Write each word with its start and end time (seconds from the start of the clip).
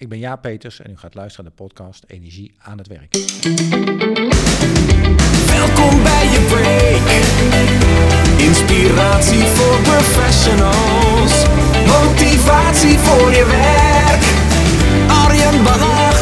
Ik 0.00 0.08
ben 0.08 0.18
Jaap 0.18 0.42
Peters 0.42 0.80
en 0.80 0.90
u 0.90 0.96
gaat 0.96 1.14
luisteren 1.14 1.44
naar 1.44 1.54
de 1.56 1.62
podcast 1.62 2.04
Energie 2.06 2.54
aan 2.58 2.78
het 2.78 2.86
werk. 2.86 3.12
Welkom 5.46 6.02
bij 6.02 6.24
je 6.34 6.40
break. 6.48 7.08
Inspiratie 8.40 9.42
voor 9.42 9.80
professionals. 9.82 11.44
Motivatie 11.86 12.98
voor 12.98 13.30
je 13.30 13.44
werk. 13.44 14.22
Arjen 15.24 15.62
Bach 15.62 16.20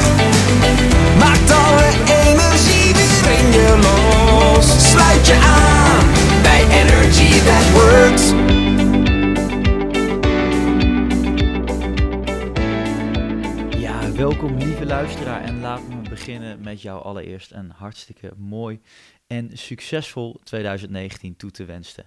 maakt 1.18 1.50
alle 1.50 1.88
energie 2.24 2.94
weer 2.94 3.38
in 3.38 3.52
je 3.52 3.78
los. 3.82 4.90
Sluit 4.90 5.26
je 5.26 5.34
aan 5.34 6.06
bij 6.42 6.64
Energy 6.80 7.30
That 7.30 7.70
Works. 7.72 8.45
Luisteraar 14.86 15.42
en 15.42 15.60
laat 15.60 15.88
me 15.88 16.08
beginnen 16.08 16.60
met 16.60 16.82
jou 16.82 17.02
allereerst 17.02 17.52
een 17.52 17.70
hartstikke 17.70 18.32
mooi 18.36 18.80
en 19.26 19.50
succesvol 19.58 20.40
2019 20.42 21.36
toe 21.36 21.50
te 21.50 21.64
wensen. 21.64 22.06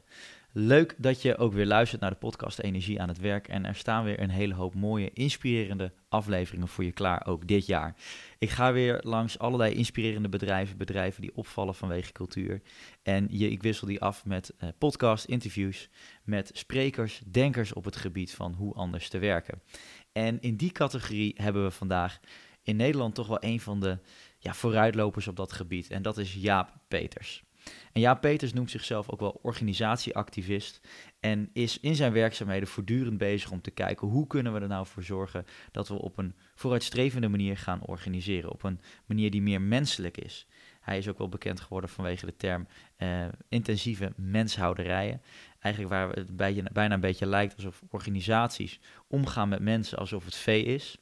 Leuk 0.52 0.96
dat 0.98 1.22
je 1.22 1.38
ook 1.38 1.54
weer 1.54 1.66
luistert 1.66 2.02
naar 2.02 2.10
de 2.10 2.16
podcast 2.16 2.60
Energie 2.60 3.02
aan 3.02 3.08
het 3.08 3.20
werk 3.20 3.48
en 3.48 3.66
er 3.66 3.76
staan 3.76 4.04
weer 4.04 4.20
een 4.20 4.30
hele 4.30 4.54
hoop 4.54 4.76
mooie, 4.76 5.12
inspirerende 5.14 5.92
afleveringen 6.10 6.68
voor 6.68 6.84
je 6.84 6.92
klaar, 6.92 7.28
ook 7.28 7.48
dit 7.48 7.66
jaar. 7.66 7.96
Ik 8.38 8.50
ga 8.50 8.74
weer 8.74 9.00
langs 9.04 9.40
allerlei 9.40 9.74
inspirerende 9.74 10.30
bedrijven, 10.30 10.78
bedrijven 10.78 11.22
die 11.22 11.36
opvallen 11.36 11.76
vanwege 11.76 12.12
cultuur. 12.12 12.62
En 13.04 13.28
je, 13.30 13.50
ik 13.50 13.62
wissel 13.62 13.88
die 13.88 14.02
af 14.02 14.26
met 14.26 14.54
eh, 14.58 14.70
podcast, 14.78 15.26
interviews, 15.26 15.90
met 16.24 16.52
sprekers, 16.54 17.22
denkers 17.32 17.74
op 17.74 17.86
het 17.86 17.96
gebied 17.96 18.34
van 18.34 18.54
hoe 18.54 18.74
anders 18.74 19.10
te 19.10 19.20
werken. 19.20 19.62
En 20.12 20.42
in 20.42 20.56
die 20.56 20.72
categorie 20.72 21.34
hebben 21.38 21.64
we 21.64 21.72
vandaag 21.72 22.20
in 22.70 22.76
Nederland 22.76 23.16
toch 23.16 23.28
wel 23.28 23.44
een 23.44 23.60
van 23.60 23.80
de 23.80 23.98
ja, 24.38 24.54
vooruitlopers 24.54 25.28
op 25.28 25.36
dat 25.36 25.52
gebied. 25.54 25.90
En 25.90 26.02
dat 26.02 26.18
is 26.18 26.34
Jaap 26.34 26.74
Peters. 26.88 27.44
En 27.94 28.02
Jaap 28.02 28.22
Peters 28.22 28.54
noemt 28.54 28.72
zichzelf 28.72 29.10
ook 29.10 29.20
wel 29.20 29.40
organisatieactivist. 29.42 30.82
En 31.20 31.50
is 31.54 31.80
in 31.80 31.96
zijn 31.96 32.14
werkzaamheden 32.14 32.68
voortdurend 32.68 33.18
bezig 33.18 33.52
om 33.52 33.62
te 33.62 33.72
kijken 33.72 34.08
hoe 34.08 34.28
kunnen 34.28 34.54
we 34.54 34.60
er 34.60 34.68
nou 34.68 34.86
voor 34.86 35.04
zorgen 35.04 35.46
dat 35.72 35.88
we 35.88 35.94
op 35.94 36.18
een 36.18 36.36
vooruitstrevende 36.56 37.28
manier 37.28 37.58
gaan 37.58 37.86
organiseren. 37.86 38.52
Op 38.52 38.64
een 38.64 38.80
manier 39.06 39.32
die 39.32 39.42
meer 39.42 39.62
menselijk 39.62 40.18
is. 40.18 40.48
Hij 40.82 40.98
is 40.98 41.08
ook 41.08 41.18
wel 41.18 41.30
bekend 41.30 41.60
geworden 41.60 41.90
vanwege 41.90 42.26
de 42.26 42.36
term 42.36 42.68
eh, 42.96 43.26
intensieve 43.50 44.14
menshouderijen. 44.16 45.22
Eigenlijk 45.60 45.94
waar 45.94 46.10
het 46.10 46.36
bij- 46.36 46.64
bijna 46.74 46.94
een 46.94 47.00
beetje 47.00 47.26
lijkt 47.26 47.56
alsof 47.56 47.82
organisaties 47.90 48.80
omgaan 49.08 49.50
met 49.50 49.60
mensen 49.60 49.98
alsof 49.98 50.26
het 50.26 50.36
vee 50.36 50.64
is. 50.64 50.98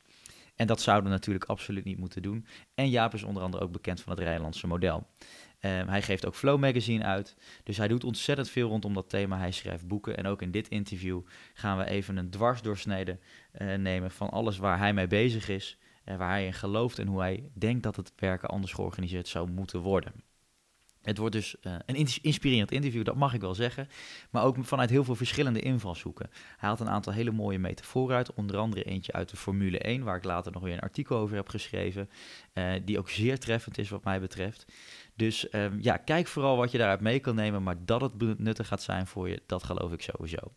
En 0.58 0.68
dat 0.68 0.82
zouden 0.82 1.06
we 1.10 1.16
natuurlijk 1.16 1.46
absoluut 1.46 1.84
niet 1.84 1.98
moeten 1.98 2.22
doen. 2.22 2.46
En 2.76 2.90
Jaap 2.90 3.14
is 3.14 3.24
onder 3.24 3.44
andere 3.44 3.64
ook 3.64 3.72
bekend 3.72 4.02
van 4.02 4.14
het 4.14 4.22
Rijnlandse 4.22 4.68
model. 4.68 5.08
Ehm, 5.60 5.88
hij 5.88 6.02
geeft 6.02 6.26
ook 6.26 6.36
Flow 6.36 6.60
Magazine 6.60 7.04
uit. 7.04 7.36
Dus 7.64 7.78
hij 7.78 7.88
doet 7.88 8.04
ontzettend 8.04 8.50
veel 8.50 8.70
rondom 8.70 8.94
dat 8.94 9.10
thema. 9.10 9.38
Hij 9.38 9.52
schrijft 9.52 9.88
boeken. 9.88 10.18
En 10.18 10.26
ook 10.26 10.42
in 10.42 10.52
dit 10.52 10.68
interview 10.68 11.22
gaan 11.54 11.78
we 11.78 11.86
even 11.86 12.18
een 12.18 12.30
dwarsdoorsnede 12.30 13.20
eh, 13.52 13.76
nemen 13.76 14.12
van 14.12 14.30
alles 14.30 14.58
waar 14.58 14.78
hij 14.78 14.94
mee 14.94 15.08
bezig 15.08 15.50
is. 15.50 15.78
En 16.04 16.18
waar 16.18 16.30
hij 16.30 16.46
in 16.46 16.54
gelooft 16.54 17.00
en 17.00 17.08
hoe 17.08 17.20
hij 17.20 17.50
denkt 17.54 17.84
dat 17.84 17.96
het 17.96 18.14
werken 18.16 18.50
anders 18.50 18.74
georganiseerd 18.74 19.28
zou 19.28 19.50
moeten 19.50 19.80
worden. 19.80 20.14
Het 21.08 21.18
wordt 21.18 21.36
dus 21.36 21.56
eh, 21.62 21.74
een 21.86 21.96
ins- 21.96 22.22
inspirerend 22.22 22.72
interview, 22.72 23.04
dat 23.04 23.16
mag 23.16 23.34
ik 23.34 23.42
wel 23.42 23.56
zeggen. 23.56 23.88
Maar 24.30 24.44
ook 24.44 24.58
vanuit 24.62 24.90
heel 24.90 25.04
veel 25.04 25.16
verschillende 25.16 25.60
invalshoeken. 25.60 26.30
Hij 26.32 26.70
haalt 26.70 26.80
een 26.80 26.90
aantal 26.90 27.14
hele 27.14 27.32
mooie 27.32 27.60
metaforen 27.60 28.16
uit. 28.16 28.34
Onder 28.34 28.58
andere 28.58 28.84
eentje 28.84 29.12
uit 29.14 29.30
de 29.30 29.38
Formule 29.38 29.80
1, 29.80 30.04
waar 30.04 30.18
ik 30.18 30.24
later 30.24 30.52
nog 30.52 30.62
weer 30.64 30.74
een 30.74 30.80
artikel 30.80 31.18
over 31.18 31.36
heb 31.36 31.50
geschreven. 31.50 32.10
eh, 32.54 32.72
die 32.86 32.98
ook 32.98 33.10
zeer 33.10 33.40
treffend 33.40 33.78
is 33.78 33.90
wat 33.90 34.04
mij 34.04 34.20
betreft. 34.20 34.66
Dus 35.18 35.50
ehm, 35.50 35.78
ja, 35.82 35.98
kijk 35.98 36.28
vooral 36.28 36.58
wat 36.58 36.72
je 36.72 36.78
daaruit 36.78 37.02
mee 37.02 37.20
kan 37.20 37.36
nemen. 37.36 37.64
Maar 37.64 37.76
dat 37.86 38.02
het 38.02 38.40
nuttig 38.40 38.67
gaat 38.67 38.82
zijn 38.82 39.08
voor 39.08 39.30
je, 39.30 39.42
dat 39.45 39.64
geloof 39.64 39.92
ik 39.92 40.02
sowieso. 40.02 40.52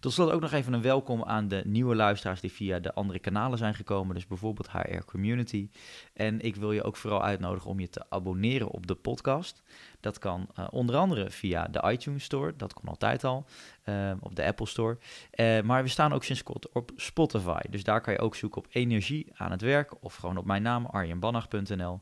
Tot 0.00 0.12
slot 0.12 0.30
ook 0.30 0.40
nog 0.40 0.52
even 0.52 0.72
een 0.72 0.82
welkom 0.82 1.24
aan 1.24 1.48
de 1.48 1.62
nieuwe 1.66 1.94
luisteraars 1.94 2.40
die 2.40 2.52
via 2.52 2.78
de 2.78 2.94
andere 2.94 3.18
kanalen 3.18 3.58
zijn 3.58 3.74
gekomen. 3.74 4.14
Dus 4.14 4.26
bijvoorbeeld 4.26 4.70
HR 4.70 5.04
Community. 5.04 5.68
En 6.12 6.40
ik 6.40 6.56
wil 6.56 6.72
je 6.72 6.82
ook 6.82 6.96
vooral 6.96 7.22
uitnodigen 7.22 7.70
om 7.70 7.80
je 7.80 7.88
te 7.88 8.04
abonneren 8.08 8.68
op 8.68 8.86
de 8.86 8.94
podcast. 8.94 9.62
Dat 10.00 10.18
kan 10.18 10.48
eh, 10.54 10.66
onder 10.70 10.96
andere 10.96 11.30
via 11.30 11.64
de 11.64 11.82
iTunes 11.90 12.24
Store, 12.24 12.56
dat 12.56 12.72
kon 12.72 12.88
altijd 12.88 13.24
al, 13.24 13.46
eh, 13.82 14.12
op 14.20 14.36
de 14.36 14.44
Apple 14.44 14.66
Store. 14.66 14.98
Eh, 15.30 15.60
maar 15.60 15.82
we 15.82 15.88
staan 15.88 16.12
ook 16.12 16.24
sinds 16.24 16.42
kort 16.42 16.72
op 16.72 16.90
Spotify. 16.96 17.60
Dus 17.70 17.84
daar 17.84 18.00
kan 18.00 18.12
je 18.12 18.18
ook 18.18 18.34
zoeken 18.34 18.64
op 18.64 18.66
energie 18.70 19.32
aan 19.34 19.50
het 19.50 19.60
werk 19.60 20.04
of 20.04 20.14
gewoon 20.14 20.36
op 20.36 20.44
mijn 20.44 20.62
naam 20.62 20.86
arjenbannach.nl. 20.86 22.00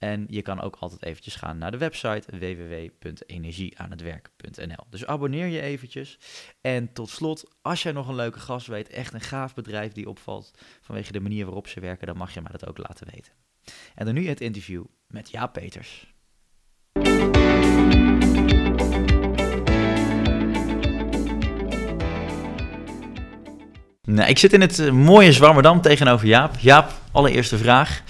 En 0.00 0.26
je 0.28 0.42
kan 0.42 0.60
ook 0.60 0.76
altijd 0.76 1.02
eventjes 1.02 1.34
gaan 1.34 1.58
naar 1.58 1.70
de 1.70 1.78
website 1.78 2.38
www.energieaanhetwerk.nl. 2.38 4.84
Dus 4.90 5.06
abonneer 5.06 5.46
je 5.46 5.60
eventjes. 5.60 6.18
En 6.60 6.92
tot 6.92 7.10
slot, 7.10 7.54
als 7.62 7.82
jij 7.82 7.92
nog 7.92 8.08
een 8.08 8.14
leuke 8.14 8.38
gast 8.38 8.66
weet, 8.66 8.88
echt 8.88 9.12
een 9.12 9.20
gaaf 9.20 9.54
bedrijf 9.54 9.92
die 9.92 10.08
opvalt 10.08 10.50
vanwege 10.80 11.12
de 11.12 11.20
manier 11.20 11.44
waarop 11.44 11.68
ze 11.68 11.80
werken, 11.80 12.06
dan 12.06 12.16
mag 12.16 12.34
je 12.34 12.40
mij 12.40 12.52
dat 12.52 12.66
ook 12.66 12.78
laten 12.78 13.06
weten. 13.12 13.32
En 13.94 14.04
dan 14.04 14.14
nu 14.14 14.28
het 14.28 14.40
interview 14.40 14.84
met 15.06 15.30
Jaap 15.30 15.52
Peters. 15.52 16.14
Nou, 24.14 24.28
ik 24.28 24.38
zit 24.38 24.52
in 24.52 24.60
het 24.60 24.78
eh, 24.78 24.90
mooie 24.90 25.32
Zwammerdam 25.32 25.80
tegenover 25.80 26.26
Jaap. 26.26 26.58
Jaap, 26.58 26.92
allereerste 27.12 27.58
vraag. 27.58 28.02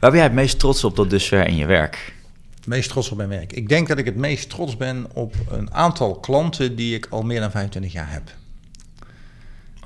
Waar 0.00 0.10
ben 0.10 0.18
jij 0.18 0.28
het 0.28 0.36
meest 0.36 0.58
trots 0.58 0.84
op 0.84 0.94
tot 0.94 1.10
dusver 1.10 1.46
in 1.46 1.56
je 1.56 1.66
werk? 1.66 2.14
Het 2.54 2.66
meest 2.66 2.88
trots 2.88 3.10
op 3.10 3.16
mijn 3.16 3.28
werk. 3.28 3.52
Ik 3.52 3.68
denk 3.68 3.88
dat 3.88 3.98
ik 3.98 4.04
het 4.04 4.16
meest 4.16 4.50
trots 4.50 4.76
ben 4.76 5.06
op 5.12 5.34
een 5.50 5.74
aantal 5.74 6.14
klanten 6.14 6.76
die 6.76 6.94
ik 6.94 7.06
al 7.10 7.22
meer 7.22 7.40
dan 7.40 7.50
25 7.50 7.92
jaar 7.92 8.12
heb. 8.12 8.22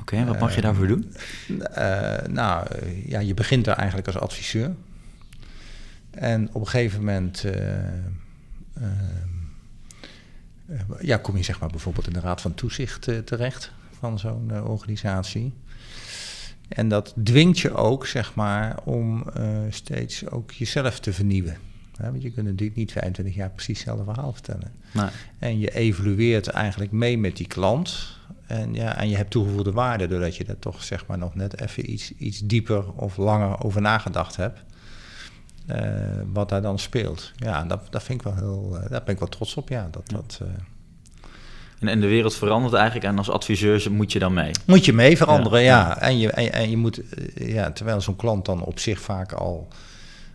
Oké, 0.01 0.25
wat 0.25 0.39
mag 0.39 0.55
je 0.55 0.61
daarvoor 0.61 0.87
doen? 0.87 1.15
Eh, 1.73 2.17
nou, 2.29 2.67
eh, 2.67 3.09
ja, 3.09 3.21
je 3.21 3.35
begint 3.35 3.65
daar 3.65 3.77
eigenlijk 3.77 4.07
als 4.07 4.19
adviseur. 4.19 4.75
En 6.13 6.49
op 6.53 6.61
een 6.61 6.69
gegeven 6.69 6.99
moment 6.99 7.45
eh, 7.45 7.79
eh, 7.79 7.95
eh, 10.67 10.81
ja, 11.01 11.17
kom 11.17 11.37
je 11.37 11.43
zeg 11.43 11.61
maar 11.61 11.69
bijvoorbeeld 11.69 12.07
in 12.07 12.13
de 12.13 12.21
raad 12.21 12.41
van 12.41 12.55
toezicht 12.55 13.09
terecht 13.25 13.73
van 13.99 14.19
zo'n 14.19 14.67
organisatie. 14.67 15.55
En 16.75 16.89
dat 16.89 17.15
dwingt 17.25 17.59
je 17.59 17.75
ook, 17.75 18.07
zeg 18.07 18.35
maar, 18.35 18.79
om 18.85 19.25
eh, 19.35 19.47
steeds 19.71 20.29
ook 20.31 20.51
jezelf 20.53 21.01
te 21.01 21.13
vernieuwen. 21.13 21.57
Want 22.01 22.23
je 22.23 22.31
kunt 22.31 22.47
natuurlijk 22.47 22.77
niet 22.79 22.93
25 22.93 23.35
jaar 23.35 23.51
precies 23.51 23.77
hetzelfde 23.79 24.05
verhaal 24.13 24.33
vertellen. 24.33 24.73
Nee. 24.93 25.09
En 25.39 25.59
je 25.59 25.71
evolueert 25.75 26.49
eigenlijk 26.49 26.93
mee 26.93 27.19
met 27.19 27.37
die 27.37 27.47
klant. 27.47 28.17
En, 28.47 28.75
ja, 28.75 28.97
en 28.97 29.09
je 29.09 29.17
hebt 29.17 29.31
toegevoegde 29.31 29.73
waarde 29.73 30.07
doordat 30.07 30.37
je 30.37 30.45
er 30.45 30.59
toch 30.59 30.83
zeg 30.85 31.07
maar 31.07 31.19
nog 31.19 31.35
net 31.35 31.61
even 31.61 31.91
iets, 31.93 32.13
iets 32.17 32.41
dieper 32.41 32.93
of 32.93 33.17
langer 33.17 33.63
over 33.65 33.81
nagedacht 33.81 34.37
hebt. 34.37 34.61
eh, 35.67 35.91
wat 36.33 36.49
daar 36.49 36.63
dan 36.63 36.79
speelt. 36.79 37.33
Ja, 37.37 37.65
dat, 37.65 37.81
dat 37.91 38.03
vind 38.03 38.19
ik 38.21 38.27
wel 38.27 38.37
heel, 38.37 38.79
eh, 38.83 38.91
daar 38.91 39.03
ben 39.05 39.15
ik 39.15 39.19
wel 39.19 39.29
trots 39.29 39.55
op. 39.55 39.69
Ja, 39.69 39.89
dat, 39.91 40.03
Ja. 40.07 40.17
dat, 40.17 40.41
En, 41.83 41.89
en 41.89 42.01
de 42.01 42.07
wereld 42.07 42.35
verandert 42.35 42.75
eigenlijk 42.75 43.05
en 43.05 43.19
als 43.19 43.31
adviseur 43.31 43.87
moet 43.91 44.13
je 44.13 44.19
dan 44.19 44.35
mee. 44.35 44.51
moet 44.67 44.85
je 44.85 44.93
mee 44.93 45.17
veranderen, 45.17 45.63
Ja, 45.63 45.79
ja. 45.79 45.89
ja. 45.89 46.01
En, 46.01 46.19
je, 46.19 46.31
en, 46.31 46.53
en 46.53 46.71
je 46.71 46.77
moet, 46.77 47.01
eh, 47.09 47.55
ja, 47.55 47.71
terwijl 47.71 48.01
zo'n 48.01 48.17
klant 48.17 48.45
dan 48.45 48.65
op 48.65 48.79
zich 48.79 49.01
vaak 49.01 49.33
al, 49.33 49.69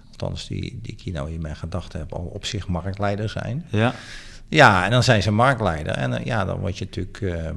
althans 0.09 0.47
die, 0.47 0.79
die 0.81 0.93
ik 0.93 1.01
hier 1.01 1.13
nou 1.13 1.31
in 1.31 1.41
mijn 1.41 1.55
gedachten 1.55 1.99
heb, 1.99 2.13
al 2.13 2.31
op 2.33 2.45
zich 2.45 2.67
marktleider 2.67 3.29
zijn. 3.29 3.65
Ja, 3.69 3.93
Ja, 4.47 4.85
en 4.85 4.91
dan 4.91 5.03
zijn 5.03 5.23
ze 5.23 5.31
marktleider. 5.31 5.93
En 5.93 6.13
eh, 6.13 6.25
ja, 6.25 6.45
dan 6.45 6.59
word 6.59 6.77
je 6.77 6.85
natuurlijk 6.85 7.21
eh, 7.21 7.49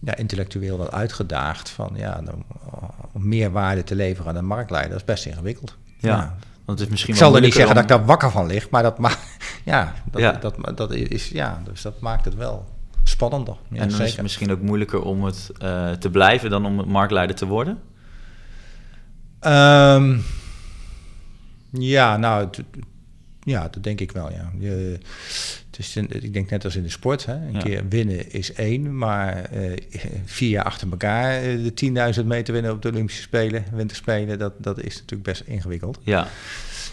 ja, 0.00 0.16
intellectueel 0.16 0.78
wel 0.78 0.90
uitgedaagd 0.90 1.70
van 1.70 1.92
ja, 1.96 2.20
dan, 2.24 2.44
eh, 2.72 2.88
om 3.12 3.28
meer 3.28 3.50
waarde 3.50 3.84
te 3.84 3.94
leveren 3.94 4.30
aan 4.30 4.36
een 4.36 4.46
marktleider. 4.46 4.90
Dat 4.90 5.00
is 5.00 5.06
best 5.06 5.26
ingewikkeld. 5.26 5.76
Ja. 5.98 6.36
want 6.64 6.78
het 6.78 6.80
is 6.80 6.88
misschien 6.88 7.14
Ik 7.14 7.20
zal 7.20 7.34
er 7.34 7.40
niet 7.40 7.54
zeggen 7.54 7.74
dat 7.74 7.82
ik 7.82 7.88
daar 7.88 8.04
wakker 8.04 8.30
van 8.30 8.46
lig, 8.46 8.70
maar 8.70 8.82
dat, 8.82 8.98
ma 8.98 9.10
ja, 9.64 9.94
dat, 10.10 10.20
Ja. 10.20 10.32
Dat, 10.32 10.76
dat, 10.76 10.92
is, 10.92 11.28
ja, 11.28 11.62
dus 11.64 11.82
dat 11.82 12.00
maakt 12.00 12.24
het 12.24 12.34
wel 12.34 12.73
spannender. 13.14 13.56
Ja, 13.70 13.80
En 13.80 13.88
dan 13.88 14.00
is 14.00 14.12
het 14.12 14.22
misschien 14.22 14.50
ook 14.50 14.60
moeilijker 14.60 15.02
om 15.02 15.24
het 15.24 15.50
eh, 15.58 15.90
te 15.92 16.10
blijven 16.10 16.50
dan 16.50 16.66
om 16.66 16.88
marktleider 16.88 17.36
te 17.36 17.46
worden. 17.46 17.78
Ehm, 19.40 20.18
ja, 21.70 22.16
nou, 22.16 22.48
ja, 23.42 23.68
dat 23.68 23.82
denk 23.82 24.00
ik 24.00 24.12
wel, 24.12 24.30
ja. 24.30 24.52
Je, 24.58 24.98
het 25.70 25.78
is 25.78 25.94
een- 25.94 26.22
ik 26.24 26.32
denk 26.32 26.50
net 26.50 26.64
als 26.64 26.76
in 26.76 26.82
de 26.82 26.88
sport, 26.88 27.26
hè. 27.26 27.34
een 27.34 27.52
Ja. 27.52 27.58
keer 27.58 27.88
winnen 27.88 28.32
is 28.32 28.52
één, 28.52 28.98
maar 28.98 29.44
eh, 29.44 29.72
vier 30.24 30.48
jaar 30.50 30.64
achter 30.64 30.90
elkaar 30.90 31.32
eh, 31.42 31.62
de 31.62 31.74
10.000 32.20 32.26
meter 32.26 32.52
winnen 32.54 32.72
op 32.72 32.82
de 32.82 32.88
Olympische 32.88 33.22
Spelen, 33.22 33.64
Winterspelen, 33.72 34.38
dat, 34.38 34.52
dat 34.58 34.78
is 34.80 34.94
natuurlijk 34.94 35.22
best 35.22 35.42
ingewikkeld. 35.46 35.98
Ja, 36.02 36.26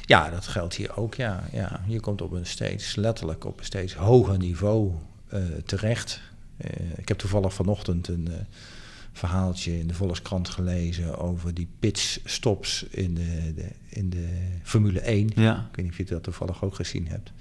Ja, 0.05 0.29
dat 0.29 0.47
geldt 0.47 0.75
hier 0.75 0.97
ook, 0.97 1.15
ja. 1.15 1.43
ja. 1.51 1.81
Je 1.87 1.99
komt 1.99 2.21
op 2.21 2.31
een 2.31 2.45
steeds, 2.45 2.95
letterlijk 2.95 3.45
op 3.45 3.59
een 3.59 3.65
steeds 3.65 3.93
hoger 3.95 4.37
niveau 4.37 4.91
terecht. 5.65 6.21
Eh, 6.57 6.69
ik 6.97 7.07
heb 7.07 7.17
toevallig 7.17 7.53
vanochtend 7.53 8.07
een, 8.07 8.27
eh, 8.31 8.37
verhaaltje 9.13 9.79
in 9.79 9.87
de 9.87 9.93
Volkskrant 9.93 10.49
gelezen 10.49 11.17
over 11.17 11.53
die 11.53 11.67
pitstops 11.79 12.83
in 12.89 13.13
de, 13.15 13.53
de, 13.55 13.67
in 13.89 14.09
de 14.09 14.27
Formule 14.63 14.99
1. 14.99 15.29
Ja. 15.35 15.55
Ik 15.69 15.75
weet 15.75 15.85
niet 15.85 15.91
of 15.91 15.97
je 15.97 16.05
dat 16.05 16.23
toevallig 16.23 16.63
ook 16.63 16.75
gezien 16.75 17.07
hebt. 17.07 17.31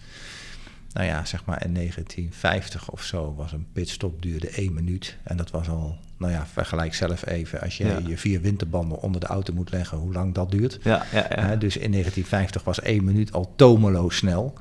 Nou 0.92 1.06
ja, 1.06 1.24
zeg 1.24 1.44
maar 1.44 1.64
in 1.64 1.74
1950 1.74 2.90
of 2.90 3.02
zo 3.02 3.34
was 3.34 3.52
een 3.52 3.66
pitstop 3.72 4.22
duurde 4.22 4.48
één 4.48 4.74
minuut. 4.74 5.16
En 5.22 5.36
dat 5.36 5.50
was 5.50 5.68
al, 5.68 5.98
nou 6.16 6.32
ja, 6.32 6.46
vergelijk 6.46 6.94
zelf 6.94 7.26
even. 7.26 7.60
Als 7.60 7.76
je 7.76 7.84
Ja. 7.86 8.00
je 8.06 8.18
vier 8.18 8.40
winterbanden 8.40 9.00
onder 9.00 9.20
de 9.20 9.26
auto 9.26 9.52
moet 9.52 9.70
leggen, 9.70 9.98
hoe 9.98 10.12
lang 10.12 10.34
dat 10.34 10.50
duurt. 10.50 10.78
Ja, 10.82 11.06
ja, 11.12 11.26
ja. 11.36 11.56
Dus 11.56 11.76
in 11.76 11.90
1950 11.90 12.64
was 12.64 12.80
één 12.80 13.04
minuut 13.04 13.32
al 13.32 13.52
tomeloos 13.56 14.16
snel. 14.16 14.54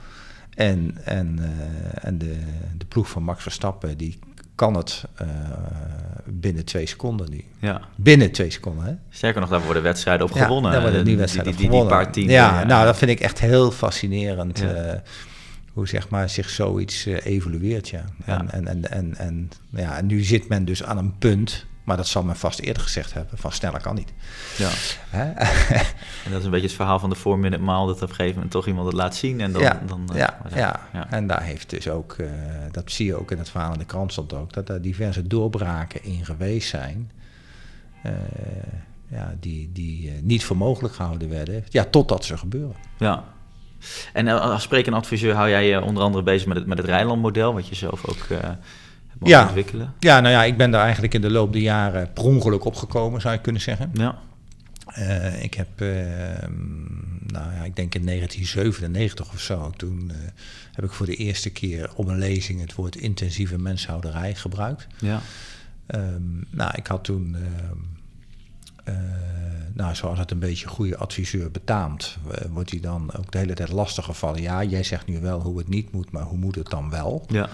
En, 0.60 0.98
en, 1.04 1.40
eh, 1.40 2.08
en 2.08 2.18
de, 2.18 2.36
de 2.78 2.86
ploeg 2.86 3.10
van 3.10 3.24
Max 3.24 3.42
Verstappen, 3.42 3.98
die 3.98 4.20
kan 4.56 4.74
het 4.76 5.04
eh, 5.16 5.28
binnen 6.26 6.66
twee 6.66 6.86
seconden 6.86 7.30
nu. 7.30 7.44
ja. 7.60 7.82
Binnen 7.96 8.32
twee 8.32 8.50
seconden, 8.50 8.86
hè? 8.86 8.94
Sterker 9.10 9.42
nog, 9.42 9.50
daar 9.50 9.62
worden 9.62 9.84
wedstrijden 9.84 10.26
op 10.30 10.36
Ja, 10.36 10.44
gewonnen. 10.44 10.72
daar 10.72 10.82
worden 10.82 11.00
Eh, 11.00 11.06
die- 11.06 11.18
wedstrijden 11.18 11.56
die, 11.56 11.66
op 11.72 11.72
die, 11.72 11.86
paar 11.86 12.12
tienden. 12.12 12.34
ja, 12.34 12.64
nou, 12.64 12.86
dat 12.86 12.98
vind 12.98 13.12
ik 13.12 13.20
echt 13.20 13.40
heel 13.40 13.72
fascinerend. 13.72 14.62
Eh, 14.64 14.94
hoe 15.74 15.88
zeg 15.88 16.10
maar 16.10 16.30
zich 16.30 16.50
zoiets 16.50 17.06
eh, 17.06 17.26
evolueert, 17.26 17.90
ja. 17.90 18.04
Ja. 18.26 18.38
En, 18.38 18.52
en, 18.52 18.68
en, 18.68 18.92
en, 18.92 19.16
en, 19.18 19.50
ja, 19.70 19.98
en 19.98 20.06
nu 20.06 20.24
zit 20.24 20.48
men 20.48 20.66
dus 20.66 20.84
aan 20.84 20.98
een 20.98 21.18
punt, 21.18 21.66
maar 21.90 21.98
dat 21.98 22.08
zal 22.08 22.24
men 22.24 22.36
vast 22.36 22.60
eerder 22.60 22.84
gezegd 22.84 23.14
hebben, 23.14 23.38
van 23.38 23.52
sneller 23.52 23.82
kan 23.82 23.96
niet. 23.96 24.14
Ja. 24.58 24.70
En 26.26 26.32
dat 26.32 26.40
is 26.40 26.46
een 26.46 26.52
beetje 26.52 26.68
het 26.68 26.76
verhaal 26.76 27.00
van 27.00 27.10
de 27.10 27.18
4-minute 27.18 27.62
mile, 27.62 27.86
dat 27.86 27.96
op 27.96 28.02
een 28.02 28.08
gegeven 28.08 28.34
moment 28.34 28.52
toch 28.52 28.68
iemand 28.68 28.86
het 28.86 28.96
laat 28.96 29.16
zien. 29.16 29.42
En 29.42 29.52
dan, 29.52 29.62
ja, 29.62 29.82
dan, 29.86 30.10
eh, 30.12 30.18
ja, 30.18 30.38
ja. 30.56 30.80
ja. 30.94 31.12
en 31.12 31.28
daar 31.28 31.44
heeft 31.44 31.70
dus 31.70 31.90
ook, 31.90 32.14
eh, 32.14 32.28
dat 32.72 32.92
zie 32.92 33.06
je 33.06 33.16
ook 33.16 33.32
in 33.32 33.38
het 33.38 33.50
verhaal 33.50 33.74
in 33.74 33.80
de 33.80 33.86
krant 33.86 34.12
stond 34.12 34.34
ook, 34.34 34.54
dat 34.54 34.70
er 34.70 34.82
diverse 34.82 35.28
doorbraken 35.28 36.04
in 36.04 36.26
geweest 36.26 36.70
zijn. 36.70 37.12
eh, 38.04 38.12
ja, 39.08 39.36
die, 39.40 39.70
die 39.74 40.12
niet 40.22 40.46
voor 40.46 40.58
mogelijk 40.58 40.94
gehouden 40.94 41.30
werden. 41.30 41.66
Ja, 41.70 41.84
totdat 41.84 42.26
ze 42.26 42.38
gebeuren. 42.38 42.76
Ja. 42.98 43.24
En 44.14 44.28
als 44.28 44.64
spreker 44.64 44.92
en 44.92 44.98
adviseur 44.98 45.34
hou 45.34 45.50
jij 45.50 45.68
je 45.68 45.82
onder 45.82 46.04
andere 46.04 46.24
bezig 46.24 46.48
met 46.48 46.58
het, 46.58 46.66
met 46.66 46.78
het 46.78 46.88
Rijnland-model, 46.88 47.54
wat 47.54 47.68
je 47.68 47.76
zelf 47.76 48.08
ook 48.08 48.28
mogen 49.20 49.38
Ja. 49.38 49.46
ontwikkelen. 49.46 49.94
Ja, 50.00 50.20
nou 50.20 50.34
ja, 50.34 50.44
ik 50.44 50.58
ben 50.58 50.72
daar 50.72 50.84
eigenlijk 50.84 51.14
in 51.14 51.22
de 51.22 51.30
loop 51.32 51.54
der 51.54 51.62
jaren 51.62 52.14
per 52.14 52.24
ongeluk 52.24 52.66
opgekomen, 52.66 53.22
zou 53.22 53.34
je 53.34 53.42
kunnen 53.42 53.62
zeggen. 53.62 53.90
Ja, 53.94 54.18
Eh, 54.90 55.44
ik 55.44 55.54
heb, 55.54 55.82
eh, 55.82 55.88
nou 57.28 57.54
ja, 57.54 57.64
ik 57.64 57.76
denk 57.76 57.96
in 57.96 58.04
1997 58.04 59.32
of 59.34 59.40
zo, 59.40 59.72
toen 59.78 60.12
eh, 60.12 60.18
heb 60.74 60.86
ik 60.86 60.92
voor 60.92 61.06
de 61.06 61.16
eerste 61.16 61.50
keer 61.50 61.90
op 61.96 62.08
een 62.08 62.18
lezing 62.18 62.62
het 62.62 62.74
woord 62.76 62.96
intensieve 62.96 63.58
menshouderij 63.60 64.36
gebruikt. 64.36 64.88
ja, 65.00 65.22
Ehm, 65.88 66.22
nou, 66.50 66.72
ik 66.76 66.88
had 66.88 67.04
toen, 67.04 67.36
ehm, 67.36 67.78
eh, 68.84 68.94
nou, 69.74 69.96
zoals 69.96 70.20
het 70.20 70.32
een 70.32 70.40
beetje 70.40 70.68
goede 70.68 70.98
adviseur 70.98 71.52
betaamt, 71.52 72.18
wordt 72.52 72.72
hij 72.72 72.80
dan 72.80 73.14
ook 73.18 73.32
de 73.32 73.38
hele 73.38 73.54
tijd 73.54 73.72
lastig 73.72 74.06
gevallen. 74.06 74.42
Ja, 74.42 74.64
jij 74.64 74.84
zegt 74.84 75.08
nu 75.08 75.20
wel 75.20 75.40
hoe 75.42 75.58
het 75.58 75.68
niet 75.68 75.92
moet, 75.92 76.12
maar 76.12 76.24
hoe 76.24 76.38
moet 76.38 76.56
het 76.56 76.70
dan 76.70 76.90
wel? 76.90 77.26
ja, 77.28 77.50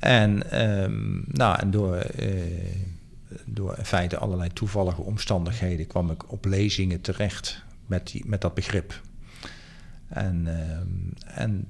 En, 0.00 0.50
ehm, 0.50 1.20
nou, 1.26 1.58
en 1.60 1.70
door, 1.70 1.96
eh, 1.96 2.32
door 3.44 3.74
in 3.78 3.84
feite 3.84 4.16
allerlei 4.16 4.52
toevallige 4.52 5.02
omstandigheden 5.02 5.86
kwam 5.86 6.10
ik 6.10 6.32
op 6.32 6.44
lezingen 6.44 7.00
terecht 7.00 7.62
met, 7.86 8.06
die, 8.06 8.22
met 8.26 8.40
dat 8.40 8.54
begrip. 8.54 9.00
En, 10.08 10.46
ehm, 10.46 11.38
en, 11.38 11.66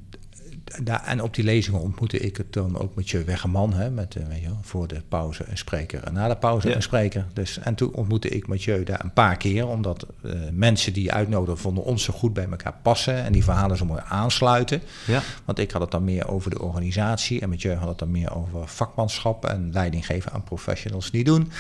daar, 0.83 1.05
en 1.05 1.23
op 1.23 1.35
die 1.35 1.45
lezingen 1.45 1.81
ontmoette 1.81 2.19
ik 2.19 2.37
het 2.37 2.53
dan 2.53 2.79
ook 2.79 2.95
met 2.95 3.11
je 3.11 3.25
Weggeman, 3.25 3.73
hè, 3.73 3.91
met, 3.91 4.17
eh, 4.17 4.27
weet 4.27 4.41
je 4.41 4.49
voor 4.63 4.89
de 4.89 5.03
pauze 5.09 5.45
een 5.49 5.59
spreker 5.59 6.05
en 6.05 6.13
na 6.13 6.29
de 6.29 6.37
pauze 6.37 6.69
Ja. 6.69 6.75
een 6.75 6.83
spreker. 6.83 7.27
Dus, 7.33 7.59
en 7.59 7.75
toen 7.75 7.95
ontmoette 7.95 8.29
ik 8.29 8.47
Mathieu 8.47 8.85
daar 8.85 9.05
een 9.05 9.13
paar 9.13 9.37
keer, 9.37 9.67
omdat 9.69 10.07
eh, 10.23 10.33
mensen 10.53 10.93
die 10.93 11.03
je 11.05 11.13
uitnodigden 11.13 11.59
vonden 11.59 11.85
ons 11.85 12.03
zo 12.05 12.13
goed 12.13 12.33
bij 12.33 12.47
elkaar 12.51 12.75
passen 12.83 13.15
en 13.25 13.33
die 13.33 13.45
verhalen 13.45 13.77
zo 13.77 13.85
mooi 13.85 14.03
aansluiten. 14.09 14.83
ja, 15.07 15.23
Want 15.45 15.59
ik 15.59 15.71
had 15.71 15.81
het 15.81 15.91
dan 15.91 16.05
meer 16.05 16.29
over 16.29 16.51
de 16.51 16.63
organisatie 16.63 17.41
en 17.41 17.49
Mathieu 17.49 17.75
had 17.75 17.89
het 17.89 17.99
dan 17.99 18.11
meer 18.11 18.35
over 18.37 18.69
vakmanschap 18.69 19.45
en 19.45 19.71
leiding 19.73 20.07
geven 20.07 20.33
aan 20.33 20.45
professionals 20.45 21.11
die 21.11 21.25
doen. 21.25 21.51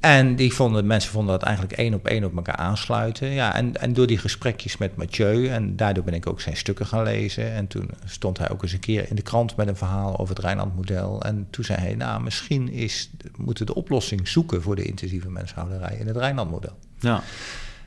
En 0.00 0.36
die 0.36 0.54
vonden, 0.54 0.86
mensen 0.86 1.10
vonden 1.10 1.38
dat 1.38 1.42
eigenlijk 1.42 1.76
één 1.76 1.94
op 1.94 2.06
één 2.06 2.24
op 2.24 2.36
elkaar 2.36 2.56
aansluiten. 2.56 3.28
Ja, 3.28 3.54
en, 3.54 3.80
en 3.80 3.92
door 3.92 4.06
die 4.06 4.18
gesprekjes 4.18 4.76
met 4.76 4.96
Mathieu, 4.96 5.48
en 5.48 5.76
daardoor 5.76 6.04
ben 6.04 6.14
ik 6.14 6.26
ook 6.26 6.40
zijn 6.40 6.56
stukken 6.56 6.86
gaan 6.86 7.02
lezen. 7.02 7.52
En 7.52 7.66
toen 7.66 7.90
stond 8.04 8.38
hij 8.38 8.50
ook 8.50 8.62
eens 8.62 8.72
een 8.72 8.80
keer 8.80 9.08
in 9.08 9.16
de 9.16 9.22
krant 9.22 9.56
met 9.56 9.68
een 9.68 9.76
verhaal 9.76 10.18
over 10.18 10.34
het 10.34 10.44
Rijnland-model. 10.44 11.22
En 11.22 11.46
toen 11.50 11.64
zei 11.64 11.78
hij, 11.78 11.94
nou, 11.94 12.22
misschien 12.22 12.68
is, 12.68 13.10
moeten 13.36 13.66
we 13.66 13.72
de 13.72 13.78
oplossing 13.78 14.28
zoeken 14.28 14.62
voor 14.62 14.76
de 14.76 14.84
intensieve 14.84 15.30
menshouderij 15.30 15.96
in 15.96 16.06
het 16.06 16.16
Rijnland-model. 16.16 16.78
ja, 16.98 17.22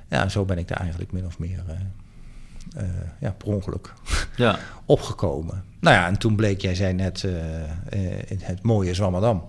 Ja, 0.09 0.21
en 0.21 0.31
zo 0.31 0.45
ben 0.45 0.57
ik 0.57 0.67
daar 0.67 0.79
eigenlijk 0.79 1.11
min 1.11 1.25
of 1.25 1.39
meer, 1.39 1.63
eh, 1.67 2.83
eh, 2.83 2.89
ja, 3.19 3.31
per 3.31 3.47
ongeluk 3.47 3.93
ja, 4.35 4.59
opgekomen. 4.85 5.63
Nou 5.79 5.95
ja, 5.95 6.07
en 6.07 6.17
toen 6.17 6.35
bleek, 6.35 6.61
jij 6.61 6.75
zei 6.75 6.93
net, 6.93 7.23
in 8.27 8.39
het 8.41 8.63
mooie 8.63 8.93
Zwammerdam. 8.93 9.43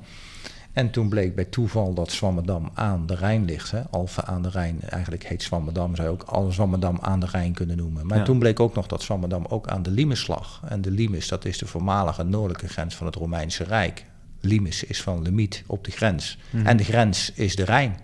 En 0.74 0.90
toen 0.90 1.08
bleek 1.08 1.34
bij 1.34 1.44
toeval 1.44 1.94
dat 1.94 2.12
Zwammerdam 2.12 2.70
aan 2.74 3.06
de 3.06 3.14
Rijn 3.14 3.44
ligt. 3.44 3.70
Hè? 3.70 3.82
Alphen 3.90 4.24
aan 4.26 4.42
de 4.42 4.48
Rijn, 4.48 4.80
eigenlijk 4.88 5.24
heet 5.28 5.42
Zwammerdam, 5.42 5.96
zou 5.96 6.08
je 6.08 6.14
ook 6.14 6.22
alle 6.22 6.52
Zwammerdam 6.52 6.98
aan 7.00 7.20
de 7.20 7.26
Rijn 7.26 7.52
kunnen 7.52 7.76
noemen. 7.76 8.06
Maar 8.06 8.18
Ja. 8.18 8.24
toen 8.24 8.38
bleek 8.38 8.60
ook 8.60 8.74
nog 8.74 8.86
dat 8.86 9.02
Zwammerdam 9.02 9.44
ook 9.48 9.68
aan 9.68 9.82
de 9.82 9.90
Limes 9.90 10.26
lag. 10.26 10.62
En 10.68 10.80
de 10.80 10.90
Limes, 10.90 11.28
dat 11.28 11.44
is 11.44 11.58
de 11.58 11.66
voormalige 11.66 12.22
noordelijke 12.22 12.68
grens 12.68 12.94
van 12.94 13.06
het 13.06 13.14
Romeinse 13.14 13.64
Rijk. 13.64 14.04
Limes 14.40 14.84
is 14.84 15.02
van 15.02 15.22
limiet 15.22 15.64
op 15.66 15.84
de 15.84 15.90
grens. 15.90 16.38
Mhm. 16.50 16.66
En 16.66 16.76
de 16.76 16.84
grens 16.84 17.32
is 17.32 17.56
de 17.56 17.64
Rijn. 17.64 17.96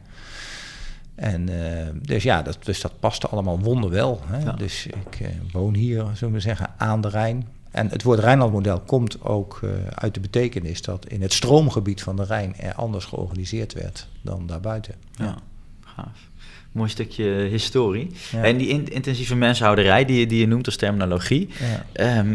En 1.15 1.49
eh, 1.49 1.89
dus 2.03 2.23
ja, 2.23 2.43
dat, 2.43 2.59
dus 2.65 2.81
dat 2.81 3.01
paste 3.01 3.29
allemaal 3.29 3.61
wonderwel. 3.61 4.21
Hè? 4.27 4.39
Ja. 4.39 4.53
Dus 4.53 4.87
ik 4.87 5.21
eh, 5.21 5.29
woon 5.53 5.75
hier, 5.75 6.07
zullen 6.15 6.35
we 6.35 6.41
zeggen, 6.41 6.71
aan 6.77 7.01
de 7.01 7.09
Rijn. 7.09 7.49
En 7.71 7.89
het 7.89 8.03
woord 8.03 8.19
Rijnlandmodel 8.19 8.81
komt 8.81 9.23
ook 9.23 9.61
eh, 9.63 9.71
uit 9.95 10.15
de 10.15 10.21
betekenis 10.21 10.83
dat 10.83 11.07
in 11.09 11.23
het 11.23 11.33
stroomgebied 11.33 12.03
van 12.03 12.17
de 12.17 12.25
Rijn 12.25 12.57
er 12.57 12.75
anders 12.75 13.05
georganiseerd 13.05 13.73
werd 13.73 14.09
dan 14.23 14.47
daarbuiten. 14.47 14.95
ja. 15.17 15.37
Gaaf. 15.85 16.29
Mooi 16.73 16.89
stukje 16.91 17.25
historie. 17.25 18.11
Ja. 18.33 18.43
En 18.43 18.57
die 18.57 18.69
in- 18.69 18.89
intensieve 18.93 19.35
menshouderij 19.35 20.05
die, 20.05 20.19
je- 20.19 20.27
die 20.27 20.39
je 20.41 20.47
noemt 20.47 20.67
als 20.67 20.77
terminologie. 20.77 21.49
Ja. 21.61 21.87
ehm, 21.93 22.35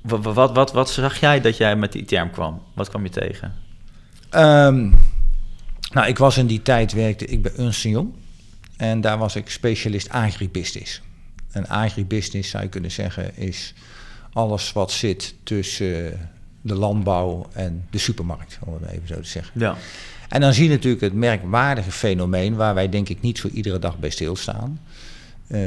wa- 0.00 0.20
wa- 0.20 0.32
wat, 0.32 0.54
wat, 0.54 0.72
wat 0.72 0.90
zag 0.90 1.20
jij 1.20 1.40
dat 1.40 1.56
jij 1.56 1.76
met 1.76 1.92
die 1.92 2.04
term 2.04 2.30
kwam? 2.30 2.62
Wat 2.74 2.88
kwam 2.88 3.02
je 3.04 3.10
tegen? 3.10 3.54
Ehm, 4.30 4.90
nou, 5.92 6.06
ik 6.08 6.18
was 6.18 6.36
in 6.38 6.46
die 6.46 6.62
tijd, 6.62 6.92
werkte 6.92 7.24
ik 7.26 7.42
bij 7.42 7.52
Ernst 7.56 7.82
Young. 7.82 8.12
En 8.76 9.00
daar 9.00 9.18
was 9.18 9.36
ik 9.36 9.50
specialist 9.50 10.08
agribusiness. 10.08 11.02
En 11.50 11.68
agribusiness, 11.68 12.50
zou 12.50 12.62
je 12.62 12.68
kunnen 12.68 12.90
zeggen, 12.90 13.36
is 13.36 13.74
alles 14.36 14.72
wat 14.72 14.92
zit 14.92 15.34
tussen 15.42 16.30
de 16.60 16.74
landbouw 16.74 17.46
en 17.52 17.86
de 17.90 17.98
supermarkt, 17.98 18.58
om 18.60 18.74
het 18.74 18.90
even 18.90 19.08
zo 19.08 19.14
te 19.14 19.28
zeggen. 19.28 19.60
Ja, 19.60 19.76
En 20.28 20.40
dan 20.40 20.52
zie 20.52 20.64
je 20.64 20.70
natuurlijk 20.70 21.02
het 21.02 21.12
merkwaardige 21.12 21.90
fenomeen, 21.90 22.54
waar 22.54 22.74
wij 22.74 22.88
denk 22.88 23.08
ik 23.08 23.20
niet 23.20 23.38
zo 23.38 23.48
iedere 23.48 23.78
dag 23.78 23.98
bij 23.98 24.10
stilstaan. 24.10 24.80
Eh, 25.46 25.60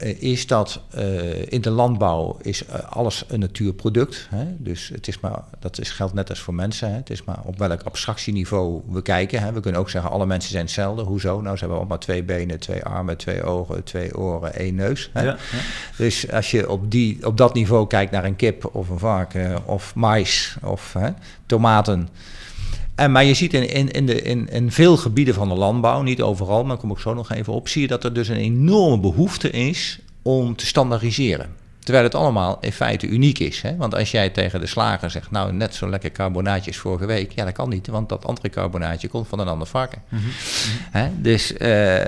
is 0.00 0.46
dat 0.46 0.80
eh, 0.90 1.52
in 1.52 1.60
de 1.60 1.70
landbouw 1.70 2.36
is 2.42 2.66
eh, 2.66 2.78
alles 2.88 3.24
een 3.28 3.40
natuurproduct. 3.40 4.26
Hè? 4.30 4.44
Dus 4.58 4.88
het 4.88 5.08
is 5.08 5.20
maar, 5.20 5.42
dat 5.58 5.78
is, 5.78 5.90
geldt 5.90 6.14
net 6.14 6.30
als 6.30 6.40
voor 6.40 6.54
mensen. 6.54 6.90
Hè? 6.90 6.96
Het 6.96 7.10
is 7.10 7.24
maar 7.24 7.38
op 7.44 7.58
welk 7.58 7.82
abstractieniveau 7.82 8.80
we 8.88 9.02
kijken. 9.02 9.42
Hè? 9.42 9.52
We 9.52 9.60
kunnen 9.60 9.80
ook 9.80 9.90
zeggen, 9.90 10.10
alle 10.10 10.26
mensen 10.26 10.50
zijn 10.50 10.64
hetzelfde. 10.64 11.02
Hoezo? 11.02 11.40
Nou, 11.40 11.54
ze 11.54 11.60
hebben 11.60 11.78
allemaal 11.78 11.98
twee 11.98 12.22
benen, 12.22 12.58
twee 12.58 12.84
armen, 12.84 13.16
twee 13.16 13.42
ogen, 13.42 13.84
twee 13.84 14.16
oren, 14.16 14.54
één 14.54 14.74
neus. 14.74 15.10
Hè? 15.12 15.22
ja, 15.22 15.36
ja. 15.52 15.58
Dus 15.96 16.32
als 16.32 16.50
je 16.50 16.70
op, 16.70 16.90
die, 16.90 17.26
op 17.26 17.36
dat 17.36 17.54
niveau 17.54 17.86
kijkt 17.86 18.12
naar 18.12 18.24
een 18.24 18.36
kip 18.36 18.74
of 18.74 18.88
een 18.88 18.98
varken 18.98 19.66
of 19.66 19.94
mais 19.94 20.56
of 20.62 20.92
hè, 20.92 21.10
tomaten. 21.46 22.08
En, 22.94 23.12
maar 23.12 23.24
je 23.24 23.34
ziet 23.34 23.54
in, 23.54 23.68
in, 23.68 23.90
in, 23.90 24.06
de, 24.06 24.22
in, 24.22 24.48
in 24.48 24.72
veel 24.72 24.96
gebieden 24.96 25.34
van 25.34 25.48
de 25.48 25.54
landbouw, 25.54 26.02
niet 26.02 26.22
overal, 26.22 26.58
maar 26.58 26.68
daar 26.68 26.76
kom 26.76 26.90
ik 26.90 26.98
zo 26.98 27.14
nog 27.14 27.32
even 27.32 27.52
op, 27.52 27.68
zie 27.68 27.82
je 27.82 27.88
dat 27.88 28.04
er 28.04 28.12
dus 28.12 28.28
een 28.28 28.36
enorme 28.36 29.00
behoefte 29.00 29.50
is 29.50 29.98
om 30.22 30.56
te 30.56 30.66
standaardiseren. 30.66 31.58
Terwijl 31.80 32.04
het 32.04 32.14
allemaal 32.14 32.58
in 32.60 32.72
feite 32.72 33.06
uniek 33.06 33.38
is. 33.38 33.62
Hè? 33.62 33.76
Want 33.76 33.94
als 33.94 34.10
jij 34.10 34.28
tegen 34.28 34.60
de 34.60 34.66
slager 34.66 35.10
zegt, 35.10 35.30
nou 35.30 35.52
net 35.52 35.74
zo 35.74 35.88
lekker 35.88 36.12
carbonaatje 36.12 36.70
als 36.70 36.80
vorige 36.80 37.06
week, 37.06 37.32
ja 37.32 37.44
dat 37.44 37.52
kan 37.52 37.68
niet, 37.68 37.86
want 37.86 38.08
dat 38.08 38.26
andere 38.26 38.48
carbonaatje 38.48 39.08
komt 39.08 39.28
van 39.28 39.38
een 39.38 39.48
ander 39.48 39.66
varken. 39.66 40.02
Hè? 40.90 41.08
Dus, 41.16 41.52
eh, 41.52 42.00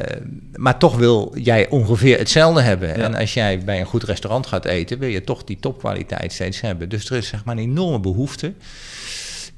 maar 0.54 0.78
toch 0.78 0.96
wil 0.96 1.34
jij 1.38 1.68
ongeveer 1.68 2.18
hetzelfde 2.18 2.60
hebben. 2.60 2.88
Ja. 2.88 2.94
En 2.94 3.14
als 3.14 3.34
jij 3.34 3.58
bij 3.58 3.80
een 3.80 3.86
goed 3.86 4.02
restaurant 4.02 4.46
gaat 4.46 4.64
eten, 4.64 4.98
wil 4.98 5.08
je 5.08 5.24
toch 5.24 5.44
die 5.44 5.58
topkwaliteit 5.60 6.32
steeds 6.32 6.60
hebben. 6.60 6.88
Dus 6.88 7.10
er 7.10 7.16
is 7.16 7.28
zeg 7.28 7.44
maar 7.44 7.56
een 7.56 7.62
enorme 7.62 8.00
behoefte 8.00 8.52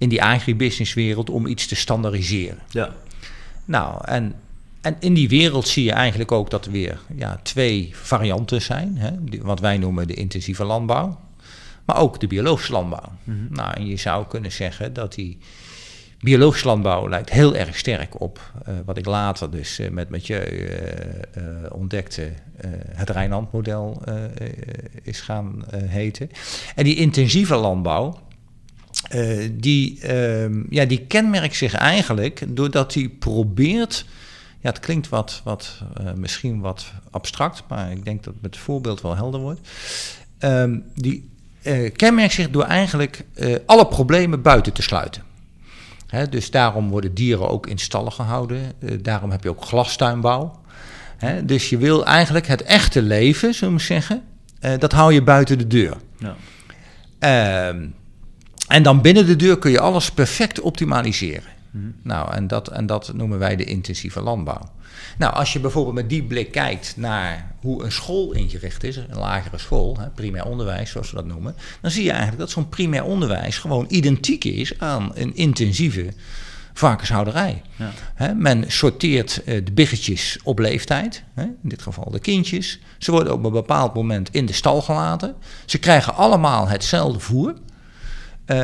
in 0.04 0.10
die 0.10 0.22
agribusinesswereld 0.22 1.30
om 1.30 1.46
iets 1.46 1.66
te 1.66 1.76
standaardiseren. 1.76 2.58
ja. 2.70 2.94
Nou, 3.66 4.04
en, 4.04 4.34
en 4.80 4.96
in 5.00 5.14
die 5.14 5.28
wereld 5.28 5.68
zie 5.68 5.84
je 5.84 5.92
eigenlijk 5.92 6.32
ook 6.32 6.50
dat 6.50 6.64
er 6.66 6.72
weer 6.72 7.00
ja, 7.16 7.40
twee 7.42 7.90
varianten 7.92 8.62
zijn. 8.62 8.96
Hè? 8.96 9.10
Die- 9.24 9.42
wat 9.42 9.60
wij 9.60 9.78
noemen 9.78 10.06
de 10.06 10.14
intensieve 10.14 10.64
landbouw, 10.64 11.20
maar 11.84 11.98
ook 11.98 12.20
de 12.20 12.26
biologische 12.26 12.72
landbouw. 12.72 13.12
Nou, 13.48 13.72
en 13.74 13.86
je 13.86 13.96
zou 13.96 14.26
kunnen 14.26 14.52
zeggen 14.52 14.92
dat 14.92 15.14
die 15.14 15.38
biologisch 16.20 16.64
landbouw 16.64 17.08
lijkt 17.08 17.30
heel 17.30 17.54
erg 17.56 17.76
sterk 17.76 18.20
op 18.20 18.52
eh, 18.64 18.74
wat 18.84 18.96
ik 18.96 19.06
later 19.06 19.50
dus 19.50 19.78
eh, 19.78 19.90
met, 19.90 20.08
met 20.08 20.26
je 20.26 20.38
eh, 20.38 21.42
ontdekte, 21.72 22.32
het 22.88 23.10
Rijnland-model 23.10 24.02
is 25.02 25.20
gaan 25.20 25.64
heten. 25.74 26.30
En 26.74 26.84
die 26.84 26.96
intensieve 26.96 27.54
landbouw, 27.56 28.18
eh, 29.10 29.50
die, 29.52 30.00
ehm, 30.00 30.62
ja, 30.70 30.84
die 30.84 31.06
kenmerkt 31.06 31.56
zich 31.56 31.74
eigenlijk 31.74 32.44
doordat 32.48 32.94
hij 32.94 33.08
probeert. 33.08 34.04
Ja, 34.60 34.70
het 34.70 34.80
klinkt 34.80 35.08
wat, 35.08 35.40
wat 35.44 35.82
eh, 35.96 36.12
misschien 36.12 36.60
wat 36.60 36.92
abstract, 37.10 37.62
maar 37.68 37.90
ik 37.90 38.04
denk 38.04 38.24
dat 38.24 38.32
het 38.32 38.42
met 38.42 38.54
het 38.54 38.64
voorbeeld 38.64 39.00
wel 39.00 39.16
helder 39.16 39.40
wordt. 39.40 39.60
Ehm, 40.38 40.78
die 40.94 41.28
eh, 41.62 41.92
kenmerkt 41.92 42.32
zich 42.32 42.50
door 42.50 42.62
eigenlijk 42.62 43.24
alle 43.66 43.86
problemen 43.86 44.42
buiten 44.42 44.72
te 44.72 44.82
sluiten. 44.82 45.22
Hè, 46.06 46.28
dus 46.28 46.50
daarom 46.50 46.88
worden 46.88 47.14
dieren 47.14 47.48
ook 47.48 47.66
in 47.66 47.78
stallen 47.78 48.12
gehouden. 48.12 48.72
Eh, 48.78 48.90
daarom 49.02 49.30
heb 49.30 49.42
je 49.42 49.48
ook 49.48 49.64
glastuinbouw. 49.64 50.60
Hè, 51.16 51.44
dus 51.44 51.68
je 51.68 51.78
wil 51.78 52.04
eigenlijk 52.04 52.46
het 52.46 52.62
echte 52.62 53.02
leven, 53.02 53.54
zullen 53.54 53.74
we 53.74 53.80
zeggen, 53.80 54.22
dat 54.78 54.92
hou 54.92 55.12
je 55.12 55.22
buiten 55.22 55.58
de 55.58 55.66
deur. 55.66 55.96
Ja. 56.18 56.36
En 58.68 58.82
dan 58.82 59.00
binnen 59.00 59.26
de 59.26 59.36
deur 59.36 59.58
kun 59.58 59.70
je 59.70 59.80
alles 59.80 60.10
perfect 60.10 60.60
optimaliseren. 60.60 61.52
Nou, 62.02 62.32
en 62.32 62.46
dat, 62.46 62.68
en 62.68 62.86
dat 62.86 63.12
noemen 63.14 63.38
wij 63.38 63.56
de 63.56 63.64
intensieve 63.64 64.20
landbouw. 64.20 64.70
Nou, 65.18 65.34
als 65.34 65.52
je 65.52 65.60
bijvoorbeeld 65.60 65.94
met 65.94 66.08
die 66.08 66.22
blik 66.22 66.52
kijkt 66.52 66.94
naar 66.96 67.54
hoe 67.60 67.84
een 67.84 67.92
school 67.92 68.32
ingericht 68.32 68.84
is, 68.84 68.96
een 68.96 69.18
lagere 69.18 69.58
school, 69.58 69.96
hè, 69.98 70.08
primair 70.08 70.44
onderwijs 70.44 70.90
zoals 70.90 71.10
we 71.10 71.16
dat 71.16 71.26
noemen, 71.26 71.54
dan 71.80 71.90
zie 71.90 72.04
je 72.04 72.10
eigenlijk 72.10 72.40
dat 72.40 72.50
zo'n 72.50 72.68
primair 72.68 73.04
onderwijs 73.04 73.58
gewoon 73.58 73.84
identiek 73.88 74.44
is 74.44 74.78
aan 74.78 75.10
een 75.14 75.36
intensieve 75.36 76.12
varkenshouderij. 76.72 77.62
Ja. 78.16 78.34
Men 78.34 78.64
sorteert 78.66 79.44
eh, 79.44 79.64
de 79.64 79.72
biggetjes 79.72 80.38
op 80.42 80.58
leeftijd, 80.58 81.22
hè, 81.34 81.42
in 81.42 81.56
dit 81.62 81.82
geval 81.82 82.10
de 82.10 82.18
kindjes. 82.18 82.78
Ze 82.98 83.10
worden 83.10 83.32
op 83.32 83.44
een 83.44 83.52
bepaald 83.52 83.94
moment 83.94 84.28
in 84.32 84.46
de 84.46 84.52
stal 84.52 84.82
gelaten. 84.82 85.34
Ze 85.64 85.78
krijgen 85.78 86.14
allemaal 86.14 86.68
hetzelfde 86.68 87.20
voer. 87.20 87.54
Eh, 88.44 88.58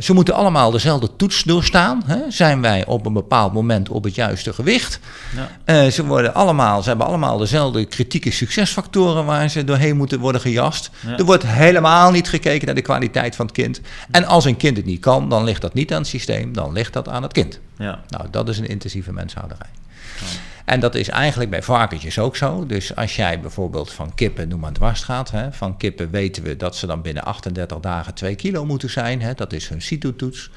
ze 0.00 0.12
moeten 0.12 0.34
allemaal 0.34 0.70
dezelfde 0.70 1.16
toets 1.16 1.42
doorstaan. 1.42 2.02
Hè. 2.06 2.18
Zijn 2.28 2.60
wij 2.60 2.86
op 2.86 3.06
een 3.06 3.12
bepaald 3.12 3.52
moment 3.52 3.88
op 3.88 4.04
het 4.04 4.14
juiste 4.14 4.52
gewicht? 4.52 5.00
Ja. 5.36 5.48
Eh, 5.64 5.90
ze, 5.90 6.04
worden 6.04 6.34
allemaal, 6.34 6.82
ze 6.82 6.88
hebben 6.88 7.06
allemaal 7.06 7.38
dezelfde 7.38 7.84
kritieke 7.84 8.30
succesfactoren 8.30 9.24
waar 9.24 9.50
ze 9.50 9.64
doorheen 9.64 9.96
moeten 9.96 10.18
worden 10.18 10.40
gejast. 10.40 10.90
Ja. 11.06 11.16
Er 11.16 11.24
wordt 11.24 11.46
helemaal 11.46 12.10
niet 12.10 12.28
gekeken 12.28 12.66
naar 12.66 12.74
de 12.74 12.82
kwaliteit 12.82 13.36
van 13.36 13.46
het 13.46 13.54
kind. 13.54 13.80
En 14.10 14.24
als 14.24 14.44
een 14.44 14.56
kind 14.56 14.76
het 14.76 14.86
niet 14.86 15.00
kan, 15.00 15.28
dan 15.28 15.44
ligt 15.44 15.60
dat 15.62 15.74
niet 15.74 15.92
aan 15.92 15.98
het 15.98 16.08
systeem, 16.08 16.52
dan 16.52 16.72
ligt 16.72 16.92
dat 16.92 17.08
aan 17.08 17.22
het 17.22 17.32
kind. 17.32 17.60
Ja. 17.78 18.00
Nou, 18.08 18.26
dat 18.30 18.48
is 18.48 18.58
een 18.58 18.68
intensieve 18.68 19.12
menshouderij. 19.12 19.70
En 20.68 20.80
dat 20.80 20.94
is 20.94 21.08
eigenlijk 21.08 21.50
bij 21.50 21.62
varkentjes 21.62 22.18
ook 22.18 22.36
zo. 22.36 22.66
Dus 22.66 22.96
als 22.96 23.16
jij 23.16 23.40
bijvoorbeeld 23.40 23.92
van 23.92 24.14
kippen, 24.14 24.48
noem 24.48 24.60
maar 24.60 24.72
dwars 24.72 25.02
gaat. 25.02 25.30
Hè, 25.30 25.52
van 25.52 25.76
kippen 25.76 26.10
weten 26.10 26.42
we 26.42 26.56
dat 26.56 26.76
ze 26.76 26.86
dan 26.86 27.02
binnen 27.02 27.24
38 27.24 27.80
dagen 27.80 28.14
2 28.14 28.34
kilo 28.34 28.64
moeten 28.64 28.90
zijn. 28.90 29.22
Hè, 29.22 29.34
dat 29.34 29.52
is 29.52 29.68
hun 29.68 29.82
CITO-toets. 29.82 30.50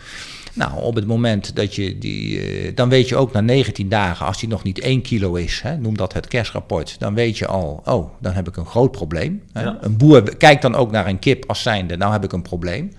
Nou, 0.54 0.82
op 0.82 0.96
het 0.96 1.08
moment 1.08 1.56
dat 1.56 1.76
je 1.76 1.98
die, 1.98 2.42
eh, 2.42 2.76
dan 2.76 2.90
weet 2.90 3.10
je 3.10 3.16
ook 3.16 3.32
na 3.32 3.42
19 3.42 3.90
dagen, 3.90 4.26
als 4.26 4.40
die 4.40 4.50
nog 4.50 4.64
niet 4.64 4.84
1 4.84 5.02
kilo 5.02 5.36
is, 5.36 5.62
hè, 5.62 5.78
noem 5.78 5.98
dat 5.98 6.14
het 6.14 6.28
kerstrapport, 6.28 7.00
dan 7.00 7.14
weet 7.14 7.38
je 7.38 7.48
al, 7.48 7.82
oh, 7.86 8.12
dan 8.20 8.34
heb 8.34 8.48
ik 8.48 8.58
een 8.58 8.66
groot 8.66 8.92
probleem. 8.92 9.42
Hè. 9.54 9.64
Ja. 9.64 9.78
Een 9.82 9.98
boer 9.98 10.38
kijkt 10.38 10.62
dan 10.62 10.76
ook 10.76 10.92
naar 10.92 11.08
een 11.08 11.20
kip 11.20 11.44
als 11.48 11.62
zijnde, 11.62 11.98
nou 11.98 12.12
heb 12.12 12.24
ik 12.24 12.34
een 12.34 12.42
probleem. 12.42 12.92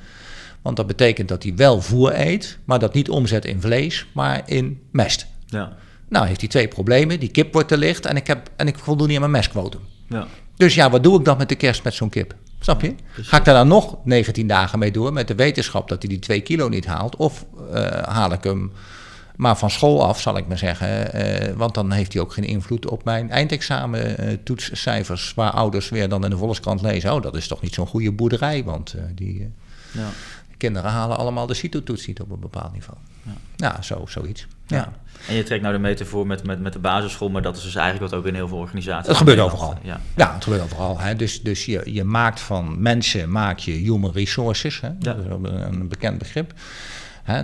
Want 0.62 0.76
dat 0.76 0.86
betekent 0.86 1.28
dat 1.28 1.42
hij 1.42 1.54
wel 1.56 1.80
voer 1.80 2.20
eet, 2.20 2.58
maar 2.64 2.78
dat 2.78 2.94
niet 2.94 3.10
omzet 3.10 3.44
in 3.44 3.60
vlees, 3.60 4.06
maar 4.12 4.42
in 4.46 4.80
mest. 4.90 5.26
Ja. 5.46 5.72
Nou, 6.12 6.26
heeft 6.26 6.40
hij 6.40 6.48
twee 6.48 6.68
problemen. 6.68 7.20
Die 7.20 7.28
kip 7.28 7.52
wordt 7.52 7.68
te 7.68 7.78
licht 7.78 8.06
en 8.06 8.16
ik, 8.16 8.26
heb, 8.26 8.50
en 8.56 8.66
ik 8.66 8.78
voldoen 8.78 9.06
niet 9.06 9.14
aan 9.14 9.20
mijn 9.20 9.32
mestquotum. 9.32 9.80
Ja. 10.08 10.26
Dus 10.56 10.74
ja, 10.74 10.90
wat 10.90 11.02
doe 11.02 11.18
ik 11.18 11.24
dan 11.24 11.38
met 11.38 11.48
de 11.48 11.54
kerst 11.54 11.84
met 11.84 11.94
zo'n 11.94 12.08
kip? 12.08 12.34
Snap 12.60 12.80
je? 12.80 12.94
Ga 13.12 13.36
ik 13.36 13.44
daar 13.44 13.54
dan 13.54 13.68
nog 13.68 13.96
19 14.04 14.46
dagen 14.46 14.78
mee 14.78 14.90
door 14.90 15.12
met 15.12 15.28
de 15.28 15.34
wetenschap 15.34 15.88
dat 15.88 16.02
hij 16.02 16.10
die 16.10 16.18
2 16.18 16.40
kilo 16.40 16.68
niet 16.68 16.86
haalt? 16.86 17.16
Of 17.16 17.44
eh, 17.72 18.02
haal 18.02 18.32
ik 18.32 18.44
hem 18.44 18.72
maar 19.36 19.58
van 19.58 19.70
school 19.70 20.06
af, 20.06 20.20
zal 20.20 20.36
ik 20.36 20.48
maar 20.48 20.58
zeggen. 20.58 21.12
eh, 21.12 21.52
want 21.56 21.74
dan 21.74 21.90
heeft 21.90 22.12
hij 22.12 22.22
ook 22.22 22.32
geen 22.32 22.44
invloed 22.44 22.86
op 22.86 23.04
mijn 23.04 23.30
eindexamen 23.30 24.18
eh, 24.18 24.36
toetscijfers. 24.44 25.32
Waar 25.34 25.50
ouders 25.50 25.88
weer 25.88 26.08
dan 26.08 26.24
in 26.24 26.30
de 26.30 26.36
Volkskrant 26.36 26.82
lezen. 26.82 27.14
Oh, 27.14 27.22
dat 27.22 27.36
is 27.36 27.48
toch 27.48 27.60
niet 27.62 27.74
zo'n 27.74 27.86
goede 27.86 28.12
boerderij. 28.12 28.64
Want 28.64 28.94
die 29.14 29.50
Ja. 29.92 30.08
Kinderen 30.62 30.90
halen 30.90 31.16
allemaal 31.16 31.46
de 31.46 31.54
CITO-toets 31.54 32.06
niet 32.06 32.20
op 32.20 32.30
een 32.30 32.40
bepaald 32.40 32.72
niveau. 32.72 32.98
Ja. 33.22 33.32
Ja, 33.56 33.82
zo, 33.82 34.06
zoiets. 34.06 34.46
Ja. 34.66 34.76
Ja. 34.76 34.92
En 35.28 35.34
je 35.34 35.42
trekt 35.42 35.62
nou 35.62 35.74
de 35.74 35.80
metafoor 35.80 36.26
met, 36.26 36.44
met, 36.44 36.60
met 36.60 36.72
de 36.72 36.78
basisschool, 36.78 37.30
maar 37.30 37.42
dat 37.42 37.56
is 37.56 37.62
dus 37.62 37.74
eigenlijk 37.74 38.10
wat 38.10 38.20
ook 38.20 38.26
in 38.26 38.34
heel 38.34 38.48
veel 38.48 38.58
organisaties. 38.58 39.08
Het 39.08 39.16
gebeurt 39.16 39.38
overal. 39.38 39.78
Ja. 39.82 40.00
Ja, 40.16 40.34
het 40.34 40.42
gebeurt 40.42 40.62
overal. 40.62 40.98
Hè. 40.98 41.16
Dus, 41.16 41.42
dus 41.42 41.64
je, 41.64 41.82
je 41.84 42.04
maakt 42.04 42.40
van 42.40 42.82
mensen 42.82 43.30
maak 43.30 43.58
je 43.58 43.72
human 43.72 44.12
resources. 44.12 44.80
Hè. 44.80 44.88
Ja. 44.88 44.94
Dat 44.98 45.18
is 45.18 45.50
een, 45.50 45.88
bekend 45.88 46.18
begrip. 46.18 46.52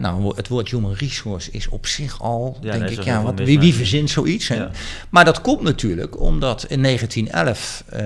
Nou, 0.01 0.37
het 0.37 0.49
woord 0.49 0.71
human 0.71 0.95
resource 0.95 1.51
is 1.51 1.69
op 1.69 1.87
zich 1.87 2.23
al, 2.23 2.59
Ja, 2.61 2.73
denk 2.79 2.91
ik, 2.91 3.03
ja, 3.03 3.23
wat, 3.23 3.39
wie, 3.39 3.59
wie 3.59 3.75
verzint 3.75 4.11
zoiets? 4.11 4.47
Ja. 4.47 4.71
Maar 5.11 5.25
dat 5.25 5.41
komt 5.41 5.63
natuurlijk 5.63 6.21
omdat 6.21 6.65
in 6.69 6.83
1911 6.83 7.85
eh, 7.87 8.03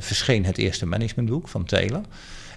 verscheen 0.00 0.44
het 0.44 0.58
eerste 0.58 0.86
managementboek 0.86 1.48
van 1.48 1.64
Taylor. 1.64 2.00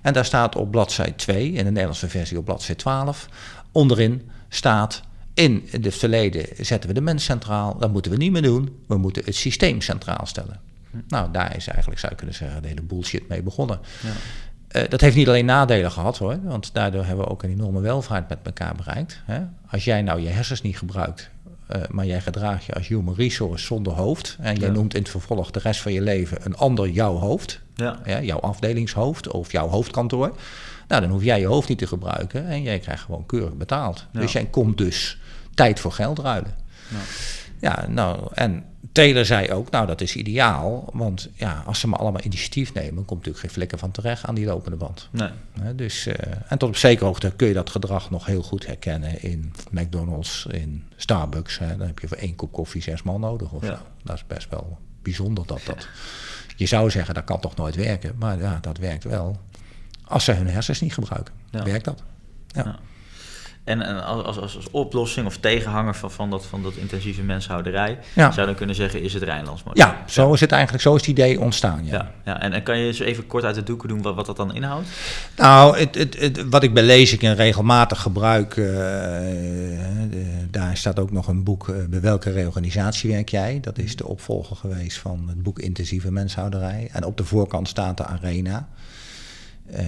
En 0.02 0.14
daar 0.14 0.26
staat 0.26 0.56
op 0.56 0.72
bladzij 0.72 1.12
2, 1.12 1.52
in 1.52 1.64
de 1.64 1.72
Nederlandse 1.72 2.10
versie 2.10 2.38
op 2.38 2.46
bladzij 2.46 2.76
12, 2.76 3.28
onderin 3.72 4.30
staat... 4.50 5.02
In 5.34 5.68
het 5.72 5.96
verleden 5.96 6.66
zetten 6.66 6.90
we 6.90 6.96
de 6.96 7.02
mens 7.02 7.24
centraal, 7.24 7.78
dat 7.78 7.92
moeten 7.92 8.12
we 8.12 8.18
niet 8.18 8.32
meer 8.32 8.42
doen. 8.42 8.84
We 8.88 8.98
moeten 8.98 9.26
het 9.26 9.36
systeem 9.36 9.82
centraal 9.82 10.26
stellen. 10.26 10.60
Nou, 11.08 11.32
daar 11.32 11.56
is 11.56 11.68
eigenlijk, 11.68 12.00
zou 12.00 12.12
je 12.12 12.18
kunnen 12.18 12.36
zeggen, 12.36 12.62
de 12.62 12.68
hele 12.68 12.82
bullshit 12.82 13.28
mee 13.28 13.44
begonnen. 13.44 13.80
Ja. 14.02 14.10
Eh, 14.68 14.90
dat 14.90 15.02
heeft 15.02 15.16
niet 15.16 15.28
alleen 15.28 15.46
nadelen 15.46 15.92
gehad 15.92 16.18
hoor, 16.18 16.40
want 16.44 16.74
daardoor 16.74 17.06
hebben 17.06 17.26
we 17.26 17.32
ook 17.32 17.44
een 17.44 17.50
enorme 17.50 17.80
welvaart 17.80 18.30
met 18.30 18.38
elkaar 18.44 18.76
bereikt. 18.76 19.22
Hè? 19.26 19.42
Als 19.68 19.84
jij 19.84 20.02
nou 20.02 20.22
je 20.22 20.30
hersens 20.30 20.62
niet 20.62 20.78
gebruikt, 20.78 21.30
eh, 21.70 21.82
maar 21.90 22.06
jij 22.06 22.22
gedraagt 22.22 22.64
je 22.66 22.74
als 22.74 22.88
human 22.88 23.16
resource 23.16 23.66
zonder 23.66 23.94
hoofd, 23.94 24.38
en 24.40 24.56
jij 24.56 24.68
Ja. 24.68 24.74
noemt 24.74 24.94
in 24.94 25.02
het 25.02 25.10
vervolg 25.12 25.52
de 25.52 25.60
rest 25.60 25.82
van 25.82 25.94
je 25.94 26.02
leven 26.02 26.38
een 26.44 26.56
ander 26.58 26.90
jouw 26.90 27.16
hoofd, 27.16 27.60
Ja. 27.76 28.00
ja, 28.06 28.22
jouw 28.22 28.40
afdelingshoofd 28.40 29.28
of 29.28 29.52
jouw 29.52 29.68
hoofdkantoor, 29.68 30.36
nou 30.88 31.02
dan 31.02 31.10
hoef 31.10 31.24
jij 31.24 31.40
je 31.40 31.46
hoofd 31.46 31.70
niet 31.70 31.78
te 31.78 31.88
gebruiken 31.88 32.46
en 32.48 32.62
jij 32.62 32.80
krijgt 32.80 33.04
gewoon 33.04 33.26
keurig 33.26 33.54
betaald. 33.54 34.06
Ja. 34.14 34.20
Dus 34.20 34.32
jij 34.32 34.46
komt 34.46 34.78
dus 34.78 35.20
tijd 35.54 35.80
voor 35.80 35.92
geld 35.92 36.20
ruilen. 36.20 36.54
Ja. 37.60 37.86
Nou, 37.88 38.28
en 38.34 38.64
Taylor 38.92 39.26
zei 39.26 39.52
ook, 39.52 39.70
nou 39.72 39.88
dat 39.88 40.02
is 40.02 40.16
ideaal, 40.16 40.90
want 40.94 41.30
ja, 41.34 41.64
als 41.66 41.80
ze 41.80 41.88
maar 41.88 42.00
allemaal 42.00 42.22
initiatief 42.24 42.74
nemen, 42.74 42.94
komt 43.06 43.10
natuurlijk 43.20 43.40
geen 43.40 43.50
flikker 43.50 43.78
van 43.78 43.92
terecht 43.92 44.26
aan 44.26 44.36
die 44.36 44.46
lopende 44.46 44.78
band. 44.78 45.10
Nee. 45.12 45.30
Dus, 45.76 46.06
eh, 46.08 46.34
en 46.48 46.58
tot 46.58 46.70
op 46.70 46.76
zekere 46.76 47.06
hoogte 47.06 47.32
kun 47.36 47.48
je 47.48 47.54
dat 47.54 47.70
gedrag 47.70 48.10
nog 48.10 48.26
heel 48.26 48.42
goed 48.44 48.66
herkennen 48.66 49.22
in 49.24 49.54
McDonald's, 49.72 50.46
in 50.52 50.84
Starbucks. 50.96 51.60
Hè, 51.60 51.78
dan 51.78 51.88
heb 51.88 52.00
je 52.00 52.08
voor 52.08 52.18
één 52.18 52.36
kop 52.36 52.52
koffie 52.52 52.82
zes 52.82 53.04
man 53.04 53.20
nodig 53.20 53.52
of 53.52 53.62
Ja. 53.66 53.76
zo. 53.76 53.82
Dat 54.04 54.16
is 54.16 54.28
best 54.28 54.50
wel 54.50 54.78
bijzonder 55.02 55.46
dat 55.48 55.62
dat... 55.66 55.88
Je 56.56 56.66
zou 56.66 56.90
zeggen, 56.90 57.14
dat 57.14 57.24
kan 57.24 57.40
toch 57.40 57.56
nooit 57.56 57.76
werken, 57.76 58.16
maar 58.20 58.40
ja, 58.40 58.58
dat 58.62 58.78
werkt 58.78 59.04
wel. 59.04 59.38
Als 60.04 60.24
ze 60.24 60.32
hun 60.32 60.48
hersens 60.48 60.82
niet 60.82 60.94
gebruiken, 60.94 61.34
Ja. 61.52 61.64
werkt 61.64 61.86
dat. 61.86 62.04
Ja. 62.48 62.80
En, 63.70 63.82
en 63.82 64.06
als, 64.06 64.38
als, 64.38 64.56
als, 64.56 64.68
oplossing 64.72 65.26
of 65.26 65.38
tegenhanger 65.38 65.96
van, 65.96 66.12
van, 66.12 66.30
dat, 66.30 66.46
van 66.46 66.64
dat 66.64 66.74
intensieve 66.76 67.22
menshouderij, 67.22 67.98
Ja. 68.16 68.32
zou 68.32 68.46
dan 68.46 68.56
kunnen 68.56 68.76
zeggen, 68.76 69.02
is 69.02 69.14
het 69.14 69.24
Rijnlands 69.24 69.64
model. 69.64 69.86
ja, 69.86 70.04
zo 70.08 70.34
is 70.34 70.40
het 70.40 70.52
eigenlijk, 70.52 70.84
zo 70.84 70.94
is 70.96 71.02
het 71.02 71.10
idee 71.10 71.40
ontstaan. 71.40 71.86
Ja. 71.86 71.92
Ja, 71.94 72.12
ja. 72.26 72.42
En, 72.42 72.54
en 72.54 72.64
kan 72.64 72.78
je 72.78 72.86
eens 72.88 73.00
even 73.00 73.28
kort 73.28 73.44
uit 73.44 73.56
de 73.56 73.64
doeken 73.64 73.90
doen 73.90 74.02
wat, 74.02 74.16
wat 74.16 74.26
dat 74.26 74.38
dan 74.38 74.54
inhoudt? 74.56 74.88
Nou, 75.36 75.78
het, 75.78 75.96
het, 75.96 76.20
het- 76.20 76.50
wat 76.50 76.64
ik 76.64 76.74
bij 76.74 77.18
en 77.20 77.36
regelmatig 77.36 78.02
gebruik, 78.02 78.58
eh, 78.58 78.66
de- 78.66 80.48
daar 80.52 80.78
staat 80.78 81.00
ook 81.00 81.12
nog 81.12 81.28
een 81.28 81.44
boek, 81.44 81.70
eh, 81.70 81.76
bij 81.90 82.02
welke 82.02 82.32
reorganisatie 82.32 83.12
werk 83.12 83.30
jij? 83.30 83.60
Dat 83.62 83.78
is 83.78 83.96
de 83.96 84.08
opvolger 84.08 84.56
geweest 84.56 84.98
van 84.98 85.26
het 85.28 85.44
boek 85.44 85.60
Intensieve 85.60 86.12
Menshouderij. 86.12 86.90
En 86.92 87.04
op 87.06 87.18
de 87.18 87.26
voorkant 87.26 87.68
staat 87.68 87.98
de 87.98 88.06
arena 88.06 88.68
eh, 89.72 89.82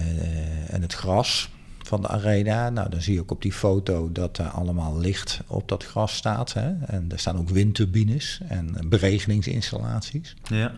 en 0.74 0.82
het 0.82 0.92
gras 0.94 1.50
van 1.92 2.00
de 2.00 2.08
arena. 2.08 2.70
Nou, 2.70 2.88
dan 2.90 3.00
zie 3.00 3.14
je 3.14 3.20
ook 3.20 3.30
op 3.30 3.42
die 3.42 3.52
foto 3.52 4.12
dat 4.12 4.38
er 4.38 4.48
allemaal 4.48 4.98
licht 4.98 5.40
op 5.46 5.68
dat 5.68 5.84
gras 5.84 6.14
staat. 6.14 6.52
Hè? 6.52 6.72
En 6.86 7.06
er 7.08 7.18
staan 7.18 7.38
ook 7.38 7.48
windturbines 7.48 8.40
en 8.48 8.76
beregeningsinstallaties. 8.88 10.36
Ja. 10.42 10.72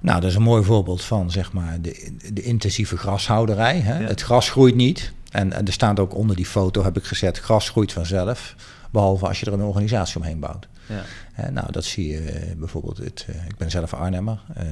Nou, 0.00 0.20
dat 0.20 0.30
is 0.30 0.36
een 0.36 0.42
mooi 0.42 0.64
voorbeeld 0.64 1.02
van 1.02 1.30
zeg 1.30 1.52
maar, 1.52 1.80
de, 1.80 2.16
de 2.32 2.42
intensieve 2.42 2.96
grashouderij. 2.96 3.78
Hè? 3.78 3.98
Ja. 3.98 4.06
Het 4.06 4.20
gras 4.20 4.50
groeit 4.50 4.74
niet. 4.74 5.12
En, 5.30 5.52
en 5.52 5.66
er 5.66 5.72
staat 5.72 5.98
ook 5.98 6.14
onder 6.14 6.36
die 6.36 6.46
foto, 6.46 6.84
heb 6.84 6.96
ik 6.96 7.04
gezet, 7.04 7.38
gras 7.38 7.70
groeit 7.70 7.92
vanzelf. 7.92 8.54
Behalve 8.90 9.26
als 9.26 9.40
je 9.40 9.46
er 9.46 9.52
een 9.52 9.60
organisatie 9.60 10.16
omheen 10.16 10.40
bouwt. 10.40 10.68
Ja. 10.86 11.02
Hè, 11.32 11.50
nou, 11.50 11.72
dat 11.72 11.84
zie 11.84 12.08
je 12.08 12.18
eh, 12.20 12.56
bijvoorbeeld, 12.56 12.98
het, 12.98 13.26
eh, 13.28 13.46
ik 13.46 13.56
ben 13.56 13.70
zelf 13.70 13.94
Arnhemmer, 13.94 14.40
eh, 14.54 14.64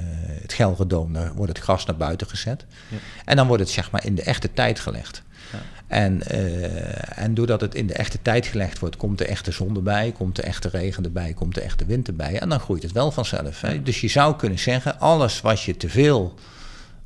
het 0.42 0.52
Gelredoom, 0.52 1.12
daar 1.12 1.34
wordt 1.34 1.52
het 1.52 1.62
gras 1.62 1.84
naar 1.84 1.96
buiten 1.96 2.26
gezet. 2.26 2.64
Ja. 2.88 2.96
En 3.24 3.36
dan 3.36 3.46
wordt 3.46 3.62
het 3.62 3.72
zeg 3.72 3.90
maar 3.90 4.04
in 4.04 4.14
de 4.14 4.22
echte 4.22 4.52
tijd 4.52 4.80
gelegd. 4.80 5.22
Ja. 5.52 5.58
En, 5.86 6.22
eh, 6.22 7.18
en 7.24 7.34
doordat 7.34 7.60
het 7.60 7.74
in 7.74 7.86
de 7.86 7.94
echte 7.94 8.18
tijd 8.22 8.46
gelegd 8.46 8.78
wordt, 8.78 8.96
komt 8.96 9.18
de 9.18 9.26
echte 9.26 9.50
zon 9.50 9.76
erbij, 9.76 10.12
komt 10.12 10.36
de 10.36 10.42
echte 10.42 10.68
regen 10.68 11.04
erbij, 11.04 11.32
komt 11.32 11.54
de 11.54 11.60
echte 11.60 11.84
wind 11.84 12.08
erbij. 12.08 12.38
En 12.38 12.48
dan 12.48 12.60
groeit 12.60 12.82
het 12.82 12.92
wel 12.92 13.10
vanzelf. 13.10 13.60
Hè? 13.60 13.82
Dus 13.82 14.00
je 14.00 14.08
zou 14.08 14.36
kunnen 14.36 14.58
zeggen, 14.58 15.00
alles 15.00 15.40
wat 15.40 15.62
je 15.62 15.76
te 15.76 15.88
veel 15.88 16.34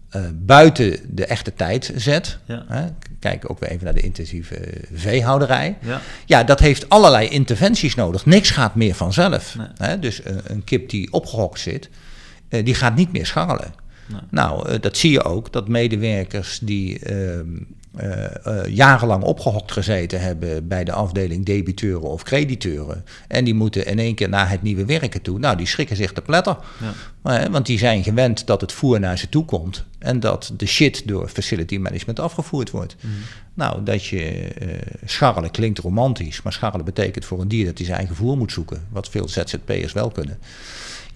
eh, 0.09 0.23
buiten 0.35 1.01
de 1.15 1.27
echte 1.27 1.55
tijd 1.55 1.93
zet. 1.97 2.39
Ja. 2.45 2.65
Hè? 2.69 2.87
Kijk 3.19 3.51
ook 3.51 3.59
weer 3.59 3.71
even 3.71 3.85
naar 3.85 3.95
de 3.95 4.01
intensieve 4.01 4.61
veehouderij. 4.93 5.77
Ja. 5.81 6.01
Ja, 6.27 6.45
dat 6.45 6.61
heeft 6.61 6.89
allerlei 6.89 7.29
interventies 7.29 7.95
nodig. 7.95 8.27
Niks 8.27 8.51
gaat 8.51 8.75
meer 8.75 8.95
vanzelf. 8.95 9.55
Nee. 9.55 9.67
Hè? 9.77 9.99
Dus 9.99 10.25
een, 10.25 10.41
een 10.45 10.65
kip 10.65 10.89
die 10.89 11.13
opgehokt 11.13 11.61
zit, 11.61 11.89
eh, 12.49 12.65
die 12.65 12.75
gaat 12.75 12.97
niet 12.97 13.13
meer 13.13 13.27
scharrelen. 13.27 13.75
Nee. 14.07 14.21
Nou, 14.31 14.69
eh, 14.69 14.81
dat 14.81 14.97
zie 14.97 15.11
je 15.11 15.23
ook, 15.25 15.53
dat 15.53 15.69
medewerkers 15.69 16.59
die 16.63 16.99
eh, 17.99 18.47
eh, 18.47 18.75
jarenlang 18.75 19.23
opgehokt 19.23 19.73
gezeten 19.73 20.21
hebben 20.21 20.69
bij 20.69 20.85
de 20.85 20.93
afdeling 20.93 21.45
debiteuren 21.45 22.09
of 22.09 22.23
crediteuren. 22.23 23.05
En 23.29 23.45
die 23.45 23.55
moeten 23.55 23.87
in 23.87 23.99
één 23.99 24.15
keer 24.15 24.29
naar 24.29 24.51
het 24.51 24.63
nieuwe 24.63 24.85
werken 24.85 25.23
toe. 25.23 25.39
Nou, 25.39 25.57
die 25.57 25.67
schrikken 25.67 25.97
zich 25.97 26.13
te 26.13 26.21
pletter. 26.21 26.57
Ja. 27.23 27.51
Want 27.51 27.67
die 27.67 27.79
zijn 27.79 28.03
gewend 28.03 28.47
dat 28.47 28.61
het 28.61 28.73
voer 28.73 29.01
naar 29.01 29.19
ze 29.19 29.29
toe 29.29 29.45
komt. 29.45 29.85
En 29.99 30.21
dat 30.21 30.53
de 30.57 30.67
shit 30.67 31.09
door 31.09 31.29
facility 31.29 31.79
management 31.79 32.21
afgevoerd 32.21 32.71
wordt. 32.71 32.97
Nou, 33.55 33.83
dat 33.83 34.05
je 34.05 34.21
eh, 34.21 34.69
scharrelen 35.05 35.51
klinkt 35.51 35.79
romantisch. 35.79 36.43
Maar 36.43 36.53
scharrelen 36.53 36.85
betekent 36.85 37.25
voor 37.25 37.41
een 37.41 37.49
dier 37.49 37.65
dat 37.65 37.77
hij 37.77 37.87
zijn 37.87 37.99
eigen 37.99 38.17
voer 38.17 38.37
moet 38.37 38.53
zoeken. 38.53 38.87
Wat 38.91 39.09
veel 39.09 39.29
ZZP'ers 39.29 39.93
wel 39.93 40.11
kunnen. 40.11 40.39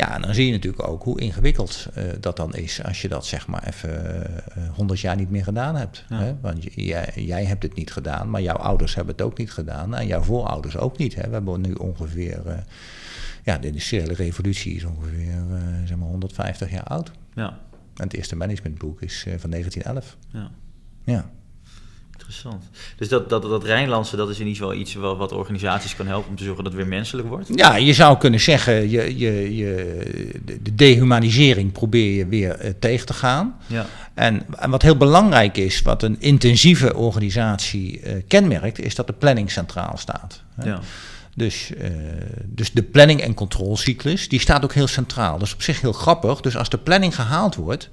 Ja, 0.02 0.14
en 0.14 0.22
dan 0.22 0.34
zie 0.34 0.46
je 0.46 0.52
natuurlijk 0.52 0.88
ook 0.88 1.02
hoe 1.02 1.20
ingewikkeld 1.20 1.86
eh, 1.94 2.04
dat 2.20 2.36
dan 2.36 2.54
is 2.54 2.84
als 2.84 3.02
je 3.02 3.08
dat 3.08 3.26
zeg 3.26 3.46
maar 3.46 3.66
even 3.66 4.26
honderd 4.74 5.00
jaar 5.00 5.16
niet 5.16 5.30
meer 5.30 5.44
gedaan 5.44 5.76
hebt. 5.76 6.04
Ja. 6.08 6.18
Hè? 6.18 6.34
Want 6.40 6.64
jij, 6.74 7.12
jij 7.14 7.44
hebt 7.44 7.62
het 7.62 7.74
niet 7.74 7.92
gedaan, 7.92 8.30
maar 8.30 8.42
jouw 8.42 8.56
ouders 8.56 8.94
hebben 8.94 9.14
het 9.14 9.24
ook 9.24 9.38
niet 9.38 9.52
gedaan 9.52 9.94
en 9.94 10.06
jouw 10.06 10.22
voorouders 10.22 10.76
ook 10.76 10.98
niet. 10.98 11.14
Hè? 11.14 11.22
We 11.22 11.32
hebben 11.32 11.60
nu 11.60 11.72
ongeveer, 11.72 12.46
eh, 12.46 12.58
ja, 13.44 13.58
de 13.58 13.66
industriële 13.66 14.14
revolutie 14.14 14.74
is 14.74 14.84
ongeveer 14.84 15.32
eh, 15.50 15.62
zeg 15.84 15.96
maar 15.96 16.08
150 16.08 16.70
jaar 16.70 16.84
oud. 16.84 17.12
Ja. 17.34 17.58
En 17.96 18.04
het 18.04 18.14
eerste 18.14 18.36
managementboek 18.36 19.02
is 19.02 19.24
eh, 19.26 19.34
van 19.38 19.50
1911. 19.50 20.16
ja. 20.32 20.50
Ja. 21.04 21.30
Interessant. 22.26 22.64
Dus 22.96 23.08
dat, 23.08 23.28
dat, 23.28 23.42
dat 23.42 23.64
Rijnlandse, 23.64 24.16
dat 24.16 24.28
is 24.30 24.38
in 24.40 24.46
ieder 24.46 24.62
geval 24.62 24.78
iets 24.80 24.94
wat, 24.94 25.16
wat 25.16 25.32
organisaties 25.32 25.96
kan 25.96 26.06
helpen 26.06 26.30
om 26.30 26.36
te 26.36 26.44
zorgen 26.44 26.64
dat 26.64 26.72
het 26.72 26.82
weer 26.82 26.90
menselijk 26.90 27.28
wordt. 27.28 27.48
Ja, 27.54 27.76
je 27.76 27.92
zou 27.92 28.18
kunnen 28.18 28.40
zeggen, 28.40 28.90
je, 28.90 29.18
je, 29.18 29.56
je, 29.56 29.74
de- 30.44 30.62
de 30.62 30.74
dehumanisering 30.74 31.72
probeer 31.72 32.16
je 32.16 32.26
weer 32.26 32.50
eh, 32.54 32.70
tegen 32.78 33.06
te 33.06 33.12
gaan. 33.12 33.56
Ja. 33.66 33.86
En, 34.14 34.42
en 34.58 34.70
wat 34.70 34.82
heel 34.82 34.96
belangrijk 34.96 35.56
is, 35.56 35.82
wat 35.82 36.02
een 36.02 36.16
intensieve 36.20 36.94
organisatie 36.96 38.00
eh, 38.00 38.22
kenmerkt, 38.28 38.78
is 38.80 38.94
dat 38.94 39.06
de 39.06 39.12
planning 39.12 39.50
centraal 39.50 39.96
staat. 39.96 40.42
hè. 40.54 40.68
Ja. 40.68 40.80
Dus, 41.34 41.72
eh, 41.74 41.90
dus 42.44 42.70
de 42.72 42.82
planning- 42.82 43.20
en 43.20 43.34
controlecyclus, 43.34 44.28
die 44.28 44.40
staat 44.40 44.64
ook 44.64 44.72
heel 44.72 44.86
centraal. 44.86 45.38
Dat 45.38 45.46
is 45.46 45.54
op 45.54 45.62
zich 45.62 45.80
heel 45.80 45.92
grappig. 45.92 46.40
Dus 46.40 46.56
als 46.56 46.68
de 46.68 46.78
planning 46.78 47.14
gehaald 47.14 47.54
wordt, 47.54 47.88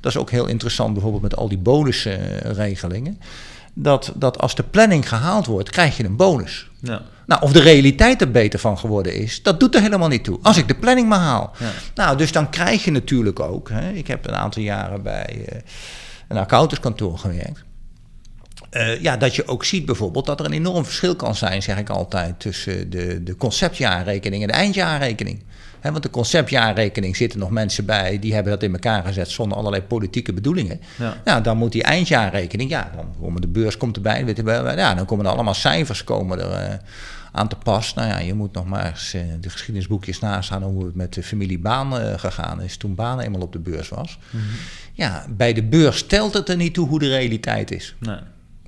dat 0.00 0.12
is 0.12 0.18
ook 0.18 0.30
heel 0.30 0.46
interessant 0.46 0.92
bijvoorbeeld 0.92 1.22
met 1.22 1.36
al 1.36 1.48
die 1.48 1.58
bonusregelingen. 1.58 3.18
Dat, 3.82 4.12
dat 4.14 4.38
als 4.38 4.54
de 4.54 4.62
planning 4.62 5.08
gehaald 5.08 5.46
wordt, 5.46 5.70
krijg 5.70 5.96
je 5.96 6.04
een 6.04 6.16
bonus. 6.16 6.70
Ja. 6.80 7.02
Nou, 7.26 7.42
of 7.42 7.52
de 7.52 7.60
realiteit 7.60 8.20
er 8.20 8.30
beter 8.30 8.58
van 8.58 8.78
geworden 8.78 9.14
is, 9.14 9.42
dat 9.42 9.60
doet 9.60 9.74
er 9.74 9.80
helemaal 9.80 10.08
niet 10.08 10.24
toe. 10.24 10.38
Als 10.42 10.56
ik 10.56 10.68
de 10.68 10.74
planning 10.74 11.08
maar 11.08 11.18
haal. 11.18 11.52
Ja. 11.58 11.70
Nou, 11.94 12.16
dus 12.16 12.32
dan 12.32 12.50
krijg 12.50 12.84
je 12.84 12.90
natuurlijk 12.90 13.40
ook. 13.40 13.70
Hè, 13.70 13.90
ik 13.90 14.06
heb 14.06 14.26
een 14.26 14.34
aantal 14.34 14.62
jaren 14.62 15.02
bij 15.02 15.44
eh, 15.48 15.60
een 16.28 16.36
accountantskantoor 16.36 17.18
gewerkt. 17.18 17.64
Eh, 18.70 19.00
ja, 19.00 19.16
dat 19.16 19.34
je 19.34 19.48
ook 19.48 19.64
ziet 19.64 19.86
bijvoorbeeld 19.86 20.26
dat 20.26 20.40
er 20.40 20.46
een 20.46 20.52
enorm 20.52 20.84
verschil 20.84 21.16
kan 21.16 21.34
zijn, 21.34 21.62
zeg 21.62 21.78
ik 21.78 21.90
altijd, 21.90 22.40
tussen 22.40 22.90
de, 22.90 23.22
de 23.22 23.36
conceptjaarrekening 23.36 24.42
en 24.42 24.48
de 24.48 24.54
eindjaarrekening. 24.54 25.42
Want 25.82 26.02
de 26.02 26.10
conceptjaarrekening 26.10 27.16
zitten 27.16 27.38
nog 27.38 27.50
mensen 27.50 27.84
bij, 27.84 28.18
die 28.18 28.34
hebben 28.34 28.52
dat 28.52 28.62
in 28.62 28.72
elkaar 28.72 29.04
gezet 29.04 29.28
zonder 29.28 29.58
allerlei 29.58 29.82
politieke 29.82 30.32
bedoelingen. 30.32 30.80
Ja. 30.96 31.16
Nou, 31.24 31.42
dan 31.42 31.56
moet 31.56 31.72
die 31.72 31.82
eindjaarrekening, 31.82 32.70
ja, 32.70 32.90
dan 32.96 33.14
komen 33.20 33.40
de 33.40 33.48
beurs 33.48 33.76
komt 33.76 33.96
erbij, 33.96 34.24
weet 34.24 34.36
je 34.36 34.42
ja, 34.76 34.94
dan 34.94 35.06
komen 35.06 35.24
er 35.24 35.32
allemaal 35.32 35.54
cijfers 35.54 36.04
komen 36.04 36.40
er 36.40 36.50
eh, 36.50 36.78
aan 37.32 37.48
te 37.48 37.56
pas. 37.56 37.94
Nou 37.94 38.08
ja, 38.08 38.18
je 38.18 38.34
moet 38.34 38.52
nog 38.52 38.66
maar 38.66 38.86
eens 38.86 39.14
eh, 39.14 39.22
de 39.40 39.50
geschiedenisboekjes 39.50 40.18
nastaan 40.18 40.62
hoe 40.62 40.84
het 40.84 40.94
met 40.94 41.14
de 41.14 41.22
familie 41.22 41.58
Baan 41.58 41.98
eh, 41.98 42.18
gegaan 42.18 42.62
is 42.62 42.76
toen 42.76 42.94
Baan 42.94 43.20
eenmaal 43.20 43.40
op 43.40 43.52
de 43.52 43.58
beurs 43.58 43.88
was. 43.88 44.18
Ja, 44.92 45.26
bij 45.28 45.52
de 45.52 45.62
beurs 45.62 45.98
stelt 45.98 46.34
het 46.34 46.48
er 46.48 46.56
niet 46.56 46.74
toe 46.74 46.88
hoe 46.88 46.98
de 46.98 47.08
realiteit 47.08 47.70
is. 47.70 47.94
Nee. 47.98 48.18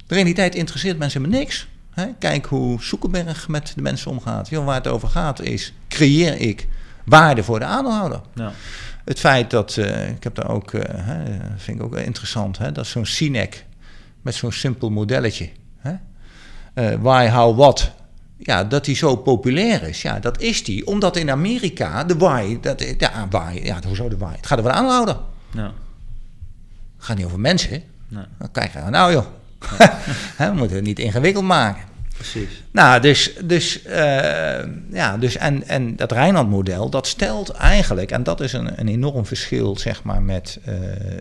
De 0.06 0.14
realiteit 0.14 0.54
interesseert 0.54 0.98
mensen 0.98 1.20
helemaal 1.20 1.40
niks. 1.40 1.68
Hè? 1.90 2.06
Kijk 2.18 2.46
hoe 2.46 2.82
Soekenberg 2.82 3.48
met 3.48 3.72
de 3.74 3.82
mensen 3.82 4.10
omgaat. 4.10 4.48
Joh, 4.48 4.64
waar 4.64 4.74
het 4.74 4.86
over 4.86 5.08
gaat 5.08 5.40
is, 5.40 5.72
creëer 5.88 6.40
ik 6.40 6.68
waarde 7.10 7.44
voor 7.44 7.58
de 7.58 7.64
aandeelhouder. 7.64 8.20
Ja. 8.34 8.52
Het 9.04 9.20
feit 9.20 9.50
dat, 9.50 9.76
eh, 9.76 10.08
ik 10.08 10.22
heb 10.22 10.34
daar 10.34 10.50
ook, 10.50 10.72
eh, 10.72 11.04
hè, 11.04 11.22
vind 11.56 11.78
ik 11.78 11.84
ook 11.84 11.96
interessant, 11.96 12.58
hè, 12.58 12.72
dat 12.72 12.86
zo'n 12.86 13.06
Cinec 13.06 13.64
met 14.22 14.34
zo'n 14.34 14.52
simpel 14.52 14.90
modelletje, 14.90 15.50
hè, 15.78 15.94
eh, 16.74 16.96
why, 17.00 17.28
how, 17.28 17.56
what, 17.56 17.92
ja, 18.36 18.64
dat 18.64 18.84
die 18.84 18.96
zo 18.96 19.16
populair 19.16 19.82
is. 19.82 20.02
Ja, 20.02 20.18
dat 20.18 20.40
is 20.40 20.64
die, 20.64 20.86
omdat 20.86 21.16
in 21.16 21.30
Amerika 21.30 22.04
de 22.04 22.16
why, 22.16 22.60
dat, 22.60 22.84
ja, 22.98 23.26
why, 23.30 23.60
ja, 23.62 23.78
hoezo 23.86 24.08
de 24.08 24.16
why? 24.16 24.32
Het 24.36 24.46
gaat 24.46 24.58
over 24.58 24.70
de 24.70 24.76
aandeelhouder. 24.76 25.16
Ja. 25.52 25.72
Het 26.96 27.04
gaat 27.04 27.16
niet 27.16 27.26
over 27.26 27.40
mensen. 27.40 27.82
Nee. 28.08 28.24
Dan 28.38 28.50
kijk, 28.50 28.90
nou 28.90 29.12
joh, 29.12 29.26
we 30.38 30.52
moeten 30.54 30.76
het 30.76 30.86
niet 30.86 30.98
ingewikkeld 30.98 31.44
maken. 31.44 31.89
Precies. 32.20 32.62
Nou, 32.70 33.00
dus, 33.00 33.32
dus, 33.44 33.82
eh, 33.82 34.64
ja, 34.90 35.16
dus 35.18 35.36
en, 35.36 35.68
en 35.68 35.96
dat 35.96 36.12
Rijnland-model, 36.12 36.90
dat 36.90 37.06
stelt 37.06 37.50
eigenlijk, 37.50 38.10
en 38.10 38.22
dat 38.22 38.40
is 38.40 38.52
een, 38.52 38.80
een 38.80 38.88
enorm 38.88 39.26
verschil, 39.26 39.78
zeg 39.78 40.02
maar, 40.02 40.22
met 40.22 40.58
eh, 40.64 40.74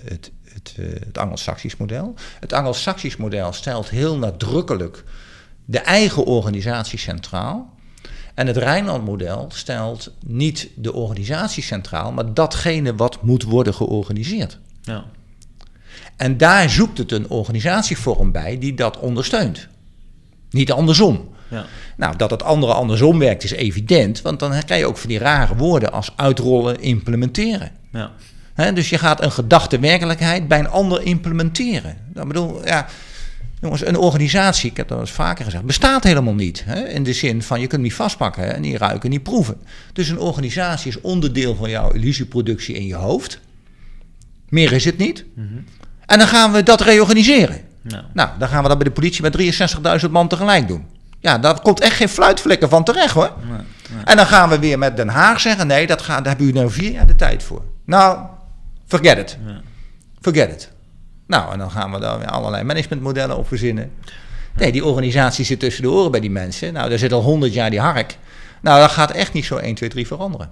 het, 0.04 0.32
het, 0.54 0.76
eh, 0.78 0.86
het 1.06 1.18
Anglo-Saxisch 1.18 1.78
model. 1.78 2.14
Het 2.40 2.54
Anglo-Saxisch 2.54 3.18
model 3.18 3.54
stelt 3.54 3.90
heel 3.90 4.18
nadrukkelijk 4.18 5.04
de 5.66 5.80
eigen 5.80 6.26
organisatie 6.26 7.00
centraal. 7.00 7.78
En 8.34 8.48
het 8.48 8.58
Rijnland-model 8.58 9.50
stelt 9.54 10.14
niet 10.26 10.70
de 10.76 10.94
organisatie 10.94 11.64
centraal, 11.64 12.12
maar 12.12 12.34
datgene 12.34 12.96
wat 12.96 13.22
moet 13.22 13.44
worden 13.44 13.74
georganiseerd. 13.74 14.60
Ja. 14.82 15.06
En 16.16 16.38
daar 16.38 16.70
zoekt 16.70 16.98
het 16.98 17.12
een 17.12 17.30
organisatievorm 17.30 18.32
bij 18.32 18.58
die 18.58 18.74
dat 18.74 18.98
ondersteunt. 18.98 19.68
Niet 20.50 20.72
andersom. 20.72 21.30
Ja. 21.48 21.66
Nou, 21.98 22.16
dat 22.16 22.32
het 22.32 22.44
andere 22.44 22.74
andersom 22.74 23.20
werkt 23.20 23.44
is 23.44 23.52
evident, 23.52 24.22
want 24.22 24.40
dan 24.40 24.64
krijg 24.66 24.82
je 24.82 24.88
ook 24.88 24.98
van 24.98 25.10
die 25.10 25.20
rare 25.20 25.56
woorden 25.56 25.92
als 25.92 26.14
uitrollen, 26.16 26.82
implementeren. 26.82 27.72
Ja. 27.92 28.12
Dus 28.74 28.90
je 28.90 28.98
gaat 28.98 29.24
een 29.24 29.32
gedachte 29.32 29.80
werkelijkheid 29.80 30.48
bij 30.48 30.60
een 30.60 30.70
ander 30.70 31.02
implementeren. 31.02 31.98
Dat 32.14 32.28
bedoel, 32.28 32.66
ja, 32.66 32.88
jongens, 33.62 33.86
een 33.86 33.98
organisatie, 33.98 34.70
ik 34.70 34.78
heb 34.78 34.88
dat 34.88 34.98
al 34.98 35.04
eens 35.04 35.14
vaker 35.14 35.46
gezegd, 35.46 35.64
bestaat 35.64 36.04
helemaal 36.04 36.34
niet. 36.34 36.66
In 36.88 37.04
de 37.04 37.14
zin 37.14 37.44
van 37.44 37.60
je 37.60 37.68
kunt 37.68 37.72
hem 37.72 37.82
niet 37.82 37.94
vastpakken, 37.94 38.44
hè, 38.44 38.60
niet 38.60 38.78
ruiken, 38.78 39.10
niet 39.10 39.24
proeven. 39.24 39.56
Dus 39.94 40.10
een 40.10 40.20
organisatie 40.20 40.90
is 40.90 41.02
onderdeel 41.02 41.56
van 41.56 41.70
jouw 41.70 41.92
illusieproductie 41.92 42.76
in 42.76 42.86
je 42.86 42.96
hoofd. 42.96 43.40
Meer 44.50 44.72
is 44.72 44.86
het 44.86 44.98
niet. 44.98 45.26
En 46.06 46.18
dan 46.18 46.28
gaan 46.28 46.52
we 46.52 46.64
dat 46.64 46.82
reorganiseren. 46.82 47.62
Ja. 47.82 48.06
Nou, 48.14 48.30
dan 48.40 48.48
gaan 48.48 48.64
we 48.64 48.70
dat 48.70 48.78
bij 48.78 48.88
de 48.88 48.94
politie 48.94 49.22
met 49.22 50.02
63.000 50.06 50.10
man 50.10 50.28
tegelijk 50.28 50.68
doen. 50.68 50.86
Ja, 51.20 51.38
daar 51.38 51.62
komt 51.62 51.80
echt 51.80 51.96
geen 51.96 52.10
fluitvlekken 52.10 52.70
van 52.70 52.84
terecht 52.84 53.14
hoor. 53.14 53.32
Nee. 53.48 53.58
Nee. 53.96 54.04
En 54.04 54.18
dan 54.18 54.26
gaan 54.26 54.50
we 54.50 54.60
weer 54.60 54.80
met 54.80 54.98
Den 54.98 55.10
Haag 55.10 55.40
zeggen: 55.40 55.68
nee, 55.68 55.88
dat 55.88 56.02
gaat, 56.02 56.18
daar 56.18 56.28
hebben 56.28 56.46
jullie 56.46 56.62
nou 56.62 56.74
vier 56.74 56.92
jaar 56.92 57.08
de 57.08 57.16
tijd 57.16 57.44
voor. 57.44 57.64
Nou, 57.86 58.20
forget 58.88 59.18
it. 59.18 59.38
Ja. 59.46 59.62
Forget 60.22 60.52
it. 60.52 60.72
Nou, 61.28 61.52
en 61.54 61.60
dan 61.60 61.72
gaan 61.72 61.92
we 61.92 62.00
daar 62.00 62.18
weer 62.20 62.30
allerlei 62.30 62.64
managementmodellen 62.64 63.38
op 63.38 63.48
verzinnen. 63.48 63.92
Nee, 64.56 64.72
die 64.72 64.86
organisatie 64.86 65.46
zit 65.46 65.60
tussen 65.60 65.84
de 65.84 65.90
oren 65.90 66.12
bij 66.12 66.20
die 66.20 66.32
mensen. 66.32 66.74
Nou, 66.74 66.90
daar 66.90 66.98
zit 66.98 67.12
al 67.12 67.22
100 67.22 67.54
jaar 67.54 67.70
die 67.70 67.80
hark. 67.80 68.18
Nou, 68.62 68.80
dat 68.80 68.92
gaat 68.92 69.12
echt 69.12 69.34
niet 69.34 69.46
zo 69.46 69.56
1, 69.56 69.76
2, 69.76 69.90
3 69.90 70.08
veranderen. 70.08 70.50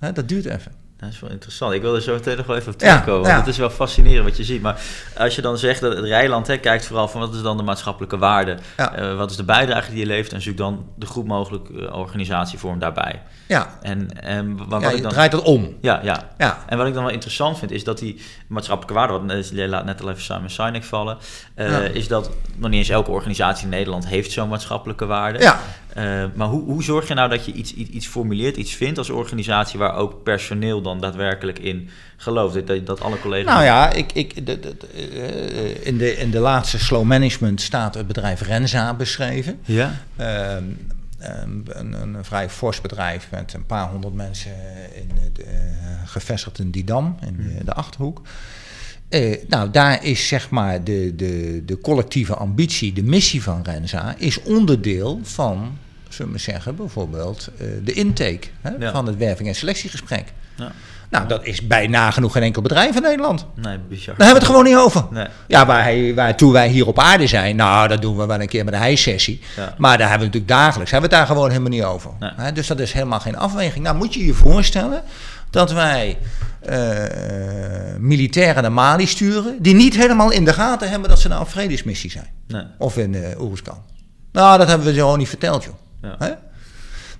Nee. 0.00 0.12
Dat 0.12 0.28
duurt 0.28 0.44
even. 0.44 0.72
Dat 1.04 1.12
is 1.12 1.20
wel 1.20 1.30
interessant. 1.30 1.72
Ik 1.72 1.82
wil 1.82 1.94
er 1.94 2.00
zo 2.02 2.12
meteen 2.14 2.36
nog 2.36 2.46
wel 2.46 2.56
even 2.56 2.72
op 2.72 2.80
Ja, 2.80 2.86
terugkomen. 2.88 3.22
want. 3.30 3.36
Het 3.38 3.46
is 3.46 3.56
wel 3.58 3.70
fascinerend 3.70 4.24
wat 4.24 4.36
je 4.36 4.44
ziet. 4.44 4.62
Maar 4.62 4.80
als 5.18 5.34
je 5.34 5.42
dan 5.42 5.58
zegt 5.58 5.80
dat 5.80 5.96
het 5.96 6.04
Rijland 6.04 6.46
hè, 6.46 6.56
kijkt 6.58 6.86
vooral 6.86 7.08
van 7.08 7.20
wat 7.20 7.34
is 7.34 7.42
dan 7.42 7.56
de 7.56 7.62
maatschappelijke 7.62 8.18
waarde? 8.18 8.56
Ja. 8.76 8.94
Eh, 8.94 9.16
wat 9.16 9.30
is 9.30 9.36
de 9.36 9.44
bijdrage 9.44 9.90
die 9.90 9.98
je 10.00 10.06
levert? 10.06 10.32
En 10.32 10.42
zoek 10.42 10.56
dan 10.56 10.86
de 10.96 11.06
goed 11.06 11.26
mogelijke 11.26 11.86
eh, 11.86 11.96
organisatievorm 11.98 12.78
daarbij. 12.78 13.22
Ja, 13.48 13.78
En, 13.82 14.22
en 14.22 14.56
wa- 14.56 14.64
wat 14.68 14.82
ja 14.82 14.90
ik 14.90 15.02
dan... 15.02 15.10
draait 15.12 15.30
dat 15.30 15.42
om. 15.42 15.76
Ja, 15.80 16.00
ja. 16.02 16.28
Ja, 16.38 16.58
En 16.66 16.78
wat 16.78 16.86
ik 16.86 16.94
dan 16.94 17.04
wel 17.04 17.12
interessant 17.12 17.58
vind, 17.58 17.70
is 17.70 17.84
dat 17.84 17.98
die 17.98 18.20
maatschappelijke 18.48 18.94
waarde, 18.98 19.34
wat 19.34 19.48
je 19.48 19.68
laat 19.68 19.84
net 19.84 20.02
al 20.02 20.10
even 20.10 20.22
Simon 20.22 20.50
Sinek 20.50 20.84
vallen, 20.84 21.16
eh, 21.54 21.94
is 21.94 22.08
dat 22.08 22.30
nog 22.56 22.70
niet 22.70 22.78
eens 22.78 22.88
elke 22.88 23.10
organisatie 23.10 23.64
in 23.64 23.70
Nederland 23.70 24.06
heeft 24.06 24.30
zo'n 24.32 24.48
maatschappelijke 24.48 25.06
waarde. 25.06 25.38
ja. 25.38 25.58
Eh, 25.94 26.24
maar 26.34 26.48
hoe, 26.48 26.62
hoe 26.62 26.82
zorg 26.82 27.08
je 27.08 27.14
nou 27.14 27.28
dat 27.30 27.44
je 27.44 27.52
iets, 27.52 27.74
iets, 27.74 27.90
iets 27.90 28.06
formuleert, 28.06 28.56
iets 28.56 28.74
vindt 28.74 28.98
als 28.98 29.10
organisatie 29.10 29.78
waar 29.78 29.94
ook 29.94 30.22
personeel 30.22 30.82
dan 30.82 31.00
daadwerkelijk 31.00 31.58
in 31.58 31.88
gelooft? 32.16 32.66
Dat, 32.66 32.86
dat 32.86 33.00
alle 33.00 33.20
collega's. 33.20 33.52
Nou 33.52 33.64
ja, 33.64 33.92
ik, 33.92 34.12
ik, 34.12 34.46
de, 34.46 34.60
de, 34.60 34.76
de, 34.76 34.86
eh, 34.86 35.86
in, 35.86 35.98
de, 35.98 36.16
in 36.16 36.30
de 36.30 36.38
laatste 36.38 36.78
slow 36.78 37.04
management 37.04 37.60
staat 37.60 37.94
het 37.94 38.06
bedrijf 38.06 38.40
Renza 38.40 38.94
beschreven. 38.94 39.60
Ja. 39.64 40.00
Ehm, 40.16 40.64
ehm, 41.18 41.50
een, 41.66 41.92
een, 41.92 42.24
vrij 42.24 42.50
fors 42.50 42.80
bedrijf 42.80 43.28
met 43.30 43.52
een 43.52 43.66
paar 43.66 43.88
honderd 43.88 44.14
mensen 44.14 44.52
in, 44.94 45.10
de, 45.32 45.42
eh, 45.42 45.50
gevestigd 46.04 46.58
in 46.58 46.70
Didam, 46.70 47.16
in 47.26 47.36
de, 47.36 47.64
de 47.64 47.72
Achterhoek. 47.72 48.22
Nou, 49.48 49.70
daar 49.70 50.04
is 50.04 50.28
zeg 50.28 50.50
maar 50.50 50.84
de, 50.84 51.12
de, 51.16 51.62
de 51.66 51.78
collectieve 51.80 52.34
ambitie, 52.34 52.92
de 52.92 53.02
missie 53.02 53.42
van 53.42 53.62
Renza, 53.62 54.14
is 54.18 54.42
onderdeel 54.42 55.20
van, 55.22 55.78
zullen 56.14 56.32
we 56.32 56.38
zeggen, 56.38 56.76
bijvoorbeeld 56.76 57.48
eh, 57.58 57.66
de 57.84 57.92
intake 57.92 58.46
hè, 58.60 58.70
Ja. 58.78 58.92
van 58.92 59.06
het 59.06 59.16
werving- 59.16 59.48
en 59.48 59.54
selectiegesprek. 59.54 60.32
Ja. 60.56 60.72
Nou, 61.10 61.28
dat 61.28 61.44
is 61.44 61.66
bij 61.66 61.86
nagenoeg 61.86 62.32
geen 62.32 62.42
enkel 62.42 62.62
bedrijf 62.62 62.96
in 62.96 63.02
Nederland. 63.02 63.46
Nee, 63.54 63.78
bizar. 63.88 64.14
Daar 64.16 64.26
hebben 64.26 64.26
we 64.26 64.32
het 64.34 64.44
gewoon 64.44 64.64
niet 64.64 64.76
over. 64.84 65.06
Nee. 65.10 65.26
Ja, 65.48 65.66
waar, 65.66 66.14
waartoe 66.14 66.52
wij 66.52 66.68
hier 66.68 66.86
op 66.86 66.98
aarde 66.98 67.26
zijn, 67.26 67.56
nou, 67.56 67.88
dat 67.88 68.02
doen 68.02 68.16
we 68.16 68.26
wel 68.26 68.40
een 68.40 68.48
keer 68.48 68.64
met 68.64 68.74
een 68.74 68.80
hijssessie. 68.80 69.40
Ja. 69.56 69.74
Maar 69.78 69.98
daar 69.98 70.08
hebben 70.08 70.28
we 70.28 70.34
natuurlijk 70.34 70.62
dagelijks, 70.62 70.90
hebben 70.90 71.10
we 71.10 71.16
het 71.16 71.26
daar 71.26 71.36
gewoon 71.36 71.50
helemaal 71.50 71.70
niet 71.72 71.82
over. 71.84 72.10
Nee. 72.20 72.30
Hè, 72.36 72.52
dus 72.52 72.66
dat 72.66 72.80
is 72.80 72.92
helemaal 72.92 73.20
geen 73.20 73.36
afweging. 73.36 73.84
Nou, 73.84 73.96
moet 73.96 74.14
je 74.14 74.24
je 74.26 74.34
voorstellen 74.34 75.02
dat 75.50 75.72
wij 75.72 76.18
eh, 76.60 76.78
militairen 77.98 78.62
naar 78.62 78.72
Mali 78.72 79.06
sturen, 79.06 79.56
die 79.62 79.74
niet 79.74 79.94
helemaal 79.96 80.30
in 80.30 80.44
de 80.44 80.52
gaten 80.52 80.90
hebben 80.90 81.08
dat 81.08 81.20
ze 81.20 81.28
nou 81.28 81.40
op 81.40 81.48
vredesmissie 81.48 82.10
zijn. 82.10 82.28
Nee. 82.48 82.62
Of 82.78 82.96
in 82.96 83.12
uh, 83.12 83.40
Oeruzkan. 83.40 83.82
Nou, 84.32 84.58
dat 84.58 84.68
hebben 84.68 84.86
we 84.86 84.92
gewoon 84.94 85.18
niet 85.18 85.28
verteld, 85.28 85.64
joh. 85.64 85.74
Ja. 86.04 86.16
Hè? 86.18 86.32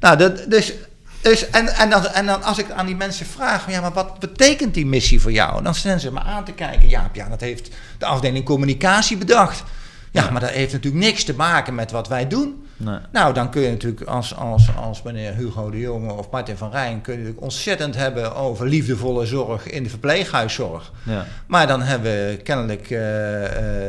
Nou, 0.00 0.16
dat, 0.16 0.50
dus, 0.50 0.72
dus, 1.20 1.50
en, 1.50 1.68
en, 1.68 1.90
dan, 1.90 2.06
en 2.06 2.26
dan 2.26 2.42
als 2.42 2.58
ik 2.58 2.70
aan 2.70 2.86
die 2.86 2.96
mensen 2.96 3.26
vraag, 3.26 3.70
ja, 3.70 3.80
maar 3.80 3.92
wat 3.92 4.18
betekent 4.18 4.74
die 4.74 4.86
missie 4.86 5.20
voor 5.20 5.32
jou? 5.32 5.62
Dan 5.62 5.74
staan 5.74 6.00
ze 6.00 6.12
me 6.12 6.20
aan 6.20 6.44
te 6.44 6.52
kijken, 6.52 6.88
ja, 6.88 7.10
ja, 7.12 7.28
dat 7.28 7.40
heeft 7.40 7.70
de 7.98 8.06
afdeling 8.06 8.44
communicatie 8.44 9.16
bedacht. 9.16 9.62
Ja, 10.10 10.30
maar 10.30 10.40
dat 10.40 10.50
heeft 10.50 10.72
natuurlijk 10.72 11.04
niks 11.04 11.24
te 11.24 11.34
maken 11.34 11.74
met 11.74 11.90
wat 11.90 12.08
wij 12.08 12.28
doen. 12.28 12.63
Nee. 12.76 12.98
Nou, 13.12 13.34
dan 13.34 13.50
kun 13.50 13.62
je 13.62 13.70
natuurlijk 13.70 14.02
als, 14.02 14.36
als, 14.36 14.68
als 14.76 15.02
meneer 15.02 15.34
Hugo 15.34 15.70
de 15.70 15.78
Jonge 15.78 16.12
of 16.12 16.30
Martin 16.30 16.56
van 16.56 16.70
Rijn... 16.70 17.00
kun 17.00 17.12
je 17.12 17.18
natuurlijk 17.18 17.44
ontzettend 17.44 17.96
hebben 17.96 18.34
over 18.34 18.66
liefdevolle 18.66 19.26
zorg 19.26 19.66
in 19.66 19.82
de 19.82 19.88
verpleeghuiszorg. 19.88 20.92
Ja. 21.02 21.26
Maar 21.46 21.66
dan 21.66 21.82
hebben 21.82 22.10
we 22.10 22.40
kennelijk 22.42 22.90
eh, 22.90 23.44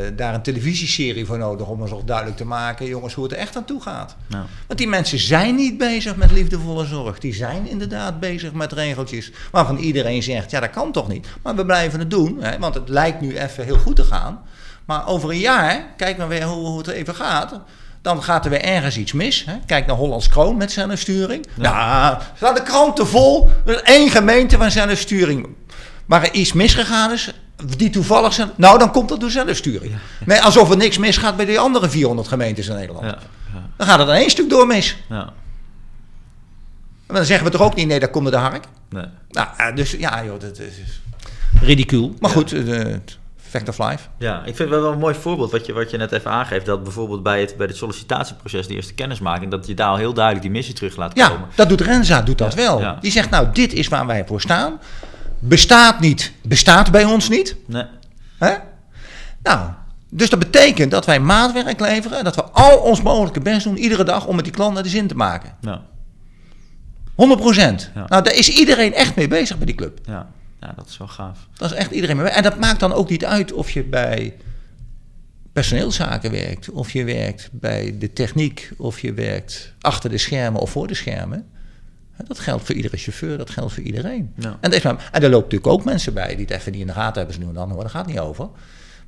eh, 0.08 0.18
daar 0.18 0.34
een 0.34 0.42
televisieserie 0.42 1.26
voor 1.26 1.38
nodig... 1.38 1.68
om 1.68 1.82
ons 1.82 1.92
ook 1.92 2.08
duidelijk 2.08 2.38
te 2.38 2.46
maken, 2.46 2.86
jongens, 2.86 3.14
hoe 3.14 3.24
het 3.24 3.34
er 3.34 3.40
echt 3.40 3.56
aan 3.56 3.66
toe 3.66 3.82
gaat. 3.82 4.16
Want 4.68 4.80
die 4.80 4.88
mensen 4.88 5.20
zijn 5.20 5.56
niet 5.56 5.78
bezig 5.78 6.16
met 6.16 6.32
liefdevolle 6.32 6.86
zorg. 6.86 7.20
Die 7.20 7.34
zijn 7.34 7.68
inderdaad 7.68 8.20
bezig 8.20 8.54
met 8.54 8.72
regeltjes 8.72 9.32
waarvan 9.52 9.78
iedereen 9.78 10.24
zegt... 10.24 10.52
ja, 10.52 10.60
dat 10.60 10.70
kan 10.70 10.92
toch 10.92 11.08
niet? 11.08 11.28
Maar 11.42 11.56
we 11.56 11.66
blijven 11.66 12.00
het 12.00 12.10
doen, 12.10 12.44
hè, 12.44 12.60
want 12.60 12.76
het 12.76 12.90
lijkt 12.90 13.22
nu 13.22 13.38
even 13.38 13.64
heel 13.64 13.78
goed 13.78 13.96
te 13.96 14.04
gaan... 14.04 14.42
Maar 14.86 15.08
over 15.08 15.30
een 15.30 15.40
jaar, 15.40 15.86
kijk 15.98 16.18
maar 16.18 16.28
weer 16.28 16.44
hoe, 16.44 16.68
hoe 16.68 16.78
het 16.78 16.88
even 16.88 17.16
gaat. 17.16 17.60
Dan 18.06 18.24
gaat 18.24 18.46
er 18.46 18.52
weer 18.52 18.62
ergens 18.62 18.98
iets 18.98 19.12
mis. 19.12 19.46
Hè? 19.46 19.54
Kijk 19.66 19.86
naar 19.86 19.96
Hollands 19.96 20.30
Kroon 20.30 20.58
met 20.58 20.72
zelfsturing. 20.72 21.48
Ja, 21.54 21.64
ja 21.64 22.22
staan 22.36 22.54
de 22.54 22.64
kranten 22.64 23.08
vol. 23.08 23.50
Er 23.66 23.74
is 23.74 23.82
één 23.82 24.10
gemeente 24.10 24.58
waar 24.58 24.72
zelfsturing. 24.72 25.48
Waar 26.06 26.24
er 26.24 26.34
iets 26.34 26.54
misgegaan 26.54 27.12
is, 27.12 27.34
die 27.78 27.90
toevallig 27.90 28.34
zijn. 28.34 28.52
Nou, 28.56 28.80
dan 28.80 28.92
komt 28.92 29.10
dat 29.10 29.20
door 29.20 29.30
zelfsturing. 29.30 29.92
Ja. 29.92 30.26
Nee, 30.26 30.42
alsof 30.42 30.70
er 30.70 30.78
niks 30.78 30.98
misgaat 30.98 31.36
bij 31.36 31.46
die 31.46 31.60
andere 31.60 31.90
400 31.90 32.28
gemeentes 32.28 32.68
in 32.68 32.76
Nederland. 32.76 33.06
Ja, 33.06 33.18
ja. 33.54 33.70
Dan 33.78 33.88
gaat 33.88 34.00
het 34.00 34.08
aan 34.08 34.16
één 34.16 34.30
stuk 34.30 34.50
door 34.50 34.68
mis. 34.68 34.98
Ja. 35.10 35.34
Maar 37.08 37.18
dan 37.18 37.26
zeggen 37.26 37.46
we 37.46 37.52
toch 37.52 37.62
ook 37.62 37.76
niet, 37.76 37.88
nee, 37.88 38.00
daar 38.00 38.10
komt 38.10 38.32
de 38.32 38.38
hark. 38.38 38.66
Nee. 38.90 39.06
Nou, 39.30 39.76
dus 39.76 39.92
ja, 39.92 40.24
joh, 40.24 40.40
dat 40.40 40.60
is 40.60 40.74
ridicuul. 41.62 42.16
Maar 42.20 42.32
goed, 42.32 42.54
uh, 42.54 42.96
Fact 43.56 43.70
of 43.70 43.90
Life. 43.90 44.08
Ja, 44.18 44.38
ik 44.38 44.56
vind 44.56 44.70
het 44.70 44.80
wel 44.80 44.92
een 44.92 45.00
mooi 45.00 45.16
voorbeeld 45.16 45.52
wat 45.52 45.66
je, 45.66 45.74
wat 45.74 45.92
je 45.92 45.98
net 45.98 46.12
even 46.12 46.32
aangeeft. 46.32 46.66
Dat 46.66 46.84
bijvoorbeeld 46.84 47.24
bij 47.24 47.40
het, 47.42 47.58
bij 47.58 47.68
het 47.68 47.76
sollicitatieproces, 47.76 48.68
de 48.68 48.74
eerste 48.74 48.94
kennismaking, 48.94 49.52
dat 49.52 49.68
je 49.68 49.74
daar 49.74 49.88
al 49.88 49.98
heel 49.98 50.14
duidelijk 50.14 50.46
die 50.46 50.54
missie 50.54 50.76
terug 50.76 50.96
laat 50.96 51.14
komen. 51.14 51.32
Ja, 51.32 51.56
dat 51.56 51.70
doet 51.70 51.82
Renza, 51.82 52.22
doet 52.22 52.38
dat 52.38 52.54
ja, 52.54 52.58
wel. 52.58 52.80
Ja. 52.80 52.98
Die 53.02 53.12
zegt, 53.12 53.30
nou, 53.30 53.48
dit 53.54 53.74
is 53.74 53.88
waar 53.88 54.06
wij 54.06 54.26
voor 54.26 54.42
staan. 54.42 54.80
Bestaat 55.40 56.00
niet, 56.00 56.32
bestaat 56.42 56.92
bij 56.92 57.04
ons 57.04 57.30
niet. 57.30 57.56
Nee. 57.66 57.86
Hè? 58.38 58.54
Nou, 59.44 59.70
dus 60.10 60.30
dat 60.30 60.40
betekent 60.40 60.92
dat 60.92 61.06
wij 61.06 61.20
maatwerk 61.20 61.80
leveren. 61.80 62.18
En 62.18 62.24
dat 62.24 62.36
we 62.36 62.44
al 62.44 62.78
ons 62.78 63.02
mogelijke 63.02 63.40
best 63.40 63.64
doen, 63.64 63.78
iedere 63.78 64.04
dag, 64.04 64.26
om 64.26 64.36
met 64.36 64.46
die 64.46 64.54
klant 64.54 64.74
naar 64.74 64.84
de 64.84 64.90
zin 64.90 65.08
te 65.08 65.16
maken. 65.16 65.56
Ja. 65.62 65.82
100 67.16 67.40
procent. 67.40 67.92
Ja. 67.96 68.06
Nou, 68.08 68.24
daar 68.24 68.36
is 68.36 68.50
iedereen 68.50 68.94
echt 68.94 69.16
mee 69.16 69.28
bezig 69.28 69.58
bij 69.58 69.66
die 69.66 69.76
club. 69.76 70.00
Ja. 70.06 70.28
Ja, 70.66 70.74
dat 70.76 70.90
is 70.90 70.98
wel 70.98 71.08
gaaf. 71.08 71.48
Dat 71.54 71.72
is 71.72 71.78
echt 71.78 71.92
iedereen 71.92 72.18
mee. 72.18 72.28
En 72.28 72.44
dat 72.44 72.60
maakt 72.60 72.80
dan 72.80 72.94
ook 72.94 73.10
niet 73.10 73.26
uit 73.26 73.52
of 73.52 73.70
je 73.72 73.84
bij 73.84 74.36
personeelszaken 75.54 76.32
werkt, 76.32 76.70
of 76.70 76.92
je 76.92 77.04
werkt 77.04 77.50
bij 77.52 77.96
de 78.00 78.14
techniek, 78.14 78.72
of 78.78 79.00
je 79.00 79.14
werkt 79.14 79.74
achter 79.82 80.10
de 80.10 80.18
schermen 80.18 80.62
of 80.62 80.70
voor 80.70 80.88
de 80.88 80.94
schermen. 80.94 81.46
Dat 82.28 82.40
geldt 82.40 82.66
voor 82.66 82.76
iedere 82.76 82.98
chauffeur, 82.98 83.38
dat 83.38 83.50
geldt 83.50 83.74
voor 83.74 83.84
iedereen. 83.84 84.34
Ja. 84.38 84.58
En, 84.62 84.70
maar, 84.84 85.10
en 85.12 85.24
er 85.24 85.30
loopt 85.30 85.44
natuurlijk 85.52 85.68
ook 85.68 85.86
mensen 85.86 86.14
bij 86.14 86.36
die 86.36 86.46
het 86.46 86.56
even 86.56 86.72
niet 86.72 86.82
in 86.82 86.88
de 86.88 86.94
gaten 86.94 87.18
hebben, 87.18 87.34
ze 87.34 87.40
doen 87.40 87.54
dan 87.54 87.72
hoor, 87.72 87.82
daar 87.82 87.90
gaat 87.90 88.08
niet 88.08 88.20
over. 88.20 88.50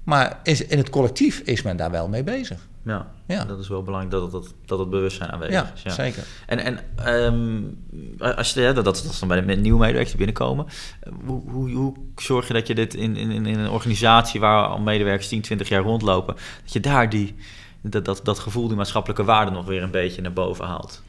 Maar 0.03 0.39
is, 0.43 0.61
in 0.61 0.77
het 0.77 0.89
collectief 0.89 1.39
is 1.39 1.61
men 1.61 1.77
daar 1.77 1.91
wel 1.91 2.07
mee 2.07 2.23
bezig. 2.23 2.67
Ja, 2.87 3.07
ja. 3.27 3.45
dat 3.45 3.59
is 3.59 3.67
wel 3.67 3.83
belangrijk 3.83 4.11
dat 4.11 4.33
het, 4.33 4.53
dat, 4.65 4.79
het 4.79 4.89
bewustzijn 4.89 5.31
aanwezig 5.31 5.53
ja, 5.53 5.71
is. 5.75 5.81
Ja, 5.81 5.91
zeker. 5.91 6.23
En, 6.45 6.59
en 6.59 6.79
um, 7.13 7.77
als 8.19 8.53
je, 8.53 8.73
dat, 8.73 8.85
dat 8.85 8.95
is 8.95 9.19
dan 9.19 9.27
bij 9.27 9.45
de 9.45 9.55
nieuwe 9.55 9.79
medewerkers 9.79 10.15
die 10.15 10.25
binnenkomen. 10.25 10.65
Hoe, 11.25 11.41
hoe, 11.49 11.71
hoe 11.71 11.93
zorg 12.15 12.47
je 12.47 12.53
dat 12.53 12.67
je 12.67 12.75
dit 12.75 12.93
in, 12.93 13.15
in, 13.15 13.31
in 13.31 13.59
een 13.59 13.69
organisatie 13.69 14.39
waar 14.39 14.67
al 14.67 14.79
medewerkers 14.79 15.27
10, 15.27 15.41
20 15.41 15.69
jaar 15.69 15.81
rondlopen, 15.81 16.35
dat 16.63 16.73
je 16.73 16.79
daar 16.79 17.09
die, 17.09 17.35
dat, 17.81 18.05
dat, 18.05 18.19
dat 18.23 18.39
gevoel, 18.39 18.67
die 18.67 18.77
maatschappelijke 18.77 19.23
waarde 19.23 19.51
nog 19.51 19.65
weer 19.65 19.83
een 19.83 19.91
beetje 19.91 20.21
naar 20.21 20.33
boven 20.33 20.65
haalt? 20.65 21.01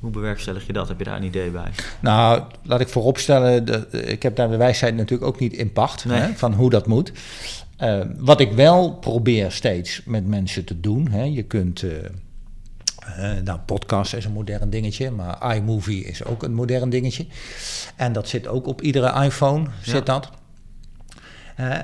Hoe 0.00 0.10
bewerkstellig 0.12 0.66
je 0.66 0.72
dat? 0.72 0.88
Heb 0.88 0.98
je 0.98 1.04
daar 1.04 1.16
een 1.16 1.22
idee 1.22 1.50
bij? 1.50 1.70
Nou, 2.00 2.42
laat 2.62 2.80
ik 2.80 2.88
vooropstellen, 2.88 3.64
de, 3.64 3.86
ik 3.90 4.22
heb 4.22 4.36
daar 4.36 4.50
de 4.50 4.56
wijsheid 4.56 4.94
natuurlijk 4.94 5.28
ook 5.28 5.40
niet 5.40 5.52
in 5.52 5.72
pacht 5.72 6.04
Nee. 6.04 6.20
hè, 6.20 6.34
van 6.34 6.52
hoe 6.52 6.70
dat 6.70 6.86
moet. 6.86 7.12
Uh, 7.84 8.00
wat 8.18 8.40
ik 8.40 8.52
wel 8.52 8.94
probeer 8.94 9.50
steeds 9.50 10.02
met 10.04 10.26
mensen 10.26 10.64
te 10.64 10.80
doen, 10.80 11.08
hè, 11.08 11.22
je 11.22 11.42
kunt, 11.42 11.82
uh, 11.82 11.92
uh, 13.18 13.42
nou 13.44 13.58
podcast 13.58 14.14
is 14.14 14.24
een 14.24 14.32
modern 14.32 14.70
dingetje, 14.70 15.10
maar 15.10 15.56
iMovie 15.56 16.04
is 16.04 16.24
ook 16.24 16.42
een 16.42 16.54
modern 16.54 16.90
dingetje. 16.90 17.26
En 17.96 18.12
dat 18.12 18.28
zit 18.28 18.46
ook 18.46 18.66
op 18.66 18.82
iedere 18.82 19.24
iPhone, 19.24 19.66
zit 19.82 19.94
Ja. 19.94 20.00
dat. 20.00 20.30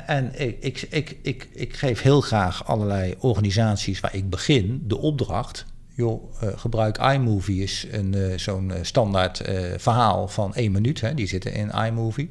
en 0.07 0.41
ik, 0.41 0.57
ik, 0.61 0.87
ik, 0.91 1.17
ik, 1.23 1.49
ik 1.53 1.77
geef 1.77 2.03
heel 2.03 2.21
graag 2.21 2.67
allerlei 2.67 3.15
organisaties 3.19 4.01
waar 4.01 4.15
ik 4.15 4.31
begin 4.31 4.85
de 4.87 4.99
opdracht 4.99 5.67
joh, 5.95 6.43
uh, 6.43 6.51
gebruik 6.57 6.99
iMovie 6.99 7.63
is 7.63 7.87
een, 7.91 8.41
zo'n 8.41 8.73
standaard 8.83 9.43
verhaal 9.77 10.29
van 10.29 10.55
één 10.55 10.73
minuut. 10.73 11.01
Hè, 11.01 11.15
die 11.15 11.27
zitten 11.27 11.53
in 11.53 11.71
iMovie. 11.71 12.31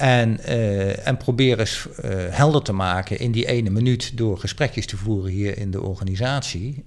En, 0.00 0.44
en 1.04 1.16
probeer 1.16 1.58
eens 1.58 1.88
helder 2.30 2.62
te 2.62 2.72
maken 2.72 3.18
in 3.18 3.32
die 3.32 3.46
ene 3.46 3.70
minuut 3.70 4.16
door 4.16 4.38
gesprekjes 4.38 4.86
te 4.86 4.96
voeren 4.96 5.30
hier 5.30 5.58
in 5.58 5.70
de 5.70 5.82
organisatie. 5.82 6.84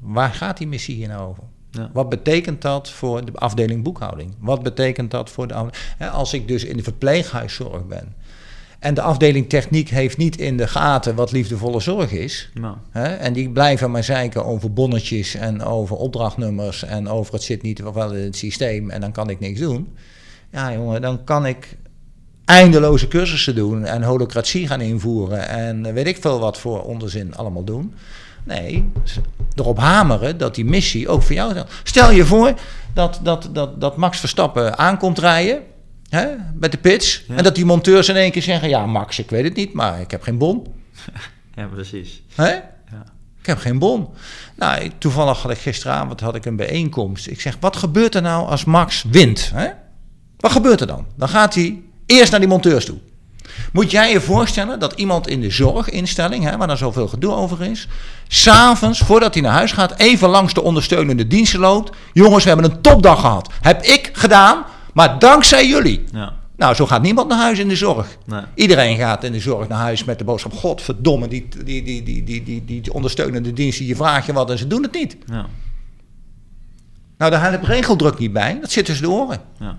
waar 0.00 0.30
gaat 0.30 0.58
die 0.58 0.66
missie 0.66 0.94
hier 0.94 1.08
nou 1.08 1.28
over? 1.28 1.42
Ja. 1.70 1.90
Wat 1.92 2.08
betekent 2.08 2.62
dat 2.62 2.90
voor 2.90 3.24
de 3.24 3.32
afdeling 3.32 3.82
boekhouding? 3.82 4.34
Wat 4.38 4.62
betekent 4.62 5.10
dat 5.10 5.30
voor 5.30 5.48
de 5.48 5.70
hè, 5.96 6.08
Als 6.08 6.32
ik 6.32 6.48
dus 6.48 6.64
in 6.64 6.76
de 6.76 6.82
verpleeghuiszorg 6.82 7.86
ben. 7.86 8.14
En 8.78 8.94
de 8.94 9.02
afdeling 9.02 9.48
techniek 9.48 9.88
heeft 9.88 10.16
niet 10.16 10.38
in 10.38 10.56
de 10.56 10.68
gaten 10.68 11.14
wat 11.14 11.32
liefdevolle 11.32 11.80
zorg 11.80 12.12
is. 12.12 12.50
Nou, 12.54 12.76
Hè? 12.90 13.14
En 13.14 13.32
die 13.32 13.50
blijven 13.50 13.90
maar 13.90 14.04
zeiken 14.04 14.44
over 14.44 14.72
bonnetjes 14.72 15.34
en 15.34 15.62
over 15.62 15.96
opdrachtnummers 15.96 16.84
en 16.84 17.08
over 17.08 17.32
het 17.32 17.42
zit 17.42 17.62
niet 17.62 17.92
wel 17.92 18.14
in 18.14 18.24
het 18.24 18.36
systeem 18.36 18.90
en 18.90 19.00
dan 19.00 19.12
kan 19.12 19.30
ik 19.30 19.40
niks 19.40 19.60
doen. 19.60 19.88
Ja, 20.52 20.72
jongen, 20.72 21.00
dan 21.00 21.24
kan 21.24 21.46
ik 21.46 21.76
eindeloze 22.48 23.08
cursussen 23.08 23.54
doen 23.54 23.84
en 23.84 24.02
holocratie 24.02 24.66
gaan 24.66 24.80
invoeren 24.80 25.48
en 25.48 25.94
weet 25.94 26.06
ik 26.06 26.16
veel 26.20 26.38
wat 26.38 26.58
voor 26.58 26.82
onzin 26.82 27.36
allemaal 27.36 27.64
doen. 27.64 27.94
Nee, 28.44 28.90
erop 29.54 29.78
hameren 29.78 30.38
dat 30.38 30.54
die 30.54 30.64
missie 30.64 31.08
ook 31.08 31.22
voor 31.22 31.34
jou 31.34 31.54
is. 31.54 31.62
Stel 31.82 32.10
je 32.10 32.24
voor 32.24 32.54
dat, 32.94 33.20
dat, 33.22 33.48
dat, 33.52 33.80
dat 33.80 33.96
Max 33.96 34.18
Verstappen 34.18 34.78
aankomt 34.78 35.18
rijden 35.18 35.62
hè, 36.08 36.26
met 36.54 36.72
de 36.72 36.78
pits. 36.78 37.24
Ja. 37.28 37.36
En 37.36 37.42
dat 37.42 37.54
die 37.54 37.64
monteurs 37.64 38.08
in 38.08 38.16
één 38.16 38.30
keer 38.30 38.42
zeggen: 38.42 38.68
Ja, 38.68 38.86
Max, 38.86 39.18
ik 39.18 39.30
weet 39.30 39.44
het 39.44 39.54
niet, 39.54 39.72
maar 39.72 40.00
ik 40.00 40.10
heb 40.10 40.22
geen 40.22 40.38
bon. 40.38 40.66
ja, 41.56 41.66
precies. 41.66 42.22
Hè? 42.34 42.50
Ja. 42.50 43.04
Ik 43.40 43.46
heb 43.46 43.58
geen 43.58 43.78
bon. 43.78 44.08
Nou, 44.56 44.90
toevallig 44.98 45.42
had 45.42 45.50
ik 45.50 45.58
gisteravond 45.58 46.20
had 46.20 46.34
ik 46.34 46.44
een 46.44 46.56
bijeenkomst. 46.56 47.26
Ik 47.26 47.40
zeg: 47.40 47.56
Wat 47.60 47.76
gebeurt 47.76 48.14
er 48.14 48.22
nou 48.22 48.46
als 48.46 48.64
Max 48.64 49.04
wint? 49.10 49.50
Hè? 49.54 49.68
Wat 50.36 50.52
gebeurt 50.52 50.80
er 50.80 50.86
dan? 50.86 51.06
Dan 51.16 51.28
gaat 51.28 51.54
hij 51.54 51.82
eerst 52.16 52.30
naar 52.30 52.40
die 52.40 52.48
monteurs 52.48 52.84
toe. 52.84 52.98
Moet 53.72 53.90
jij 53.90 54.12
je 54.12 54.20
voorstellen 54.20 54.78
dat 54.78 54.92
iemand 54.92 55.28
in 55.28 55.40
de 55.40 55.50
zorginstelling, 55.50 56.44
hè, 56.44 56.56
waar 56.56 56.66
dan 56.66 56.76
zoveel 56.76 57.08
gedoe 57.08 57.32
over 57.32 57.62
is, 57.62 57.88
s'avonds, 58.28 58.98
voordat 58.98 59.34
hij 59.34 59.42
naar 59.42 59.52
huis 59.52 59.72
gaat, 59.72 59.98
even 59.98 60.28
langs 60.28 60.54
de 60.54 60.62
ondersteunende 60.62 61.26
diensten 61.26 61.60
loopt. 61.60 61.96
Jongens, 62.12 62.44
we 62.44 62.50
hebben 62.50 62.70
een 62.70 62.80
topdag 62.80 63.20
gehad. 63.20 63.50
Heb 63.60 63.82
ik 63.82 64.10
gedaan, 64.12 64.64
maar 64.92 65.18
dankzij 65.18 65.68
jullie. 65.68 66.04
Ja. 66.12 66.32
Nou, 66.56 66.74
zo 66.74 66.86
gaat 66.86 67.02
niemand 67.02 67.28
naar 67.28 67.38
huis 67.38 67.58
in 67.58 67.68
de 67.68 67.76
zorg. 67.76 68.16
Nee. 68.26 68.42
Iedereen 68.54 68.96
gaat 68.96 69.24
in 69.24 69.32
de 69.32 69.40
zorg 69.40 69.68
naar 69.68 69.78
huis 69.78 70.04
met 70.04 70.18
de 70.18 70.24
boodschap: 70.24 70.52
Godverdomme, 70.52 71.28
die, 71.28 71.48
die, 71.64 71.82
die, 71.82 72.02
die, 72.02 72.24
die, 72.24 72.44
die, 72.44 72.64
die 72.64 72.92
ondersteunende 72.92 73.52
diensten, 73.52 73.86
je 73.86 73.96
vraagt 73.96 74.26
je 74.26 74.32
wat 74.32 74.50
en 74.50 74.58
ze 74.58 74.66
doen 74.66 74.82
het 74.82 74.92
niet. 74.92 75.16
Ja. 75.26 75.46
Nou, 77.18 77.30
daar 77.30 77.42
helpt 77.42 77.64
regeldruk 77.64 78.18
niet 78.18 78.32
bij. 78.32 78.58
Dat 78.60 78.70
zit 78.70 78.84
tussen 78.84 79.04
de 79.04 79.12
oren. 79.12 79.40
Ja. 79.58 79.76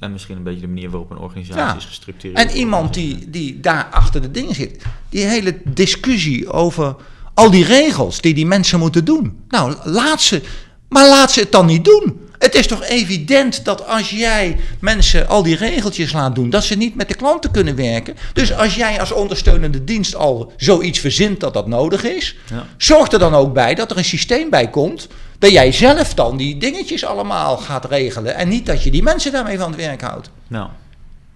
En 0.00 0.12
misschien 0.12 0.36
een 0.36 0.42
beetje 0.42 0.60
de 0.60 0.66
manier 0.68 0.90
waarop 0.90 1.10
een 1.10 1.18
organisatie 1.18 1.62
Ja. 1.62 1.76
is 1.76 1.84
gestructureerd. 1.84 2.38
En 2.38 2.56
iemand 2.56 2.94
die, 2.94 3.30
die 3.30 3.60
daar 3.60 3.88
achter 3.90 4.22
de 4.22 4.30
dingen 4.30 4.54
zit. 4.54 4.82
Die 5.08 5.24
hele 5.24 5.60
discussie 5.64 6.50
over 6.50 6.96
al 7.34 7.50
die 7.50 7.64
regels 7.64 8.20
die 8.20 8.34
die 8.34 8.46
mensen 8.46 8.78
moeten 8.78 9.04
doen. 9.04 9.38
Nou, 9.48 9.74
laat 9.84 10.22
ze. 10.22 10.42
Maar 10.88 11.08
laat 11.08 11.32
ze 11.32 11.40
het 11.40 11.52
dan 11.52 11.66
niet 11.66 11.84
doen. 11.84 12.20
Het 12.38 12.54
is 12.54 12.66
toch 12.66 12.84
evident 12.84 13.64
dat 13.64 13.86
als 13.86 14.10
jij 14.10 14.56
mensen 14.80 15.28
al 15.28 15.42
die 15.42 15.56
regeltjes 15.56 16.12
laat 16.12 16.34
doen, 16.34 16.50
dat 16.50 16.64
ze 16.64 16.74
niet 16.74 16.94
met 16.94 17.08
de 17.08 17.14
klanten 17.14 17.50
kunnen 17.50 17.76
werken. 17.76 18.16
Dus 18.32 18.52
als 18.54 18.74
jij 18.74 19.00
als 19.00 19.12
ondersteunende 19.12 19.84
dienst 19.84 20.14
al 20.14 20.52
zoiets 20.56 20.98
verzint 20.98 21.40
dat 21.40 21.54
dat 21.54 21.66
nodig 21.66 22.04
is, 22.04 22.36
Ja. 22.50 22.66
zorg 22.76 23.12
er 23.12 23.18
dan 23.18 23.34
ook 23.34 23.52
bij 23.54 23.74
dat 23.74 23.90
er 23.90 23.96
een 23.98 24.04
systeem 24.04 24.50
bij 24.50 24.70
komt. 24.70 25.08
Dat 25.38 25.50
jij 25.50 25.72
zelf 25.72 26.14
dan 26.14 26.36
die 26.36 26.58
dingetjes 26.58 27.04
allemaal 27.04 27.56
gaat 27.56 27.84
regelen. 27.84 28.34
En 28.34 28.48
niet 28.48 28.66
dat 28.66 28.82
je 28.82 28.90
die 28.90 29.02
mensen 29.02 29.32
daarmee 29.32 29.58
van 29.58 29.70
het 29.70 29.80
werk 29.80 30.00
houdt. 30.00 30.30
Nou, 30.48 30.68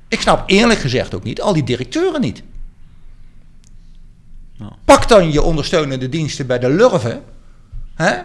Ik 0.08 0.20
snap 0.20 0.42
eerlijk 0.50 0.78
gezegd 0.80 1.14
ook 1.14 1.22
niet 1.22 1.40
al 1.40 1.52
die 1.52 1.64
directeuren 1.64 2.20
niet. 2.20 2.42
Nou. 4.56 4.72
Pak 4.84 5.08
dan 5.08 5.32
je 5.32 5.42
ondersteunende 5.42 6.08
diensten 6.08 6.46
bij 6.46 6.58
de 6.58 6.70
lurven. 6.70 7.22
Hè? 7.94 8.16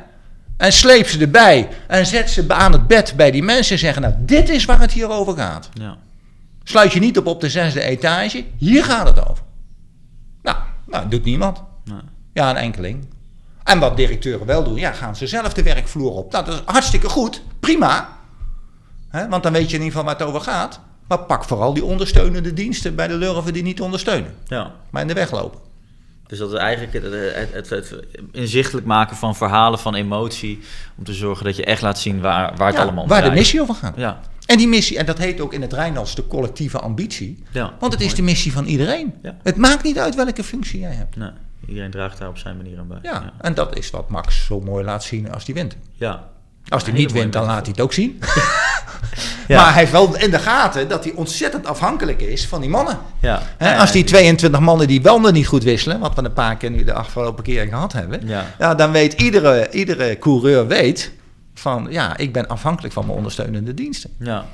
En 0.58 0.74
sleep 0.74 1.08
ze 1.08 1.20
erbij. 1.20 1.70
En 1.88 2.06
zet 2.06 2.30
ze 2.30 2.46
aan 2.48 2.72
het 2.72 2.88
bed 2.88 3.14
bij 3.16 3.32
die 3.32 3.44
mensen. 3.44 3.74
En 3.74 3.80
zeggen, 3.80 4.02
nou, 4.02 4.14
dit 4.20 4.50
is 4.50 4.66
waar 4.66 4.80
het 4.80 4.92
hier 4.92 5.10
over 5.10 5.36
gaat. 5.38 5.70
ja. 5.74 5.98
Sluit 6.68 6.94
je 6.94 7.00
niet 7.00 7.18
op 7.18 7.26
op 7.26 7.42
de 7.42 7.50
zesde 7.50 7.82
etage. 7.82 8.46
Hier 8.58 8.84
gaat 8.84 9.08
het 9.08 9.30
over. 9.30 9.44
Nou, 10.42 10.58
nou 10.88 11.10
doet 11.10 11.24
niemand. 11.24 11.62
Nee. 11.84 12.00
Ja, 12.34 12.50
een 12.50 12.56
enkeling. 12.56 13.06
En 13.65 13.80
wat 13.80 13.97
directeuren 13.97 14.45
wel 14.45 14.63
doen, 14.63 14.75
ja, 14.75 14.91
gaan 14.91 15.15
ze 15.15 15.28
zelf 15.28 15.54
de 15.54 15.63
werkvloer 15.63 16.12
op. 16.12 16.32
Nou, 16.32 16.45
dat 16.45 16.54
is 16.54 16.62
hartstikke 16.65 17.10
goed. 17.10 17.41
Prima. 17.60 18.17
Want 19.30 19.43
dan 19.43 19.54
weet 19.54 19.69
je 19.69 19.78
in 19.78 19.84
ieder 19.84 19.97
geval 19.97 20.04
waar 20.04 20.15
het 20.15 20.28
over 20.28 20.41
gaat. 20.41 20.80
Maar 21.08 21.19
pak 21.19 21.43
vooral 21.43 21.73
die 21.73 21.84
ondersteunende 21.84 22.54
diensten 22.54 22.95
bij 22.95 23.08
de 23.08 23.13
lurven 23.13 23.54
die 23.54 23.63
niet 23.63 23.82
ondersteunen. 23.82 24.34
ja. 24.47 24.71
Maar 24.89 25.01
in 25.01 25.08
de 25.08 25.13
weg 25.13 25.32
lopen. 25.32 25.60
Dus 26.28 26.38
dat 26.38 26.54
is 26.54 26.60
eigenlijk 26.60 26.93
het, 27.54 27.69
het, 27.69 27.95
inzichtelijk 28.32 28.86
maken 28.86 29.15
van 29.15 29.36
verhalen 29.36 29.80
van 29.80 29.95
emotie. 29.95 30.60
Om 30.97 31.04
te 31.04 31.13
zorgen 31.13 31.45
dat 31.45 31.56
je 31.56 31.65
echt 31.65 31.82
laat 31.82 31.99
zien 31.99 32.21
waar, 32.21 32.56
waar 32.56 32.67
het 32.67 32.75
Ja, 32.75 32.84
allemaal 32.84 33.04
om 33.04 33.10
waar 33.10 33.23
de 33.23 33.32
missie 33.32 33.62
over 33.62 33.75
gaat. 33.75 33.93
Ja, 33.97 34.19
En 34.45 34.58
die 34.58 34.67
missie, 34.67 34.97
en 34.97 35.06
dat 35.06 35.17
heet 35.17 35.41
ook 35.41 35.54
in 35.54 35.62
het 35.62 35.73
Rijnlands 35.73 36.15
de 36.15 36.28
collectieve 36.28 36.80
ambitie. 36.80 37.43
ja. 37.51 37.73
Want 37.80 37.93
het 37.93 38.01
is 38.01 38.15
de 38.15 38.21
missie 38.21 38.51
van 38.51 38.65
iedereen. 38.65 39.13
Ja. 39.21 39.38
Het 39.43 39.56
maakt 39.56 39.84
niet 39.84 39.99
uit 39.99 40.15
welke 40.15 40.43
functie 40.43 40.80
jij 40.80 40.93
hebt. 40.93 41.15
Nee, 41.15 41.32
iedereen 41.67 41.91
draagt 41.91 42.17
daar 42.17 42.28
op 42.28 42.38
zijn 42.38 42.58
manier 42.58 42.80
aan 42.80 42.88
bij. 42.88 42.99
Ja, 43.01 43.12
ja. 43.12 43.34
en 43.41 43.54
dat 43.54 43.78
is 43.78 43.89
wat 43.89 44.10
Max 44.10 44.45
zo 44.45 44.60
mooi 44.60 44.84
laat 44.84 45.04
zien 45.04 45.32
als 45.32 45.45
hij 45.45 45.56
wint. 45.56 45.78
Ja. 45.93 46.28
Als 46.67 46.84
hij 46.84 46.93
niet 46.93 47.12
wint, 47.12 47.34
dan 47.34 47.45
laat 47.45 47.62
hij 47.62 47.69
het 47.69 47.82
ook 47.82 47.93
zien. 47.93 48.19
Ja. 49.47 49.56
Maar 49.62 49.71
hij 49.71 49.80
heeft 49.80 49.91
wel 49.91 50.17
in 50.17 50.32
de 50.32 50.39
gaten 50.39 50.88
dat 50.88 51.04
hij 51.04 51.13
ontzettend 51.13 51.65
afhankelijk 51.67 52.21
is 52.21 52.47
van 52.47 52.62
die 52.62 52.69
mannen. 52.69 52.97
Ja. 53.19 53.41
Ja, 53.60 53.78
als 53.78 53.91
die 53.91 54.01
ja, 54.01 54.08
22 54.08 54.60
mannen 54.60 54.88
die 54.88 55.01
wel 55.01 55.19
niet 55.19 55.47
goed 55.47 55.63
wisselen, 55.63 55.99
wat 55.99 56.15
we 56.15 56.23
een 56.23 56.34
paar 56.34 56.58
keer 56.58 56.71
nu 56.71 56.84
de 56.84 56.93
afgelopen 56.93 57.43
keer 57.43 57.67
gehad 57.67 57.93
hebben, 57.93 58.28
Ja. 58.28 58.45
ja, 58.60 58.75
dan 58.75 58.91
weet 58.91 59.13
iedere, 59.13 59.69
iedere 59.71 60.19
coureur 60.19 60.67
weet 60.67 61.12
van 61.54 61.88
ja, 61.89 62.17
ik 62.17 62.34
ben 62.34 62.47
afhankelijk 62.47 62.93
van 62.93 63.06
mijn 63.06 63.17
ondersteunende 63.17 63.73
diensten. 63.73 64.10
Ja. 64.19 64.45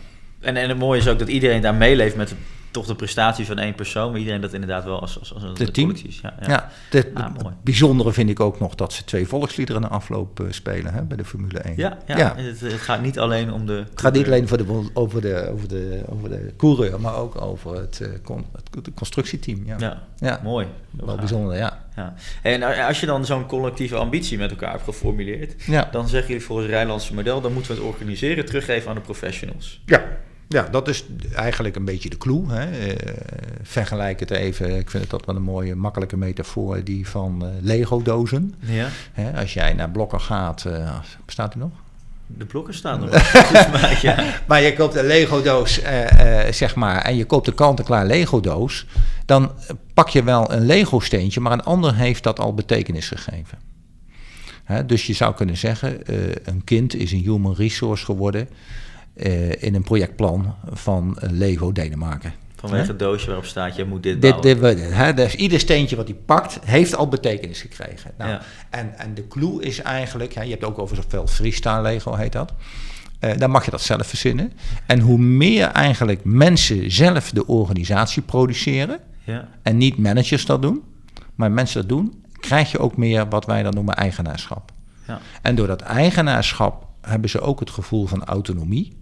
En, 0.42 0.58
en 0.58 0.70
het 0.70 0.78
mooie 0.78 1.00
is 1.00 1.08
ook 1.08 1.20
dat 1.20 1.28
iedereen 1.28 1.62
daar 1.62 1.76
meeleeft 1.76 2.16
met 2.16 2.34
toch 2.72 2.86
de 2.86 2.96
prestatie 2.96 3.46
van 3.46 3.58
één 3.60 3.76
persoon. 3.76 4.10
Maar 4.12 4.20
iedereen 4.20 4.42
dat 4.42 4.54
inderdaad 4.54 4.84
wel 4.84 5.02
als, 5.02 5.20
als, 5.20 5.34
als 5.34 5.44
een 5.44 5.54
De 5.54 5.72
team. 5.72 5.96
Ja, 6.22 6.34
ja. 6.42 6.48
Ja, 6.48 6.70
het 6.90 7.08
Ah, 7.14 7.36
bijzondere 7.64 8.14
vind 8.14 8.30
ik 8.30 8.40
ook 8.40 8.60
nog 8.60 8.76
dat 8.76 8.94
ze 8.94 9.04
twee 9.04 9.28
volksliederen 9.28 9.82
in 9.82 9.88
de 9.88 9.94
afloop 9.94 10.40
eh, 10.40 10.46
spelen 10.50 10.94
hè, 10.94 11.02
bij 11.04 11.18
de 11.18 11.26
Formule 11.26 11.60
1. 11.60 11.74
Ja, 11.78 11.98
ja. 12.06 12.18
Ja. 12.18 12.36
Het, 12.36 12.60
het 12.60 12.74
gaat 12.74 13.02
niet 13.02 13.20
alleen 13.20 13.52
om 13.54 13.66
de... 13.66 13.74
Het 13.90 14.02
gaat 14.02 14.14
niet 14.14 14.26
alleen 14.26 14.48
voor 14.48 14.58
de, 14.58 14.90
over, 14.94 15.22
de, 15.22 15.50
over, 15.54 15.68
de, 15.68 16.04
over 16.10 16.30
de 16.30 16.54
coureur, 16.58 17.00
maar 17.02 17.16
ook 17.16 17.42
over 17.42 17.76
het, 17.78 18.00
eh, 18.02 18.10
con- 18.24 18.46
het, 18.56 18.86
het 18.86 18.94
constructieteam. 18.96 19.66
Ja, 19.66 19.76
Ja, 19.80 20.04
Ja. 20.18 20.40
mooi. 20.44 20.68
wel 20.92 21.16
bijzonder, 21.16 21.56
ja. 21.58 21.86
Ja. 21.96 22.14
En 22.42 22.86
als 22.88 23.00
je 23.00 23.06
dan 23.06 23.26
zo'n 23.26 23.46
collectieve 23.46 23.96
ambitie 23.96 24.38
met 24.38 24.50
elkaar 24.50 24.72
hebt 24.72 24.84
geformuleerd, 24.84 25.64
Ja. 25.64 25.88
dan 25.92 26.08
zeggen 26.08 26.30
jullie 26.30 26.46
volgens 26.46 26.68
het 26.68 26.76
Rijnlandse 26.76 27.14
model, 27.14 27.42
dan 27.42 27.54
moeten 27.54 27.72
we 27.72 27.78
het 27.82 27.88
organiseren, 27.88 28.46
teruggeven 28.46 28.90
aan 28.90 28.96
de 28.96 29.02
professionals. 29.02 29.82
Ja. 29.86 30.04
Ja, 30.52 30.68
dat 30.72 30.88
is 30.88 31.06
eigenlijk 31.36 31.76
een 31.76 31.86
beetje 31.86 32.10
de 32.10 32.18
clue. 32.18 32.44
Hè. 32.48 32.72
Eh, 32.72 33.14
vergelijk 33.62 34.20
het 34.20 34.32
even, 34.32 34.78
ik 34.78 34.90
vind 34.90 35.04
het 35.04 35.12
dat 35.12 35.26
wel 35.26 35.36
een 35.36 35.42
mooie, 35.42 35.76
makkelijke 35.76 36.18
metafoor, 36.18 36.84
die 36.84 37.08
van 37.08 37.46
eh, 37.46 37.50
Lego-dozen. 37.62 38.54
Ja. 38.60 38.88
Hè, 39.12 39.40
als 39.40 39.54
jij 39.54 39.74
naar 39.74 39.90
Blokker 39.90 40.20
gaat, 40.20 40.66
eh, 40.66 41.00
bestaat 41.26 41.54
die 41.54 41.62
nog? 41.62 41.72
De 42.28 42.46
blokken 42.46 42.74
staan 42.74 43.04
er 43.04 43.10
nog. 43.12 44.02
ja. 44.02 44.24
Maar 44.48 44.62
je 44.62 44.74
koopt 44.74 44.96
een 44.96 45.06
Lego-doos, 45.06 45.82
zeg 46.52 46.76
maar, 46.76 47.02
en 47.02 47.16
je 47.16 47.26
koopt 47.26 47.48
een 47.48 47.54
kant-en-klaar 47.54 48.06
Lego-doos, 48.06 48.86
dan 49.26 49.52
pak 49.94 50.10
je 50.10 50.24
wel 50.24 50.52
een 50.52 50.66
Lego-steentje, 50.66 51.40
maar 51.40 51.52
een 51.52 51.64
ander 51.64 51.96
heeft 51.96 52.24
dat 52.24 52.40
al 52.40 52.54
betekenis 52.54 53.08
gegeven. 53.08 53.58
Hè, 54.64 54.86
dus 54.86 55.08
je 55.08 55.14
zou 55.14 55.34
kunnen 55.34 55.58
zeggen, 55.58 56.00
een 56.44 56.64
kind 56.64 56.96
is 56.96 57.12
een 57.12 57.22
human 57.22 57.56
resource 57.56 58.06
geworden 58.06 58.48
in 59.60 59.76
een 59.76 59.84
projectplan 59.84 60.56
van 60.72 61.18
eh, 61.20 61.30
Lego 61.32 61.72
Denemarken. 61.72 62.34
Vanwege 62.56 62.88
het 62.88 63.00
doosje 63.00 63.26
waarop 63.28 63.46
staat, 63.46 63.76
je 63.76 63.86
moet 63.86 64.04
dit 64.04 64.20
bouwen. 64.20 64.42
dit, 64.42 64.94
hè, 64.94 65.14
dus 65.14 65.36
ieder 65.36 65.60
steentje 65.60 65.96
wat 65.96 66.08
hij 66.08 66.18
pakt, 66.26 66.60
heeft 66.66 66.96
al 66.96 67.08
betekenis 67.08 67.62
gekregen. 67.62 68.12
Nou, 68.18 68.32
Ja. 68.32 68.42
en, 68.70 68.98
en 68.98 69.14
de 69.14 69.28
clue 69.28 69.62
is 69.64 69.82
eigenlijk, 69.82 70.34
hè, 70.34 70.42
je 70.42 70.50
hebt 70.50 70.64
ook 70.64 70.80
over 70.80 70.96
zoveel 70.96 71.28
freestyle 71.28 71.82
Lego 71.82 72.16
heet 72.16 72.32
dat. 72.32 72.54
Eh, 73.20 73.38
dan 73.38 73.50
mag 73.52 73.66
je 73.66 73.72
dat 73.72 73.82
zelf 73.82 74.08
verzinnen. 74.08 74.52
En 74.86 75.00
hoe 75.00 75.18
meer 75.18 75.68
eigenlijk 75.68 76.24
mensen 76.24 76.92
zelf 76.92 77.32
de 77.32 77.48
organisatie 77.48 78.22
produceren, 78.22 79.00
Ja. 79.24 79.48
en 79.62 79.78
niet 79.78 79.98
managers 79.98 80.46
dat 80.46 80.62
doen, 80.62 80.82
maar 81.36 81.52
mensen 81.52 81.80
dat 81.80 81.90
doen, 81.90 82.24
krijg 82.40 82.72
je 82.72 82.80
ook 82.80 82.98
meer 82.98 83.30
wat 83.30 83.46
wij 83.46 83.64
dan 83.64 83.74
noemen 83.74 83.96
eigenaarschap. 83.96 84.72
Ja. 85.08 85.20
En 85.42 85.56
door 85.56 85.68
dat 85.68 85.82
eigenaarschap 85.82 86.88
hebben 87.02 87.30
ze 87.30 87.40
ook 87.42 87.60
het 87.60 87.70
gevoel 87.70 88.06
van 88.06 88.24
autonomie. 88.26 89.00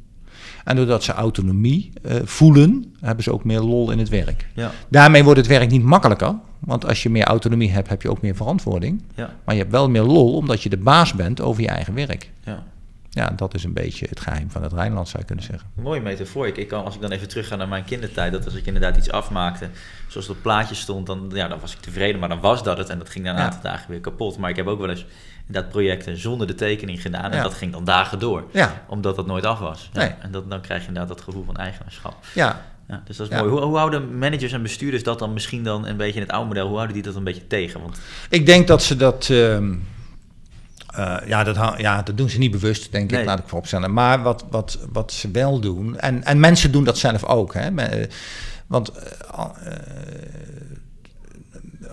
En 0.69 0.75
doordat 0.75 1.03
ze 1.03 1.11
autonomie 1.13 1.91
eh, 2.01 2.15
voelen, 2.23 2.93
hebben 2.99 3.23
ze 3.23 3.33
ook 3.33 3.43
meer 3.43 3.59
lol 3.59 3.91
in 3.91 3.99
het 3.99 4.09
werk. 4.09 4.47
Ja. 4.53 4.71
Daarmee 4.89 5.23
wordt 5.23 5.39
het 5.39 5.47
werk 5.47 5.69
niet 5.69 5.83
makkelijker. 5.83 6.35
Want 6.59 6.85
als 6.85 7.03
je 7.03 7.09
meer 7.09 7.23
autonomie 7.23 7.71
hebt, 7.71 7.89
heb 7.89 8.01
je 8.01 8.09
ook 8.09 8.21
meer 8.21 8.35
verantwoording. 8.35 9.01
Ja. 9.15 9.33
Maar 9.45 9.55
je 9.55 9.61
hebt 9.61 9.73
wel 9.73 9.89
meer 9.89 10.01
lol, 10.01 10.35
omdat 10.35 10.63
je 10.63 10.69
de 10.69 10.77
baas 10.77 11.13
bent 11.13 11.41
over 11.41 11.61
je 11.61 11.67
eigen 11.67 11.93
werk. 11.93 12.31
Ja. 12.43 12.63
Ja, 13.09 13.29
dat 13.35 13.53
is 13.53 13.63
een 13.63 13.73
beetje 13.73 14.05
het 14.09 14.19
geheim 14.19 14.51
van 14.51 14.63
het 14.63 14.73
Rijnland, 14.73 15.07
zou 15.07 15.19
je 15.19 15.25
kunnen 15.25 15.45
zeggen. 15.45 15.69
Mooie 15.81 16.01
metafoor. 16.01 16.47
Ik, 16.47 16.57
ik 16.57 16.67
kan, 16.67 16.85
als 16.85 16.95
ik 16.95 17.01
dan 17.01 17.11
even 17.11 17.27
terugga 17.27 17.55
naar 17.55 17.67
mijn 17.67 17.83
kindertijd, 17.83 18.31
dat 18.31 18.45
als 18.45 18.55
ik 18.55 18.65
inderdaad 18.65 18.97
iets 18.97 19.11
afmaakte, 19.11 19.69
zoals 20.07 20.27
het 20.27 20.35
op 20.35 20.41
plaatje 20.43 20.75
stond, 20.75 21.05
dan, 21.05 21.31
ja, 21.33 21.47
dan 21.47 21.59
was 21.59 21.73
ik 21.73 21.79
tevreden, 21.79 22.19
maar 22.19 22.29
dan 22.29 22.39
was 22.39 22.63
dat 22.63 22.77
het 22.77 22.89
en 22.89 22.97
dat 22.97 23.09
ging 23.09 23.25
na 23.25 23.31
een 23.31 23.37
Ja. 23.37 23.43
aantal 23.43 23.61
dagen 23.61 23.89
weer 23.91 23.99
kapot. 23.99 24.37
Maar 24.37 24.49
ik 24.49 24.55
heb 24.55 24.67
ook 24.67 24.79
wel 24.79 24.89
eens 24.89 25.05
inderdaad 25.49 25.71
projecten 25.71 26.17
zonder 26.17 26.47
de 26.47 26.55
tekening 26.55 27.01
gedaan 27.01 27.31
en 27.31 27.37
Ja. 27.37 27.43
dat 27.43 27.53
ging 27.53 27.71
dan 27.71 27.83
dagen 27.83 28.19
door, 28.19 28.43
Ja, 28.53 28.83
omdat 28.87 29.15
dat 29.15 29.25
nooit 29.25 29.45
af 29.45 29.59
was. 29.59 29.89
Nee. 29.93 30.11
En 30.21 30.31
dat, 30.31 30.49
dan 30.49 30.61
krijg 30.61 30.81
je 30.81 30.87
inderdaad 30.87 31.15
dat 31.15 31.21
gevoel 31.25 31.43
van 31.45 31.55
eigenaarschap. 31.57 32.15
ja. 32.33 32.61
Ja, 32.87 33.01
dus 33.05 33.17
dat 33.17 33.29
is 33.31 33.37
mooi. 33.37 33.49
Hoe, 33.49 33.59
hoe 33.61 33.77
houden 33.77 34.17
managers 34.17 34.51
en 34.51 34.61
bestuurders 34.61 35.03
dat 35.03 35.19
dan 35.19 35.33
misschien 35.33 35.63
dan 35.63 35.87
een 35.87 35.97
beetje 35.97 36.15
in 36.15 36.21
het 36.21 36.31
oude 36.31 36.47
model, 36.47 36.65
hoe 36.67 36.75
houden 36.75 36.95
die 36.95 37.03
dat 37.05 37.15
een 37.15 37.23
beetje 37.23 37.47
tegen? 37.47 37.81
Want 37.81 37.99
Ik 38.29 38.45
denk 38.45 38.67
dat 38.67 38.83
ze 38.83 38.95
dat. 38.95 39.27
ehm, 39.29 39.73
eh, 40.95 41.15
ja, 41.25 41.43
dat, 41.43 41.73
ja, 41.77 42.01
dat 42.01 42.17
doen 42.17 42.29
ze 42.29 42.37
niet 42.37 42.51
bewust, 42.51 42.91
denk 42.91 43.11
Nee. 43.11 43.19
ik, 43.19 43.25
laat 43.25 43.39
ik 43.39 43.47
vooropstellen. 43.47 43.93
Maar 43.93 44.21
wat, 44.23 44.45
wat, 44.49 44.79
wat 44.91 45.11
ze 45.13 45.31
wel 45.31 45.59
doen, 45.59 45.99
en, 45.99 46.23
en 46.23 46.39
mensen 46.39 46.71
doen 46.71 46.83
dat 46.83 46.97
zelf 46.97 47.23
ook. 47.25 47.53
Hè, 47.53 47.75
eh, 47.75 48.07
want 48.67 48.89
eh, 48.91 49.75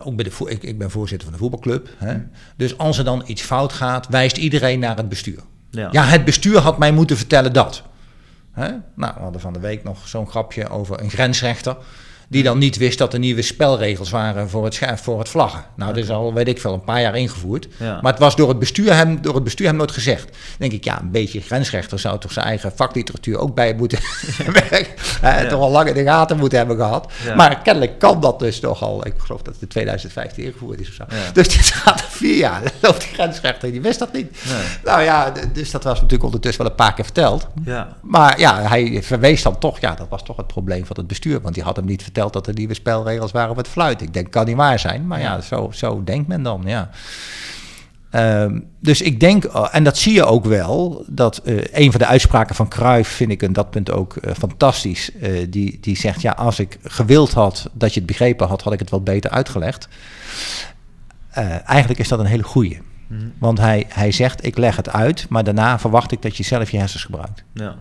ook 0.06 0.14
bij 0.16 0.24
de, 0.24 0.30
vo- 0.30 0.46
ik, 0.48 0.62
ik 0.62 0.78
ben 0.78 0.90
voorzitter 0.90 1.28
van 1.28 1.36
de 1.36 1.42
voetbalclub. 1.42 1.88
Hè, 1.96 2.16
dus 2.56 2.78
als 2.78 2.98
er 2.98 3.04
dan 3.04 3.22
iets 3.26 3.42
fout 3.42 3.72
gaat, 3.72 4.08
wijst 4.08 4.36
iedereen 4.36 4.78
naar 4.78 4.96
het 4.96 5.08
bestuur. 5.08 5.38
ja, 5.70 5.88
Ja, 5.92 6.04
het 6.04 6.24
bestuur 6.24 6.58
had 6.58 6.78
mij 6.78 6.92
moeten 6.92 7.16
vertellen 7.16 7.52
dat. 7.52 7.82
Hè? 8.52 8.68
Nou, 8.94 9.14
we 9.14 9.20
hadden 9.20 9.40
van 9.40 9.52
de 9.52 9.58
week 9.60 9.84
nog 9.84 10.08
zo'n 10.08 10.28
grapje 10.28 10.68
over 10.68 11.00
een 11.00 11.10
grensrechter. 11.10 11.76
Die 12.28 12.42
dan 12.42 12.58
niet 12.58 12.76
wist 12.76 12.98
dat 12.98 13.12
er 13.12 13.18
nieuwe 13.18 13.42
spelregels 13.42 14.10
waren 14.10 14.50
voor 14.50 14.64
het, 14.64 14.80
voor 14.94 15.18
het 15.18 15.28
vlaggen. 15.28 15.64
Nou, 15.76 15.94
dat 15.94 16.04
is 16.04 16.10
al, 16.10 16.34
weet 16.34 16.48
ik 16.48 16.60
veel, 16.60 16.72
een 16.72 16.84
paar 16.84 17.00
jaar 17.00 17.16
ingevoerd. 17.16 17.68
Ja. 17.78 17.98
Maar 18.02 18.12
het 18.12 18.20
was 18.20 18.36
door 18.36 18.48
het, 18.48 18.58
bestuur 18.58 18.94
hem, 18.94 19.22
door 19.22 19.34
het 19.34 19.44
bestuur 19.44 19.66
hem 19.66 19.76
nooit 19.76 19.90
gezegd. 19.90 20.24
Dan 20.24 20.36
denk 20.58 20.72
ik, 20.72 20.84
ja, 20.84 21.00
een 21.00 21.10
beetje 21.10 21.40
grensrechter 21.40 21.98
zou 21.98 22.18
toch 22.18 22.32
zijn 22.32 22.46
eigen 22.46 22.72
vakliteratuur 22.76 23.38
ook 23.38 23.54
bij 23.54 23.74
moeten 23.74 23.98
werken. 24.70 24.86
Eh, 25.22 25.38
Toch 25.38 25.60
al 25.60 25.70
lang 25.70 25.88
in 25.88 25.94
de 25.94 26.02
gaten 26.02 26.36
moeten 26.36 26.58
hebben 26.58 26.76
gehad. 26.76 27.12
Ja. 27.24 27.34
Maar 27.34 27.62
kennelijk 27.62 27.98
kan 27.98 28.20
dat 28.20 28.38
dus 28.38 28.60
toch 28.60 28.82
al. 28.82 29.06
Ik 29.06 29.14
geloof 29.18 29.42
dat 29.42 29.52
het 29.54 29.62
in 29.62 29.68
2015 29.68 30.44
ingevoerd 30.44 30.80
is 30.80 30.88
of 30.88 30.94
zo. 30.94 31.04
Ja. 31.08 31.32
Dus 31.32 31.48
dit 31.48 31.60
gaat 31.66 32.00
er 32.00 32.06
vier 32.08 32.36
jaar. 32.36 32.62
Loopt 32.82 33.00
die 33.00 33.10
grensrechter, 33.14 33.70
die 33.70 33.80
wist 33.80 33.98
dat 33.98 34.12
niet. 34.12 34.30
Nee. 34.48 34.64
Nou 34.84 35.02
ja, 35.02 35.32
dus 35.52 35.70
dat 35.70 35.84
was 35.84 35.94
natuurlijk 35.94 36.24
ondertussen 36.24 36.62
wel 36.62 36.70
een 36.70 36.76
paar 36.76 36.94
keer 36.94 37.04
verteld. 37.04 37.46
Ja. 37.64 37.96
Maar 38.02 38.40
ja, 38.40 38.62
hij 38.62 39.02
verwees 39.02 39.42
dan 39.42 39.58
toch, 39.58 39.80
ja, 39.80 39.94
dat 39.94 40.06
was 40.08 40.22
toch 40.22 40.36
het 40.36 40.46
probleem 40.46 40.86
van 40.86 40.96
het 40.96 41.06
bestuur. 41.06 41.40
Want 41.40 41.54
die 41.54 41.62
had 41.64 41.76
hem 41.76 41.84
niet 41.84 42.02
verteld 42.02 42.14
dat 42.16 42.46
er 42.46 42.54
nieuwe 42.54 42.74
spelregels 42.74 43.32
waren 43.32 43.50
op 43.50 43.56
het 43.56 43.68
fluit. 43.68 44.02
Ik 44.02 44.14
denk, 44.14 44.30
kan 44.30 44.46
niet 44.46 44.56
waar 44.56 44.78
zijn. 44.78 45.06
Maar 45.06 45.20
ja, 45.20 45.40
zo, 45.40 45.70
zo 45.72 46.04
denkt 46.04 46.28
men 46.28 46.42
dan, 46.42 46.62
ja. 46.64 46.90
Ehm, 48.10 48.60
dus 48.80 49.02
ik 49.02 49.20
denk, 49.20 49.44
eh, 49.44 49.68
en 49.70 49.84
dat 49.84 49.96
zie 49.96 50.14
je 50.14 50.24
ook 50.24 50.44
wel, 50.44 51.04
dat 51.06 51.38
eh, 51.38 51.56
een 51.72 51.90
van 51.90 52.00
de 52.00 52.06
uitspraken 52.06 52.54
van 52.54 52.68
Cruijff 52.68 53.10
vind 53.10 53.30
ik 53.30 53.42
in 53.42 53.52
dat 53.52 53.70
punt 53.70 53.90
ook 53.90 54.16
eh, 54.16 54.32
fantastisch. 54.34 55.10
Die, 55.48 55.78
die 55.80 55.96
zegt, 55.96 56.22
ja, 56.22 56.32
als 56.32 56.58
ik 56.58 56.78
gewild 56.82 57.32
had 57.32 57.70
dat 57.72 57.94
je 57.94 57.98
het 57.98 58.08
begrepen 58.08 58.48
had, 58.48 58.62
had 58.62 58.72
ik 58.72 58.78
het 58.78 58.90
wel 58.90 59.02
beter 59.02 59.30
uitgelegd. 59.30 59.88
Eigenlijk 61.64 62.00
is 62.00 62.08
dat 62.08 62.18
een 62.18 62.26
hele 62.26 62.42
goeie. 62.42 62.80
Mhm. 63.06 63.28
Want 63.38 63.58
hij, 63.58 63.86
hij 63.88 64.12
zegt, 64.12 64.46
ik 64.46 64.56
leg 64.58 64.76
het 64.76 64.90
uit, 64.90 65.26
maar 65.28 65.44
daarna 65.44 65.78
verwacht 65.78 66.12
ik 66.12 66.22
dat 66.22 66.36
je 66.36 66.42
zelf 66.42 66.70
je 66.70 66.78
hersens 66.78 67.04
gebruikt. 67.04 67.44
Ja. 67.54 67.76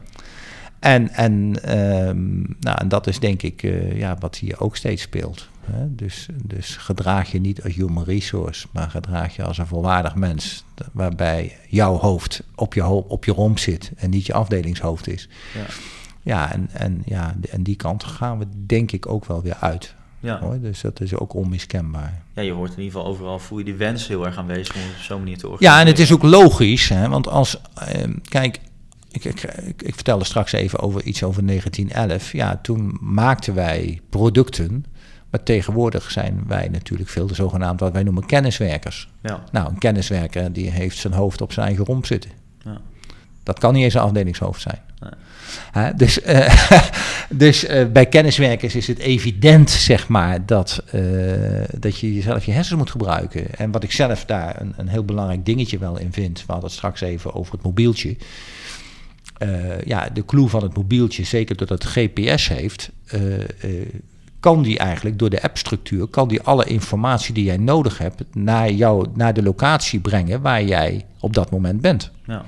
En, 0.85 1.09
en, 1.09 1.63
ehm, 1.63 2.35
nou, 2.59 2.77
en 2.77 2.87
dat 2.87 3.07
is 3.07 3.19
denk 3.19 3.41
ik 3.41 3.63
eh, 3.63 3.97
ja, 3.97 4.15
wat 4.19 4.35
hier 4.37 4.59
ook 4.59 4.75
steeds 4.75 5.01
speelt. 5.01 5.47
Hè? 5.71 5.95
Dus, 5.95 6.27
dus 6.43 6.75
gedraag 6.77 7.31
je 7.31 7.39
niet 7.39 7.63
als 7.63 7.73
human 7.73 8.03
resource, 8.03 8.67
maar 8.71 8.89
gedraag 8.89 9.35
je 9.35 9.43
als 9.43 9.57
een 9.57 9.67
volwaardig 9.67 10.15
mens. 10.15 10.63
Waarbij 10.91 11.57
jouw 11.69 11.95
hoofd 11.97 12.43
op 12.55 12.73
je, 12.73 12.81
ho- 12.81 13.05
op 13.07 13.25
je 13.25 13.31
romp 13.31 13.59
zit 13.59 13.91
en 13.95 14.09
niet 14.09 14.25
je 14.25 14.33
afdelingshoofd 14.33 15.07
is. 15.07 15.29
Ja. 15.53 15.65
Ja, 16.21 16.51
en, 16.51 16.69
en, 16.73 17.01
ja, 17.05 17.35
en 17.51 17.63
die 17.63 17.75
kant 17.75 18.03
gaan 18.03 18.39
we 18.39 18.45
denk 18.65 18.91
ik 18.91 19.07
ook 19.07 19.25
wel 19.25 19.41
weer 19.41 19.57
uit. 19.59 19.95
Ja. 20.19 20.39
Hoor. 20.39 20.59
Dus 20.59 20.81
dat 20.81 21.01
is 21.01 21.15
ook 21.15 21.33
onmiskenbaar. 21.33 22.21
ja, 22.33 22.41
je 22.41 22.51
hoort 22.51 22.71
in 22.71 22.77
ieder 22.83 22.91
geval 22.93 23.07
overal, 23.13 23.39
voel 23.39 23.57
je 23.57 23.63
die 23.63 23.73
wens 23.75 24.07
heel 24.07 24.25
erg 24.25 24.37
aanwezig 24.37 24.75
om 24.75 24.81
op 24.81 25.01
zo'n 25.01 25.19
manier 25.19 25.37
te 25.37 25.47
organiseren. 25.47 25.75
Ja, 25.77 25.81
en 25.81 25.87
het 25.87 25.99
is 25.99 26.11
ook 26.13 26.23
logisch, 26.23 26.89
hè, 26.89 27.09
want 27.09 27.27
als, 27.27 27.61
ehm, 27.75 28.13
kijk, 28.29 28.59
ik, 29.15 29.25
ik, 29.25 29.43
ik, 29.43 29.81
ik 29.81 29.95
vertelde 29.95 30.25
straks 30.25 30.51
even 30.51 30.79
over 30.79 31.03
iets 31.03 31.23
over 31.23 31.45
1911. 31.45 32.31
Ja, 32.31 32.59
toen 32.61 32.97
maakten 33.01 33.53
wij 33.53 34.01
producten, 34.09 34.85
maar 35.29 35.43
tegenwoordig 35.43 36.11
zijn 36.11 36.43
wij 36.47 36.67
natuurlijk 36.67 37.09
veel 37.09 37.27
de 37.27 37.35
zogenaamd 37.35 37.79
wat 37.79 37.91
wij 37.91 38.03
noemen 38.03 38.25
kenniswerkers. 38.25 39.09
Ja. 39.21 39.43
Nou, 39.51 39.69
een 39.69 39.77
kenniswerker 39.77 40.53
die 40.53 40.69
heeft 40.69 40.97
zijn 40.97 41.13
hoofd 41.13 41.41
op 41.41 41.51
zijn 41.51 41.65
eigen 41.65 41.85
romp 41.85 42.05
zitten. 42.05 42.31
Ja. 42.63 42.81
Dat 43.43 43.59
kan 43.59 43.73
niet 43.73 43.83
eens 43.83 43.93
een 43.93 44.01
afdelingshoofd 44.01 44.61
zijn. 44.61 44.79
Nee. 44.99 45.93
Dus 45.93 46.21
eh, 46.21 46.69
dus 47.29 47.65
eh, 47.65 47.85
bij 47.85 48.05
kenniswerkers 48.05 48.75
is 48.75 48.87
het 48.87 48.99
evident, 48.99 49.69
zeg 49.69 50.07
maar, 50.07 50.45
dat, 50.45 50.83
eh, 50.91 51.01
dat 51.77 51.99
je 51.99 52.13
jezelf 52.13 52.45
je 52.45 52.51
hersens 52.51 52.79
moet 52.79 52.89
gebruiken. 52.89 53.55
En 53.55 53.71
wat 53.71 53.83
ik 53.83 53.91
zelf 53.91 54.25
daar 54.25 54.61
een, 54.61 54.73
een 54.77 54.87
heel 54.87 55.05
belangrijk 55.05 55.45
dingetje 55.45 55.77
wel 55.77 55.97
in 55.97 56.13
vind, 56.13 56.39
we 56.39 56.51
hadden 56.51 56.69
het 56.69 56.77
straks 56.77 57.01
even 57.01 57.33
over 57.33 57.53
het 57.53 57.63
mobieltje. 57.63 58.15
Eh, 59.37 59.81
ja, 59.81 60.09
de 60.09 60.25
clue 60.25 60.47
van 60.47 60.63
het 60.63 60.75
mobieltje, 60.75 61.23
zeker 61.23 61.55
doordat 61.55 61.83
het 61.83 61.91
GPS 61.91 62.47
heeft, 62.47 62.91
eh, 63.05 63.41
eh, 63.41 63.89
kan 64.39 64.61
die 64.61 64.77
eigenlijk 64.77 65.19
door 65.19 65.29
de 65.29 65.41
appstructuur, 65.41 66.07
kan 66.07 66.27
die 66.27 66.41
alle 66.41 66.65
informatie 66.65 67.33
die 67.33 67.43
jij 67.43 67.57
nodig 67.57 67.97
hebt 67.97 68.23
naar, 68.35 68.71
jou, 68.71 69.07
naar 69.13 69.33
de 69.33 69.43
locatie 69.43 69.99
brengen 69.99 70.41
waar 70.41 70.63
jij 70.63 71.05
op 71.19 71.33
dat 71.33 71.51
moment 71.51 71.81
bent. 71.81 72.11
Ja. 72.25 72.45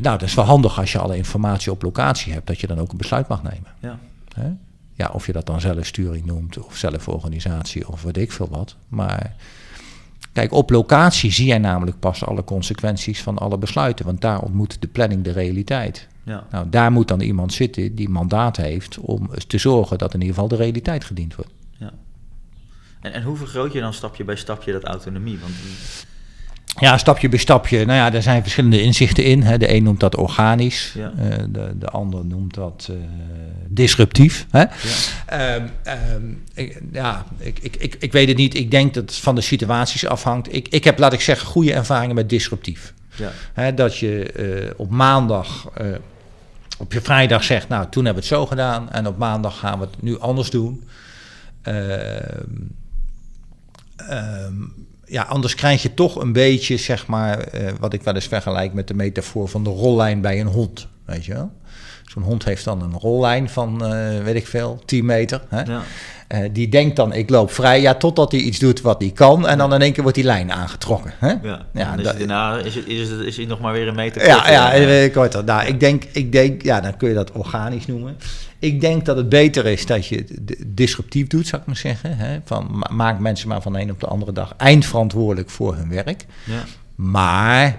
Nou, 0.00 0.18
dat 0.18 0.22
is 0.22 0.34
wel 0.34 0.44
handig 0.44 0.78
als 0.78 0.92
je 0.92 0.98
alle 0.98 1.16
informatie 1.16 1.72
op 1.72 1.82
locatie 1.82 2.32
hebt, 2.32 2.46
dat 2.46 2.60
je 2.60 2.66
dan 2.66 2.78
ook 2.78 2.90
een 2.90 2.96
besluit 2.96 3.28
mag 3.28 3.42
nemen. 3.42 3.70
Ja. 3.80 3.98
Hè? 4.34 4.50
Ja, 4.94 5.10
of 5.12 5.26
je 5.26 5.32
dat 5.32 5.46
dan 5.46 5.60
zelfsturing 5.60 6.26
noemt, 6.26 6.58
of 6.58 6.76
zelforganisatie, 6.76 7.88
of 7.88 8.02
weet 8.02 8.16
ik 8.16 8.32
veel 8.32 8.48
wat. 8.50 8.76
Maar 8.88 9.34
kijk, 10.32 10.52
op 10.52 10.70
locatie 10.70 11.32
zie 11.32 11.46
jij 11.46 11.58
namelijk 11.58 11.98
pas 11.98 12.24
alle 12.24 12.44
consequenties 12.44 13.22
van 13.22 13.38
alle 13.38 13.58
besluiten, 13.58 14.04
want 14.04 14.20
daar 14.20 14.40
ontmoet 14.40 14.80
de 14.80 14.88
planning 14.88 15.24
de 15.24 15.32
realiteit. 15.32 16.08
Ja. 16.22 16.46
Nou, 16.50 16.66
daar 16.70 16.92
moet 16.92 17.08
dan 17.08 17.20
iemand 17.20 17.52
zitten 17.52 17.94
die 17.94 18.08
mandaat 18.08 18.56
heeft 18.56 18.98
om 18.98 19.30
te 19.46 19.58
zorgen 19.58 19.98
dat 19.98 20.14
in 20.14 20.20
ieder 20.20 20.34
geval 20.34 20.48
de 20.48 20.56
realiteit 20.56 21.04
gediend 21.04 21.34
wordt. 21.34 21.50
ja. 21.76 21.92
En, 23.00 23.12
en 23.12 23.22
hoe 23.22 23.36
vergroot 23.36 23.72
je 23.72 23.80
dan 23.80 23.92
stapje 23.92 24.24
bij 24.24 24.36
stapje 24.36 24.72
dat 24.72 24.84
autonomie? 24.84 25.38
Want 25.38 25.52
Ja, 26.78 26.98
stapje 26.98 27.28
bij 27.28 27.38
stapje. 27.38 27.84
Nou 27.84 27.98
ja, 27.98 28.12
er 28.14 28.22
zijn 28.22 28.42
verschillende 28.42 28.82
inzichten 28.82 29.24
in. 29.24 29.42
Hè. 29.42 29.58
De 29.58 29.74
een 29.74 29.82
noemt 29.82 30.00
dat 30.00 30.16
organisch, 30.16 30.92
Ja. 30.96 31.12
eh, 31.18 31.38
de, 31.48 31.72
de 31.78 31.86
ander 31.88 32.24
noemt 32.26 32.54
dat 32.54 32.88
eh, 32.90 32.96
disruptief. 33.68 34.46
Hè. 34.50 34.60
ja. 34.60 34.68
Ehm, 35.26 35.66
ehm, 35.82 36.22
ik, 36.54 36.80
ja, 36.92 37.24
ik, 37.38 37.58
ik, 37.58 37.76
ik, 37.76 37.96
ik 37.98 38.12
weet 38.12 38.28
het 38.28 38.36
niet. 38.36 38.54
Ik 38.54 38.70
denk 38.70 38.94
dat 38.94 39.02
het 39.02 39.14
van 39.14 39.34
de 39.34 39.40
situaties 39.40 40.06
afhangt. 40.06 40.54
Ik, 40.54 40.68
ik 40.68 40.84
heb, 40.84 40.98
laat 40.98 41.12
ik 41.12 41.20
zeggen, 41.20 41.46
goede 41.48 41.72
ervaringen 41.72 42.14
met 42.14 42.28
disruptief. 42.28 42.94
Ja. 43.16 43.30
Hè, 43.52 43.74
dat 43.74 43.96
je 43.98 44.32
eh, 44.32 44.70
op 44.76 44.90
maandag, 44.90 45.68
op 46.78 46.92
je 46.92 47.00
vrijdag 47.00 47.44
zegt, 47.44 47.68
nou, 47.68 47.86
toen 47.90 48.04
hebben 48.04 48.22
we 48.22 48.28
het 48.28 48.38
zo 48.38 48.46
gedaan. 48.46 48.90
En 48.90 49.06
op 49.06 49.18
maandag 49.18 49.58
gaan 49.58 49.78
we 49.78 49.84
het 49.84 50.02
nu 50.02 50.18
anders 50.18 50.50
doen. 50.50 50.84
Ehm, 51.62 52.48
ja, 55.10 55.22
anders 55.22 55.54
krijg 55.54 55.82
je 55.82 55.94
toch 55.94 56.16
een 56.16 56.32
beetje, 56.32 56.76
zeg 56.76 57.06
maar, 57.06 57.38
eh, 57.38 57.72
wat 57.80 57.92
ik 57.92 58.02
wel 58.02 58.14
eens 58.14 58.26
vergelijk 58.26 58.72
met 58.72 58.88
de 58.88 58.94
metafoor 58.94 59.48
van 59.48 59.64
de 59.64 59.70
rollijn 59.70 60.20
bij 60.20 60.40
een 60.40 60.46
hond. 60.46 60.88
Weet 61.04 61.24
je 61.24 61.32
wel? 61.32 61.50
Zo'n 62.04 62.22
hond 62.22 62.44
heeft 62.44 62.64
dan 62.64 62.82
een 62.82 62.98
rollijn 62.98 63.48
van, 63.48 63.84
eh, 63.84 64.22
weet 64.22 64.34
ik 64.34 64.46
veel, 64.46 64.82
10 64.84 65.04
meter. 65.04 65.42
Hè? 65.48 65.62
Ja. 65.62 65.82
Eh, 66.30 66.48
die 66.52 66.68
denkt 66.68 66.96
dan, 66.96 67.12
ik 67.12 67.30
loop 67.30 67.50
vrij, 67.52 67.80
ja, 67.80 67.94
totdat 67.94 68.32
hij 68.32 68.40
iets 68.40 68.58
doet 68.58 68.80
wat 68.80 69.00
hij 69.00 69.10
kan. 69.10 69.48
En 69.48 69.58
dan 69.58 69.74
in 69.74 69.80
één 69.82 69.92
keer 69.92 70.02
wordt 70.02 70.18
die 70.18 70.26
lijn 70.26 70.52
aangetrokken. 70.52 71.12
Hè? 71.18 71.28
Ja. 71.42 71.66
Ja, 71.72 71.96
dat- 71.96 72.18
daarna 72.18 72.58
is 72.58 72.74
het, 72.74 72.86
is, 72.86 73.08
het, 73.10 73.20
is 73.20 73.36
het 73.36 73.48
nog 73.48 73.60
maar 73.60 73.72
weer 73.72 73.88
een 73.88 73.94
meter 73.94 74.26
Ja, 74.26 74.34
korter. 74.34 74.52
ja, 74.52 74.72
eh, 74.72 75.30
dat. 75.32 75.44
Nou, 75.44 75.66
ik 75.66 75.80
denk, 75.80 76.04
ik 76.12 76.32
denk, 76.32 76.62
ja, 76.62 76.80
dan 76.80 76.96
kun 76.96 77.08
je 77.08 77.14
dat 77.14 77.32
organisch 77.32 77.86
noemen. 77.86 78.16
Ik 78.58 78.80
denk 78.80 79.04
dat 79.06 79.16
het 79.16 79.28
beter 79.28 79.66
is 79.66 79.86
dat 79.86 80.06
je 80.06 80.16
het 80.16 80.56
disruptief 80.66 81.26
doet, 81.26 81.46
zou 81.46 81.60
ik 81.60 81.66
maar 81.66 81.76
zeggen. 81.76 82.16
Hè? 82.16 82.38
Van, 82.44 82.68
ma- 82.72 82.90
maak 82.92 83.18
mensen 83.18 83.48
maar 83.48 83.62
van 83.62 83.72
de 83.72 83.80
een 83.80 83.90
op 83.90 84.00
de 84.00 84.06
andere 84.06 84.32
dag 84.32 84.54
eindverantwoordelijk 84.56 85.50
voor 85.50 85.74
hun 85.76 85.88
werk. 85.88 86.24
Ja. 86.44 86.62
Maar 86.94 87.78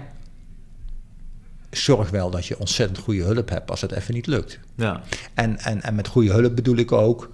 zorg 1.70 2.10
wel 2.10 2.30
dat 2.30 2.46
je 2.46 2.58
ontzettend 2.58 2.98
goede 2.98 3.22
hulp 3.22 3.48
hebt 3.48 3.70
als 3.70 3.80
het 3.80 3.92
even 3.92 4.14
niet 4.14 4.26
lukt. 4.26 4.58
Ja. 4.76 5.00
En, 5.34 5.58
en, 5.58 5.82
en 5.82 5.94
met 5.94 6.08
goede 6.08 6.32
hulp 6.32 6.56
bedoel 6.56 6.76
ik 6.76 6.92
ook 6.92 7.30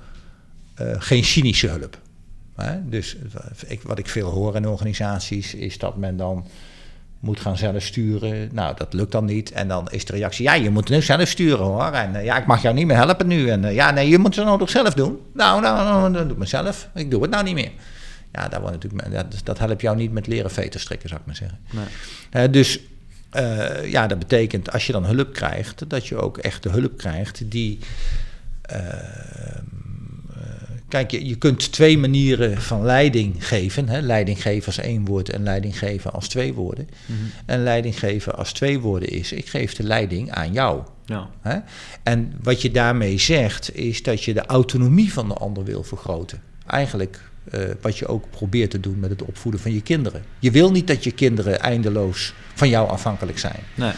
geen 0.99 1.25
cynische 1.25 1.69
hulp. 1.69 1.99
Hè? 2.63 2.89
Dus 2.89 3.17
eh, 3.17 3.71
ik, 3.71 3.83
wat 3.83 3.99
ik 3.99 4.09
veel 4.09 4.31
hoor 4.31 4.57
in 4.57 4.69
organisaties 4.69 5.55
is 5.55 5.79
dat 5.79 5.97
men 5.97 6.17
dan 6.17 6.47
moet 7.21 7.41
gaan 7.41 7.57
zelf 7.57 7.83
sturen. 7.83 8.49
Nou, 8.53 8.77
dat 8.77 8.93
lukt 8.93 9.13
dan 9.13 9.25
niet. 9.25 9.53
En 9.53 9.69
dan 9.69 9.91
is 9.91 10.05
de 10.05 10.13
reactie, 10.13 10.45
ja, 10.45 10.55
je 10.55 10.71
moet 10.71 10.89
nu 10.89 11.03
zelf 11.03 11.29
sturen 11.29 11.65
hoor. 11.65 11.93
En 11.93 12.15
eh, 12.15 12.25
ja, 12.25 12.39
ik 12.39 12.47
mag 12.47 12.63
jou 12.63 12.75
niet 12.75 12.87
meer 12.87 12.97
helpen 12.97 13.27
nu. 13.27 13.49
En 13.49 13.65
eh, 13.65 13.75
ja, 13.75 13.91
nee, 13.91 14.09
je 14.09 14.19
moet 14.19 14.37
het 14.37 14.45
nou 14.45 14.59
toch 14.59 14.71
zelf 14.71 14.95
doen? 14.95 15.19
Nou, 15.33 15.61
nou, 15.61 15.85
nou, 15.85 16.03
dan 16.03 16.13
doe 16.13 16.23
ik 16.23 16.29
het 16.29 16.39
mezelf. 16.39 16.89
Ik 16.95 17.11
doe 17.11 17.23
het 17.23 17.31
nou 17.31 17.45
niet 17.45 17.55
meer. 17.55 17.73
Ja, 18.33 18.49
dat, 18.49 18.61
wordt 18.61 18.85
natuurlijk, 18.85 19.13
dat, 19.13 19.41
dat 19.45 19.59
helpt 19.59 19.81
jou 19.81 19.97
niet 19.97 20.13
met 20.13 20.27
leren 20.27 20.51
veter 20.51 20.81
strikken, 20.81 21.09
zou 21.09 21.21
ik 21.21 21.27
maar 21.27 21.37
zeggen. 21.37 21.59
Nee. 21.71 21.85
Eh, 22.31 22.53
dus 22.53 22.81
eh, 23.31 23.91
ja, 23.91 24.07
dat 24.07 24.19
betekent 24.19 24.73
als 24.73 24.87
je 24.87 24.93
dan 24.93 25.05
hulp 25.05 25.33
krijgt, 25.33 25.91
dat 25.91 26.07
je 26.07 26.17
ook 26.17 26.39
echt 26.39 26.63
de 26.63 26.71
hulp 26.71 26.99
krijgt 26.99 27.51
die. 27.51 27.79
Kijk, 30.89 31.11
je, 31.11 31.27
je 31.27 31.37
kunt 31.37 31.73
twee 31.73 31.99
manieren 31.99 32.61
van 32.61 32.83
leiding 32.83 33.47
geven. 33.47 33.89
Hè? 33.89 34.01
Leiding 34.01 34.43
geven 34.43 34.67
als 34.67 34.79
één 34.79 35.05
woord 35.05 35.31
en 35.31 35.43
leiding 35.43 35.79
geven 35.79 36.13
als 36.13 36.29
twee 36.29 36.55
woorden. 36.55 36.89
Mhm. 37.07 37.19
En 37.47 37.63
leiding 37.63 37.99
geven 37.99 38.37
als 38.37 38.53
twee 38.53 38.79
woorden 38.79 39.09
is: 39.09 39.33
ik 39.33 39.49
geef 39.49 39.75
de 39.75 39.83
leiding 39.83 40.31
aan 40.31 40.53
jou. 40.53 40.83
Ja. 41.05 41.31
Hè? 41.41 41.59
En 42.03 42.33
wat 42.43 42.63
je 42.63 42.71
daarmee 42.71 43.19
zegt, 43.19 43.77
is 43.77 44.03
dat 44.03 44.25
je 44.25 44.35
de 44.35 44.47
autonomie 44.47 45.13
van 45.13 45.29
de 45.29 45.35
ander 45.35 45.65
wil 45.65 45.83
vergroten. 45.83 46.43
Eigenlijk 46.67 47.21
eh, 47.51 47.61
wat 47.81 47.99
je 47.99 48.07
ook 48.07 48.31
probeert 48.31 48.71
te 48.71 48.81
doen 48.81 48.99
met 48.99 49.11
het 49.11 49.23
opvoeden 49.23 49.61
van 49.61 49.73
je 49.73 49.81
kinderen. 49.81 50.23
Je 50.39 50.51
wil 50.51 50.71
niet 50.71 50.87
dat 50.87 51.05
je 51.05 51.11
kinderen 51.11 51.61
eindeloos 51.61 52.35
van 52.55 52.69
jou 52.69 52.89
afhankelijk 52.89 53.39
zijn. 53.39 53.61
Nee. 53.75 53.93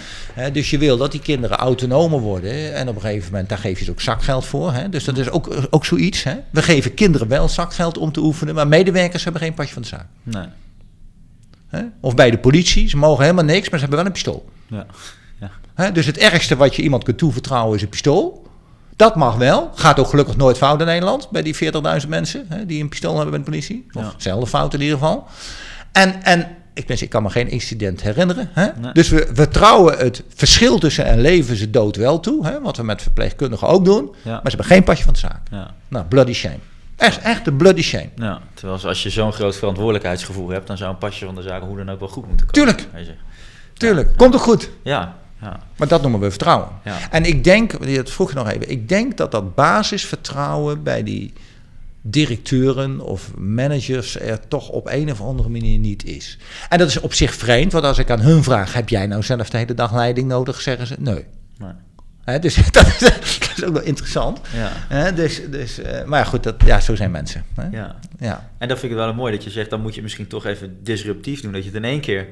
Dus 0.52 0.70
je 0.70 0.78
wil 0.78 0.96
dat 0.96 1.12
die 1.12 1.20
kinderen 1.20 1.56
autonomer 1.56 2.20
worden. 2.20 2.74
En 2.74 2.88
op 2.88 2.94
een 2.94 3.00
gegeven 3.00 3.30
moment, 3.30 3.48
daar 3.48 3.58
geef 3.58 3.78
je 3.78 3.84
ze 3.84 3.90
ook 3.90 4.00
zakgeld 4.00 4.46
voor. 4.46 4.72
Hè? 4.72 4.88
Dus 4.88 5.04
dat 5.04 5.18
is 5.18 5.30
ook, 5.30 5.66
ook 5.70 5.84
zoiets. 5.84 6.22
Hè? 6.22 6.34
We 6.50 6.62
geven 6.62 6.94
kinderen 6.94 7.28
wel 7.28 7.48
zakgeld 7.48 7.98
om 7.98 8.12
te 8.12 8.20
oefenen, 8.20 8.54
maar 8.54 8.68
medewerkers 8.68 9.24
hebben 9.24 9.42
geen 9.42 9.54
pasje 9.54 9.72
van 9.72 9.82
de 9.82 9.88
zaak. 9.88 10.06
Nee. 10.22 10.46
Of 12.00 12.14
bij 12.14 12.30
de 12.30 12.38
politie, 12.38 12.88
ze 12.88 12.96
mogen 12.96 13.22
helemaal 13.22 13.44
niks, 13.44 13.68
maar 13.70 13.78
ze 13.78 13.84
hebben 13.86 13.96
wel 13.96 14.06
een 14.06 14.12
pistool. 14.12 14.48
Ja. 14.66 14.86
Ja. 15.76 15.90
Dus 15.90 16.06
het 16.06 16.18
ergste 16.18 16.56
wat 16.56 16.76
je 16.76 16.82
iemand 16.82 17.04
kunt 17.04 17.18
toevertrouwen 17.18 17.76
is 17.76 17.82
een 17.82 17.88
pistool. 17.88 18.49
Dat 19.00 19.16
mag 19.16 19.36
wel. 19.36 19.70
Gaat 19.74 19.98
ook 19.98 20.06
gelukkig 20.08 20.36
nooit 20.36 20.56
fout 20.56 20.80
in 20.80 20.86
Nederland 20.86 21.30
bij 21.30 21.42
die 21.42 21.54
40.000 22.02 22.08
mensen 22.08 22.46
hè, 22.48 22.66
die 22.66 22.82
een 22.82 22.88
pistool 22.88 23.12
hebben 23.14 23.30
bij 23.30 23.38
de 23.38 23.44
politie. 23.44 23.86
Of 23.92 24.02
Ja. 24.02 24.12
zelden 24.16 24.48
fout 24.48 24.74
in 24.74 24.80
ieder 24.80 24.98
geval. 24.98 25.26
En, 25.92 26.22
en 26.22 26.48
ik, 26.74 26.86
ben, 26.86 27.02
ik 27.02 27.08
kan 27.08 27.22
me 27.22 27.30
geen 27.30 27.48
incident 27.48 28.02
herinneren. 28.02 28.50
Hè? 28.52 28.66
Nee. 28.80 28.92
Dus 28.92 29.08
we, 29.08 29.30
we 29.34 29.48
trouwen 29.48 29.98
het 29.98 30.22
verschil 30.34 30.78
tussen 30.78 31.12
een 31.12 31.20
leven 31.20 31.56
ze 31.56 31.70
dood 31.70 31.96
wel 31.96 32.20
toe. 32.20 32.46
Hè? 32.46 32.60
Wat 32.60 32.76
we 32.76 32.82
met 32.82 33.02
verpleegkundigen 33.02 33.68
ook 33.68 33.84
doen. 33.84 34.14
Ja. 34.22 34.30
Maar 34.30 34.40
ze 34.50 34.56
hebben 34.56 34.66
geen 34.66 34.84
pasje 34.84 35.04
van 35.04 35.12
de 35.12 35.18
zaak. 35.18 35.40
Ja. 35.50 35.70
Nou, 35.88 36.04
bloody 36.04 36.32
shame. 36.32 36.58
Echt, 36.96 37.20
echt 37.20 37.46
een 37.46 37.56
bloody 37.56 37.82
shame. 37.82 38.08
Ja, 38.16 38.38
terwijl 38.54 38.80
als- 38.84 39.02
je 39.02 39.10
zo'n 39.10 39.32
groot 39.32 39.56
verantwoordelijkheidsgevoel 39.56 40.48
hebt, 40.48 40.66
dan 40.66 40.76
zou 40.76 40.90
een 40.90 40.98
pasje 40.98 41.24
van 41.24 41.34
de 41.34 41.42
zaken 41.42 41.66
hoe 41.66 41.76
dan 41.76 41.90
ook 41.90 42.00
wel 42.00 42.08
goed 42.08 42.26
moeten 42.28 42.46
komen. 42.46 42.74
Tuurlijk. 42.76 43.16
Tuurlijk, 43.72 44.16
komt 44.16 44.34
ook 44.34 44.40
goed. 44.40 44.70
Ja, 44.82 45.16
ja, 45.40 45.60
Maar 45.76 45.88
dat 45.88 46.02
noemen 46.02 46.20
we 46.20 46.30
vertrouwen. 46.30 46.68
ja. 46.84 47.10
En 47.10 47.24
ik 47.24 47.44
denk, 47.44 47.94
dat 47.94 48.10
vroeg 48.10 48.28
je 48.28 48.34
nog 48.34 48.48
even, 48.48 48.70
ik 48.70 48.88
denk 48.88 49.16
dat 49.16 49.30
dat 49.30 49.54
basisvertrouwen 49.54 50.82
bij 50.82 51.02
die 51.02 51.32
directeuren 52.02 53.00
of 53.00 53.36
managers 53.36 54.20
er 54.20 54.48
toch 54.48 54.68
op 54.68 54.86
een 54.88 55.10
of 55.10 55.20
andere 55.20 55.48
manier 55.48 55.78
niet 55.78 56.04
is. 56.04 56.38
En 56.68 56.78
dat 56.78 56.88
is 56.88 57.00
op 57.00 57.14
zich 57.14 57.34
vreemd, 57.34 57.72
want 57.72 57.84
als 57.84 57.98
ik 57.98 58.10
aan 58.10 58.20
hun 58.20 58.42
vraag, 58.42 58.72
heb 58.72 58.88
jij 58.88 59.06
nou 59.06 59.22
zelf 59.22 59.50
de 59.50 59.58
hele 59.58 59.74
dag 59.74 59.92
leiding 59.94 60.28
nodig, 60.28 60.60
zeggen 60.60 60.86
ze 60.86 60.96
nee. 60.98 61.24
Nee. 61.58 61.72
Dus 62.38 62.54
dat 62.70 62.86
is, 62.86 62.98
dat 63.38 63.52
is 63.56 63.64
ook 63.64 63.72
wel 63.72 63.82
interessant. 63.82 64.40
Ja, 64.88 65.10
dus, 65.10 65.40
dus, 65.50 65.78
eh, 65.78 66.04
maar 66.04 66.26
goed, 66.26 66.42
dat, 66.42 66.54
ja, 66.64 66.80
zo 66.80 66.94
zijn 66.94 67.10
mensen. 67.10 67.44
Ja. 67.70 67.96
Ja. 68.18 68.48
En 68.58 68.68
dat 68.68 68.78
vind 68.78 68.92
ik 68.92 68.98
wel 68.98 69.14
mooi 69.14 69.32
dat 69.32 69.44
je 69.44 69.50
zegt, 69.50 69.70
dan 69.70 69.80
moet 69.80 69.94
je 69.94 70.02
misschien 70.02 70.26
toch 70.26 70.46
even 70.46 70.84
disruptief 70.84 71.40
doen. 71.40 71.52
Dat 71.52 71.60
je 71.60 71.66
het 71.68 71.76
in 71.76 71.84
één 71.84 72.00
keer, 72.00 72.26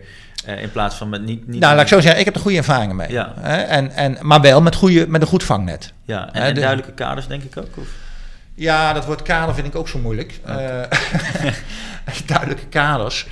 eh, 0.44 0.62
in 0.62 0.72
plaats 0.72 0.96
van 0.96 1.08
met 1.08 1.22
niet... 1.24 1.46
niet 1.46 1.60
Nou, 1.60 1.74
laat 1.74 1.82
ik 1.82 1.88
zo 1.88 2.00
zeggen, 2.00 2.18
ik 2.18 2.24
heb 2.24 2.34
er 2.34 2.40
goede 2.40 2.56
ervaringen 2.56 2.96
mee. 2.96 3.10
Ja. 3.10 3.34
En, 3.66 3.90
en, 3.90 4.18
maar 4.20 4.40
wel 4.40 4.62
met, 4.62 4.74
goede, 4.74 5.08
met 5.08 5.20
een 5.20 5.26
goed 5.26 5.44
vangnet. 5.44 5.92
Ja, 6.04 6.32
en, 6.32 6.54
de- 6.54 6.60
duidelijke 6.60 6.92
kaders 6.94 7.26
denk 7.26 7.42
ik 7.42 7.56
ook. 7.56 7.76
Of? 7.76 7.88
Ja, 8.54 8.92
dat 8.92 9.06
woord 9.06 9.22
kader 9.22 9.54
vind 9.54 9.66
ik 9.66 9.74
ook 9.74 9.88
zo 9.88 9.98
moeilijk. 9.98 10.40
Eh, 10.44 10.56
duidelijke 12.26 12.66
kaders. 12.66 13.26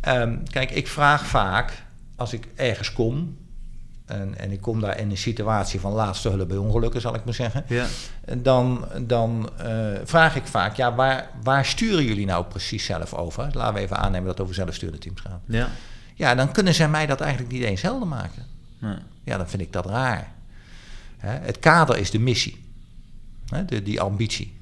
Ehm, 0.00 0.36
kijk, 0.50 0.70
ik 0.70 0.88
vraag 0.88 1.26
vaak, 1.26 1.72
als 2.16 2.32
ik 2.32 2.44
ergens 2.56 2.92
kom... 2.92 3.36
En, 4.08 4.38
en 4.38 4.50
ik 4.50 4.60
kom 4.60 4.80
daar 4.80 4.98
in 4.98 5.10
een 5.10 5.16
situatie 5.16 5.80
van 5.80 5.92
laatste 5.92 6.28
hulp 6.28 6.48
bij 6.48 6.56
ongelukken, 6.56 7.00
zal 7.00 7.14
ik 7.14 7.24
maar 7.24 7.34
zeggen... 7.34 7.64
Ja. 7.68 7.86
dan, 8.36 8.84
dan 9.06 9.50
eh, 9.58 9.86
vraag 10.04 10.36
ik 10.36 10.46
vaak, 10.46 10.76
ja, 10.76 10.94
waar, 10.94 11.30
waar 11.42 11.64
sturen 11.64 12.04
jullie 12.04 12.26
nou 12.26 12.44
precies 12.44 12.84
zelf 12.84 13.14
over? 13.14 13.48
Laten 13.52 13.74
we 13.74 13.80
even 13.80 13.96
aannemen 13.96 14.26
dat 14.26 14.32
het 14.32 14.40
over 14.40 14.54
zelfsturende 14.54 15.00
teams 15.00 15.20
gaat. 15.20 15.40
Ja. 15.46 15.68
Ja, 16.14 16.34
dan 16.34 16.52
kunnen 16.52 16.74
zij 16.74 16.88
mij 16.88 17.06
dat 17.06 17.20
eigenlijk 17.20 17.52
niet 17.52 17.62
eens 17.62 17.82
helder 17.82 18.08
maken. 18.08 18.46
Nee. 18.78 18.96
Ja, 19.24 19.36
dan 19.36 19.48
vind 19.48 19.62
ik 19.62 19.72
dat 19.72 19.86
raar. 19.86 20.32
Hè, 21.16 21.30
het 21.30 21.58
kader 21.58 21.96
is 21.96 22.10
de 22.10 22.18
missie, 22.18 22.64
hè, 23.46 23.64
de, 23.64 23.82
die 23.82 24.00
ambitie. 24.00 24.60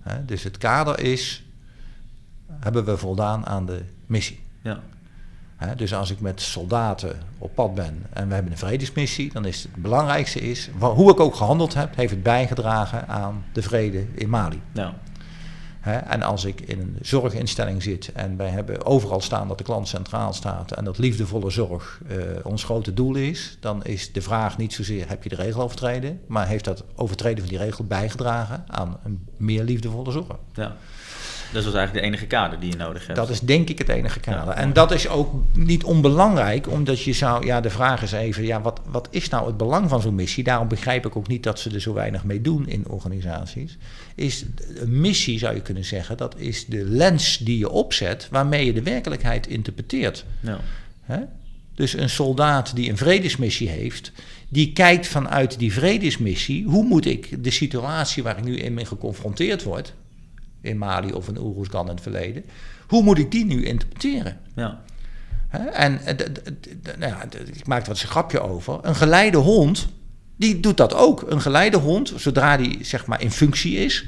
Hè, 0.00 0.24
dus 0.24 0.42
het 0.42 0.58
kader 0.58 1.00
is, 1.00 1.44
hebben 2.60 2.84
we 2.84 2.96
voldaan 2.96 3.46
aan 3.46 3.66
de 3.66 3.84
missie. 4.06 4.40
Ja. 4.62 4.80
Dus 5.76 5.94
als 5.94 6.10
ik 6.10 6.20
met 6.20 6.40
soldaten 6.40 7.20
op 7.38 7.54
pad 7.54 7.74
ben 7.74 8.06
en 8.12 8.28
we 8.28 8.34
hebben 8.34 8.52
een 8.52 8.58
vredesmissie, 8.58 9.32
dan 9.32 9.44
is 9.44 9.62
het 9.62 9.82
belangrijkste 9.82 10.40
is, 10.40 10.70
hoe 10.78 11.10
ik 11.10 11.20
ook 11.20 11.34
gehandeld 11.34 11.74
heb, 11.74 11.96
heeft 11.96 12.10
het 12.10 12.22
bijgedragen 12.22 13.08
aan 13.08 13.44
de 13.52 13.62
vrede 13.62 14.06
in 14.14 14.28
Mali. 14.28 14.60
Nou, 14.72 14.92
en 15.82 16.22
als 16.22 16.44
ik 16.44 16.60
in 16.60 16.80
een 16.80 16.98
zorginstelling 17.00 17.82
zit 17.82 18.12
en 18.12 18.36
wij 18.36 18.48
hebben 18.48 18.84
overal 18.84 19.20
staan 19.20 19.48
dat 19.48 19.58
de 19.58 19.64
klant 19.64 19.88
centraal 19.88 20.32
staat 20.32 20.72
en 20.72 20.84
dat 20.84 20.98
liefdevolle 20.98 21.50
zorg 21.50 22.00
eh, 22.08 22.16
ons 22.42 22.64
grote 22.64 22.94
doel 22.94 23.14
is, 23.14 23.56
dan 23.60 23.84
is 23.84 24.12
de 24.12 24.22
vraag 24.22 24.58
niet 24.58 24.72
zozeer 24.72 25.08
heb 25.08 25.22
je 25.22 25.28
de 25.28 25.34
regel 25.34 25.62
overtreden, 25.62 26.20
maar 26.26 26.46
heeft 26.46 26.64
dat 26.64 26.84
overtreden 26.94 27.38
van 27.38 27.48
die 27.48 27.58
regel 27.58 27.84
bijgedragen 27.84 28.64
aan 28.66 28.98
een 29.04 29.26
meer 29.36 29.64
liefdevolle 29.64 30.10
zorg. 30.10 30.26
ja. 30.52 30.76
Dat 31.52 31.64
was 31.64 31.74
eigenlijk 31.74 32.04
de 32.04 32.10
enige 32.10 32.26
kader 32.26 32.60
die 32.60 32.70
je 32.70 32.76
nodig 32.76 33.06
hebt. 33.06 33.18
Dat 33.18 33.30
is 33.30 33.40
denk 33.40 33.68
ik 33.68 33.78
het 33.78 33.88
enige 33.88 34.20
kader. 34.20 34.54
Ja, 34.54 34.60
en 34.60 34.72
dat 34.72 34.90
is 34.90 35.08
ook 35.08 35.34
niet 35.54 35.84
onbelangrijk, 35.84 36.68
omdat 36.68 37.02
je 37.02 37.12
zou, 37.12 37.46
ja, 37.46 37.60
de 37.60 37.70
vraag 37.70 38.02
is 38.02 38.12
even, 38.12 38.44
ja, 38.44 38.60
wat, 38.60 38.80
wat 38.86 39.08
is 39.10 39.28
nou 39.28 39.46
het 39.46 39.56
belang 39.56 39.88
van 39.88 40.00
zo'n 40.00 40.14
missie? 40.14 40.44
Daarom 40.44 40.68
begrijp 40.68 41.06
ik 41.06 41.16
ook 41.16 41.28
niet 41.28 41.42
dat 41.42 41.60
ze 41.60 41.70
er 41.70 41.80
zo 41.80 41.92
weinig 41.92 42.24
mee 42.24 42.40
doen 42.40 42.68
in 42.68 42.88
organisaties. 42.88 43.78
Is 44.14 44.44
een 44.74 45.00
missie, 45.00 45.38
zou 45.38 45.54
je 45.54 45.60
kunnen 45.60 45.84
zeggen, 45.84 46.16
dat 46.16 46.34
is 46.38 46.66
de 46.66 46.84
lens 46.84 47.38
die 47.38 47.58
je 47.58 47.70
opzet 47.70 48.28
waarmee 48.30 48.64
je 48.64 48.72
de 48.72 48.82
werkelijkheid 48.82 49.46
interpreteert. 49.46 50.24
Ja. 50.40 50.60
Hè? 51.02 51.18
Dus 51.74 51.92
een 51.92 52.10
soldaat 52.10 52.76
die 52.76 52.90
een 52.90 52.96
vredesmissie 52.96 53.68
heeft, 53.68 54.12
die 54.48 54.72
kijkt 54.72 55.06
vanuit 55.06 55.58
die 55.58 55.72
vredesmissie, 55.72 56.64
hoe 56.64 56.84
moet 56.84 57.06
ik 57.06 57.44
de 57.44 57.50
situatie 57.50 58.22
waar 58.22 58.38
ik 58.38 58.44
nu 58.44 58.56
in 58.56 58.74
mee 58.74 58.84
geconfronteerd 58.84 59.62
word, 59.62 59.94
in 60.62 60.78
Mali 60.78 61.12
of 61.12 61.28
in 61.28 61.38
Oeruzgan 61.38 61.86
in 61.86 61.94
het 61.94 62.02
verleden, 62.02 62.44
hoe 62.88 63.02
moet 63.02 63.18
ik 63.18 63.30
die 63.30 63.44
nu 63.44 63.64
interpreteren? 63.64 64.38
Ja. 64.54 64.80
Hè? 65.48 65.64
En 65.64 65.98
eh, 66.06 66.16
nou 66.98 67.12
ja, 67.12 67.22
ik 67.52 67.66
maak 67.66 67.82
er 67.82 67.88
wat 67.88 68.02
een 68.02 68.08
grapje 68.08 68.40
over. 68.40 68.78
Een 68.82 68.94
geleide 68.94 69.36
hond, 69.36 69.88
die 70.36 70.60
doet 70.60 70.76
dat 70.76 70.94
ook. 70.94 71.30
Een 71.30 71.40
geleide 71.40 71.76
hond, 71.76 72.12
zodra 72.16 72.56
die 72.56 72.84
zeg 72.84 73.06
maar 73.06 73.20
in 73.20 73.30
functie 73.30 73.76
is, 73.76 74.06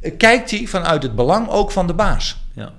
eh, 0.00 0.16
kijkt 0.16 0.50
hij 0.50 0.66
vanuit 0.66 1.02
het 1.02 1.14
belang 1.14 1.48
ook 1.48 1.70
van 1.70 1.86
de 1.86 1.94
baas. 1.94 2.42
Ja. 2.52 2.72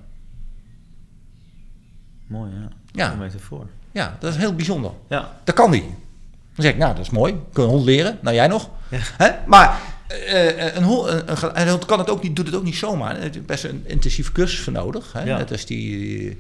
Mooi, 2.28 2.52
ja. 2.52 2.70
Ja. 2.92 3.16
Metafoor. 3.16 3.68
Ja, 3.92 4.18
dat 4.20 4.34
is 4.34 4.40
heel 4.40 4.56
bijzonder. 4.56 4.92
Ja. 5.10 5.32
Dat 5.44 5.56
kan 5.56 5.72
die. 5.72 5.82
Dan 5.82 6.64
zeg 6.64 6.72
ik, 6.72 6.78
nou, 6.78 6.96
dat 6.96 7.06
is 7.06 7.10
mooi. 7.10 7.36
Kun 7.54 7.64
je 7.64 7.70
hond 7.70 7.86
leren? 7.86 8.18
Nou, 8.22 8.36
jij 8.36 8.48
nog. 8.48 8.70
Ja. 9.18 9.44
Maar 9.46 9.80
eh, 10.08 10.76
een, 10.76 11.86
kan 11.86 12.00
het 12.00 12.10
ook 12.10 12.24
niet, 12.24 12.36
doet 12.36 12.46
het 12.46 12.56
ook 12.56 12.64
niet 12.64 12.76
zomaar. 12.76 13.16
Er 13.16 13.30
is 13.30 13.46
best 13.46 13.64
een 13.64 13.84
intensieve 13.88 14.32
cursus 14.32 14.60
voor 14.60 14.74
nodig. 14.74 15.14
Hè? 15.14 15.24
Ja. 15.24 15.38
Net 15.38 15.52
als 15.52 15.66
die, 15.66 16.38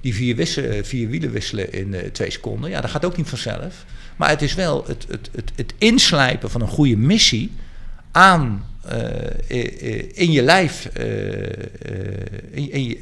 die 0.00 0.14
vier, 0.14 0.36
wisselen, 0.36 0.86
vier 0.86 1.08
wielen 1.08 1.30
wisselen 1.30 1.72
in 1.72 1.94
eh, 1.94 2.10
twee 2.10 2.30
seconden. 2.30 2.70
Ja, 2.70 2.80
dat 2.80 2.90
gaat 2.90 3.04
ook 3.04 3.16
niet 3.16 3.28
vanzelf. 3.28 3.84
Maar 4.16 4.28
het 4.28 4.42
is 4.42 4.54
wel 4.54 4.84
het, 4.86 5.06
het, 5.08 5.28
het, 5.32 5.50
het 5.54 5.74
inslijpen 5.78 6.50
van 6.50 6.60
een 6.60 6.68
goede 6.68 6.96
missie 6.96 7.52
aan 8.12 8.66
in 10.14 10.32
je 10.32 10.42
lijf. 10.42 10.88
in, 12.50 12.98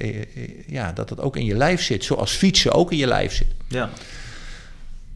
ja, 0.67 0.93
dat 0.93 1.11
het 1.11 1.21
ook 1.21 1.37
in 1.37 1.45
je 1.45 1.55
lijf 1.55 1.83
zit. 1.83 2.05
Zoals 2.05 2.33
fietsen 2.33 2.73
ook 2.73 2.93
in 2.93 2.99
je 2.99 3.07
lijf 3.07 3.33
zit. 3.33 3.47
Ja. 3.69 3.91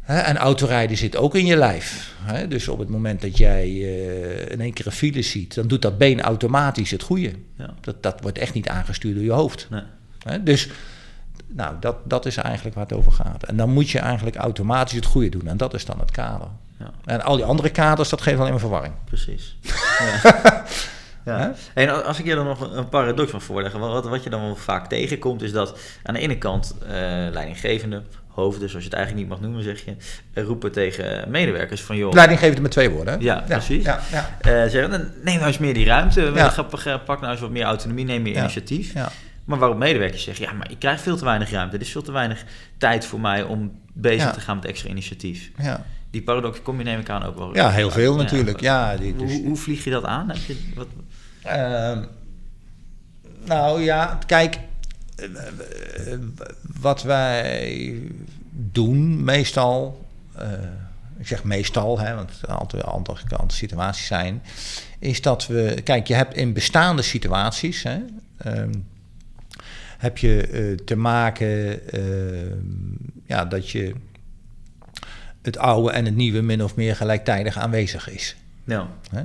Hè, 0.00 0.18
en 0.18 0.36
autorijden 0.36 0.96
zit 0.96 1.16
ook 1.16 1.34
in 1.34 1.46
je 1.46 1.56
lijf. 1.56 2.14
Hè? 2.22 2.48
Dus 2.48 2.68
op 2.68 2.78
het 2.78 2.88
moment 2.88 3.20
dat 3.20 3.36
jij 3.36 3.64
eh, 3.64 4.50
in 4.50 4.60
één 4.60 4.72
keer 4.72 4.86
een 4.86 4.92
file 4.92 5.22
ziet, 5.22 5.54
dan 5.54 5.68
doet 5.68 5.82
dat 5.82 5.98
been 5.98 6.20
automatisch 6.20 6.90
het 6.90 7.02
goede. 7.02 7.32
Ja. 7.56 7.74
Dat, 7.80 8.02
dat 8.02 8.20
wordt 8.20 8.38
echt 8.38 8.54
niet 8.54 8.68
aangestuurd 8.68 9.14
door 9.14 9.24
je 9.24 9.30
hoofd. 9.30 9.66
Nee. 9.70 9.82
Hè? 10.18 10.42
Dus 10.42 10.68
nou, 11.46 11.74
dat, 11.80 11.96
dat 12.04 12.26
is 12.26 12.36
eigenlijk 12.36 12.74
waar 12.74 12.86
het 12.86 12.96
over 12.96 13.12
gaat. 13.12 13.42
En 13.42 13.56
dan 13.56 13.70
moet 13.70 13.90
je 13.90 13.98
eigenlijk 13.98 14.36
automatisch 14.36 14.96
het 14.96 15.04
goede 15.04 15.28
doen. 15.28 15.46
En 15.46 15.56
dat 15.56 15.74
is 15.74 15.84
dan 15.84 15.98
het 15.98 16.10
kader. 16.10 16.48
Ja. 16.78 16.90
En 17.04 17.22
al 17.22 17.36
die 17.36 17.44
andere 17.44 17.70
kaders, 17.70 18.08
dat 18.08 18.20
geeft 18.20 18.38
alleen 18.38 18.50
maar 18.50 18.60
verwarring. 18.60 18.94
Precies. 19.04 19.56
Ja. 20.00 20.49
Ja. 21.24 21.52
En 21.74 22.04
als 22.04 22.18
ik 22.18 22.24
je 22.26 22.34
dan 22.34 22.46
nog 22.46 22.60
een- 22.76 22.88
paradox 22.88 23.32
mag 23.32 23.42
voorleggen, 23.42 23.80
wat, 23.80 24.08
wat 24.08 24.24
je 24.24 24.30
dan 24.30 24.40
wel 24.40 24.56
vaak 24.56 24.86
tegenkomt, 24.88 25.42
is 25.42 25.52
dat 25.52 25.78
aan 26.02 26.14
de 26.14 26.20
ene 26.20 26.38
kant 26.38 26.76
eh, 26.82 26.90
leidinggevende, 27.32 28.02
hoofden, 28.28 28.68
zoals 28.68 28.84
je 28.84 28.90
het 28.90 28.98
eigenlijk 28.98 29.28
niet 29.28 29.38
mag 29.38 29.40
noemen, 29.48 29.62
zeg 29.64 29.84
je, 29.84 29.96
eh, 30.32 30.44
roepen 30.44 30.72
tegen 30.72 31.30
medewerkers 31.30 31.82
van 31.82 31.96
joh, 31.96 32.12
Leidinggevende 32.12 32.60
met 32.62 32.70
twee 32.70 32.90
woorden. 32.90 33.20
Ja, 33.20 33.44
precies. 33.46 33.84
Ja, 33.84 34.00
ja, 34.12 34.28
eh, 34.40 34.50
zeggen, 34.52 34.90
dan 34.90 35.00
neem 35.24 35.34
nou 35.34 35.46
eens 35.46 35.58
meer 35.58 35.74
die 35.74 35.84
ruimte, 35.86 36.20
pak 37.04 37.20
nou 37.20 37.32
eens 37.32 37.40
wat 37.40 37.50
meer 37.50 37.64
autonomie, 37.64 38.04
neem 38.04 38.22
meer 38.22 38.36
initiatief. 38.36 38.94
ja. 38.94 39.08
Maar 39.44 39.58
waarop 39.58 39.78
medewerkers 39.78 40.22
zeggen, 40.24 40.44
ja, 40.44 40.52
maar 40.52 40.70
ik 40.70 40.78
krijg 40.78 41.00
veel 41.00 41.16
te 41.16 41.24
weinig 41.24 41.50
ruimte, 41.50 41.76
er 41.76 41.82
is 41.82 41.90
veel 41.92 42.02
te 42.02 42.12
weinig 42.12 42.44
tijd 42.78 43.04
voor 43.06 43.20
mij 43.20 43.42
om 43.42 43.80
bezig 43.92 44.32
te 44.32 44.40
gaan 44.40 44.56
met 44.56 44.64
extra 44.64 44.88
initiatief. 44.90 45.50
ja. 45.58 45.84
Die 46.10 46.22
paradox 46.22 46.62
kom 46.62 46.78
je 46.78 46.84
neem 46.84 47.00
ik 47.00 47.08
aan 47.10 47.22
ook 47.22 47.36
wel. 47.36 47.54
ja 47.54 47.70
heel 47.70 47.90
veel 47.90 48.16
Ja. 48.16 48.22
natuurlijk. 48.22 48.60
Ja, 48.60 48.96
die, 48.96 49.16
dus- 49.16 49.32
Hoe, 49.32 49.44
hoe 49.46 49.56
vlieg 49.56 49.84
je 49.84 49.90
dat 49.90 50.04
aan? 50.04 50.28
Heb 50.28 50.36
je, 50.46 50.56
wat, 50.74 50.86
Ehm, 51.42 52.04
nou 53.44 53.82
ja, 53.82 54.18
kijk, 54.26 54.58
eh, 55.16 55.24
eh, 56.12 56.18
wat 56.80 57.02
wij 57.02 57.94
doen 58.50 59.24
meestal, 59.24 60.06
eh, 60.34 60.52
ik 61.18 61.26
zeg 61.26 61.44
meestal, 61.44 61.98
hè, 61.98 62.14
want 62.14 62.30
het 62.40 62.50
altijd 62.50 62.84
andere, 62.84 63.36
andere 63.36 63.58
situaties 63.58 64.06
zijn, 64.06 64.42
is 64.98 65.22
dat 65.22 65.46
we, 65.46 65.80
kijk, 65.84 66.06
je 66.06 66.14
hebt 66.14 66.36
in 66.36 66.52
bestaande 66.52 67.02
situaties, 67.02 67.82
hè, 67.82 67.98
ehm, 68.36 68.72
heb 69.98 70.18
je 70.18 70.74
te 70.84 70.96
maken 70.96 71.88
ehm, 71.92 72.58
ja, 73.26 73.44
dat 73.44 73.70
je 73.70 73.94
het 75.42 75.58
oude 75.58 75.90
en 75.90 76.04
het 76.04 76.16
nieuwe 76.16 76.40
min 76.40 76.64
of 76.64 76.76
meer 76.76 76.96
gelijktijdig 76.96 77.58
aanwezig 77.58 78.10
is. 78.10 78.36
nou, 78.64 78.86
Hè? 79.10 79.22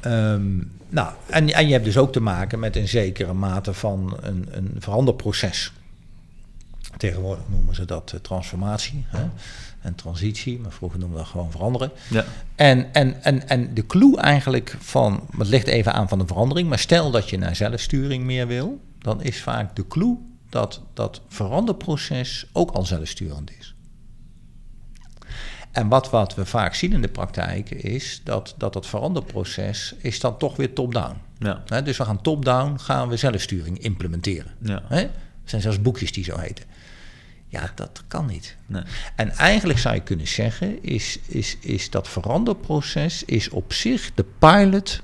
Ehm, 0.00 0.56
nou, 0.88 1.12
en, 1.26 1.52
en 1.52 1.66
je 1.66 1.72
hebt 1.72 1.84
dus 1.84 1.98
ook 1.98 2.12
te 2.12 2.20
maken 2.20 2.58
met 2.58 2.76
een 2.76 2.88
zekere 2.88 3.32
mate 3.32 3.74
van 3.74 4.18
een, 4.20 4.48
een 4.50 4.74
veranderproces. 4.78 5.72
Tegenwoordig 6.96 7.44
noemen 7.48 7.74
ze 7.74 7.84
dat 7.84 8.12
eh, 8.12 8.20
transformatie 8.20 9.04
hè? 9.08 9.24
en 9.80 9.94
transitie, 9.94 10.58
maar 10.58 10.72
vroeger 10.72 10.98
noemden 10.98 11.18
we 11.18 11.24
dat 11.24 11.32
gewoon 11.32 11.50
veranderen. 11.50 11.90
Ja. 12.10 12.24
En, 12.54 12.92
en, 12.92 13.22
en, 13.22 13.48
en 13.48 13.74
de 13.74 13.86
clue 13.86 14.16
eigenlijk 14.16 14.76
van, 14.78 15.26
het 15.38 15.48
ligt 15.48 15.66
even 15.66 15.92
aan 15.92 16.08
van 16.08 16.18
de 16.18 16.26
verandering, 16.26 16.68
maar 16.68 16.78
stel 16.78 17.10
dat 17.10 17.30
je 17.30 17.38
naar 17.38 17.56
zelfsturing 17.56 18.24
meer 18.24 18.46
wil, 18.46 18.80
dan 18.98 19.22
is 19.22 19.42
vaak 19.42 19.76
de 19.76 19.86
clue 19.86 20.16
dat 20.48 20.80
dat 20.94 21.20
veranderproces 21.28 22.46
ook 22.52 22.70
al 22.70 22.84
zelfsturend 22.84 23.50
is. 23.58 23.75
En 25.76 25.88
wat, 25.88 26.10
wat 26.10 26.34
we 26.34 26.46
vaak 26.46 26.74
zien 26.74 26.92
in 26.92 27.02
de 27.02 27.08
praktijk 27.08 27.70
is 27.70 28.20
dat 28.24 28.54
dat, 28.58 28.72
dat 28.72 28.86
veranderproces 28.86 29.94
is 29.98 30.20
dan 30.20 30.38
toch 30.38 30.56
weer 30.56 30.72
top-down. 30.72 31.16
Ja. 31.38 31.80
Dus 31.80 31.96
we 31.96 32.04
gaan 32.04 32.20
top-down, 32.20 32.78
gaan 32.78 33.08
we 33.08 33.16
zelfsturing 33.16 33.78
implementeren. 33.78 34.52
Ja. 34.60 34.82
Er 34.90 35.10
zijn 35.44 35.62
zelfs 35.62 35.82
boekjes 35.82 36.12
die 36.12 36.24
zo 36.24 36.38
heten. 36.38 36.64
Ja, 37.48 37.70
dat 37.74 38.02
kan 38.08 38.26
niet. 38.26 38.56
Nee. 38.66 38.82
En 39.16 39.30
eigenlijk 39.30 39.78
zou 39.78 39.94
je 39.94 40.00
kunnen 40.00 40.28
zeggen, 40.28 40.82
is, 40.82 41.18
is, 41.26 41.56
is 41.60 41.90
dat 41.90 42.08
veranderproces 42.08 43.24
is 43.24 43.48
op 43.48 43.72
zich 43.72 44.14
de 44.14 44.24
pilot 44.38 45.02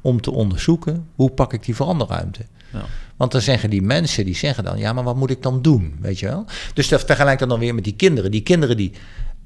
om 0.00 0.20
te 0.20 0.30
onderzoeken 0.30 1.08
hoe 1.14 1.30
pak 1.30 1.52
ik 1.52 1.64
die 1.64 1.74
veranderruimte. 1.74 2.46
Ja. 2.72 2.84
Want 3.16 3.32
dan 3.32 3.40
zeggen 3.40 3.70
die 3.70 3.82
mensen, 3.82 4.24
die 4.24 4.36
zeggen 4.36 4.64
dan, 4.64 4.78
ja, 4.78 4.92
maar 4.92 5.04
wat 5.04 5.16
moet 5.16 5.30
ik 5.30 5.42
dan 5.42 5.62
doen, 5.62 5.96
weet 6.00 6.18
je 6.18 6.26
wel? 6.26 6.44
Dus 6.74 6.88
dat 6.88 7.04
vergelijk 7.04 7.38
dan, 7.38 7.48
dan 7.48 7.58
weer 7.58 7.74
met 7.74 7.84
die 7.84 7.96
kinderen. 7.96 8.30
Die 8.30 8.42
kinderen 8.42 8.76
die, 8.76 8.92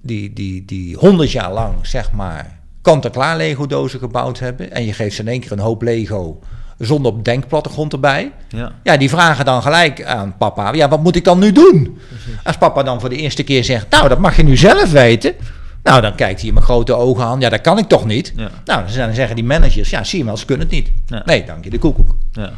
die, 0.07 0.33
die, 0.33 0.65
die 0.65 0.97
100 0.97 1.31
jaar 1.31 1.53
lang, 1.53 1.75
zeg 1.83 2.13
maar, 2.13 2.59
kant-en-klaar 2.83 3.37
Lego-dozen 3.37 3.99
gebouwd 3.99 4.39
hebben... 4.39 4.73
en 4.73 4.85
je 4.85 4.93
geeft 4.93 5.15
ze 5.15 5.23
in 5.23 5.29
één 5.29 5.41
keer 5.41 5.53
een 5.53 5.59
hoop 5.59 5.83
Lego 5.83 6.41
zonder 6.79 7.25
denkplattegrond 7.25 7.93
erbij... 7.93 8.33
Ja. 8.49 8.73
Ja, 8.83 8.97
die 8.97 9.09
vragen 9.09 9.45
dan 9.45 9.63
gelijk 9.63 10.05
aan 10.05 10.37
papa, 10.39 10.73
ja, 10.73 10.89
wat 10.89 11.03
moet 11.03 11.17
ik 11.17 11.25
dan 11.25 11.39
nu 11.39 11.53
doen? 11.53 11.99
Als 12.45 12.57
papa 12.57 12.83
dan 12.83 13.01
voor 13.01 13.09
de 13.09 13.17
eerste 13.17 13.43
keer 13.43 13.65
zegt, 13.65 13.91
nou, 13.91 14.09
dat 14.09 14.19
mag 14.19 14.37
je 14.37 14.43
nu 14.43 14.57
zelf 14.57 14.91
weten. 14.91 15.35
Nou, 15.83 16.01
dan 16.01 16.15
kijkt 16.15 16.43
hij 16.43 16.53
met 16.53 16.63
grote 16.63 16.95
ogen 16.95 17.25
aan, 17.25 17.41
ja, 17.41 17.49
dat 17.49 17.61
kan 17.61 17.79
ik 17.79 17.89
toch 17.89 18.05
niet? 18.05 18.33
Ja. 18.37 18.51
Nou, 18.65 18.95
dan 18.97 19.15
zeggen 19.15 19.37
die 19.37 19.45
managers, 19.45 19.91
ja, 19.91 20.05
zie 20.05 20.19
je 20.19 20.25
wel, 20.25 20.37
ze 20.37 20.45
kunnen 20.45 20.67
het 20.67 20.75
niet. 20.75 20.91
Ja. 21.07 21.23
Nee, 21.25 21.45
dank 21.45 21.65
je, 21.65 21.71
de 21.71 21.79
koekoek. 21.79 22.17
Ja. 22.33 22.53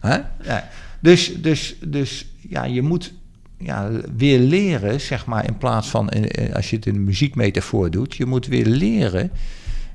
Hè? 0.00 0.18
Ja. 0.42 0.68
Dus, 1.00 1.32
dus, 1.42 1.76
dus 1.80 2.26
ja, 2.48 2.64
je 2.64 2.82
moet 2.82 3.12
ja, 3.58 3.90
weer 4.16 4.38
leren, 4.38 5.00
zeg 5.00 5.26
maar, 5.26 5.46
in 5.46 5.56
plaats 5.58 5.88
van, 5.88 6.08
eh, 6.08 6.54
als 6.54 6.70
je 6.70 6.76
het 6.76 6.86
in 6.86 6.94
een 6.94 7.04
muziekmetafoor 7.04 7.90
doet, 7.90 8.14
je 8.16 8.26
moet 8.26 8.46
weer 8.46 8.66
leren, 8.66 9.30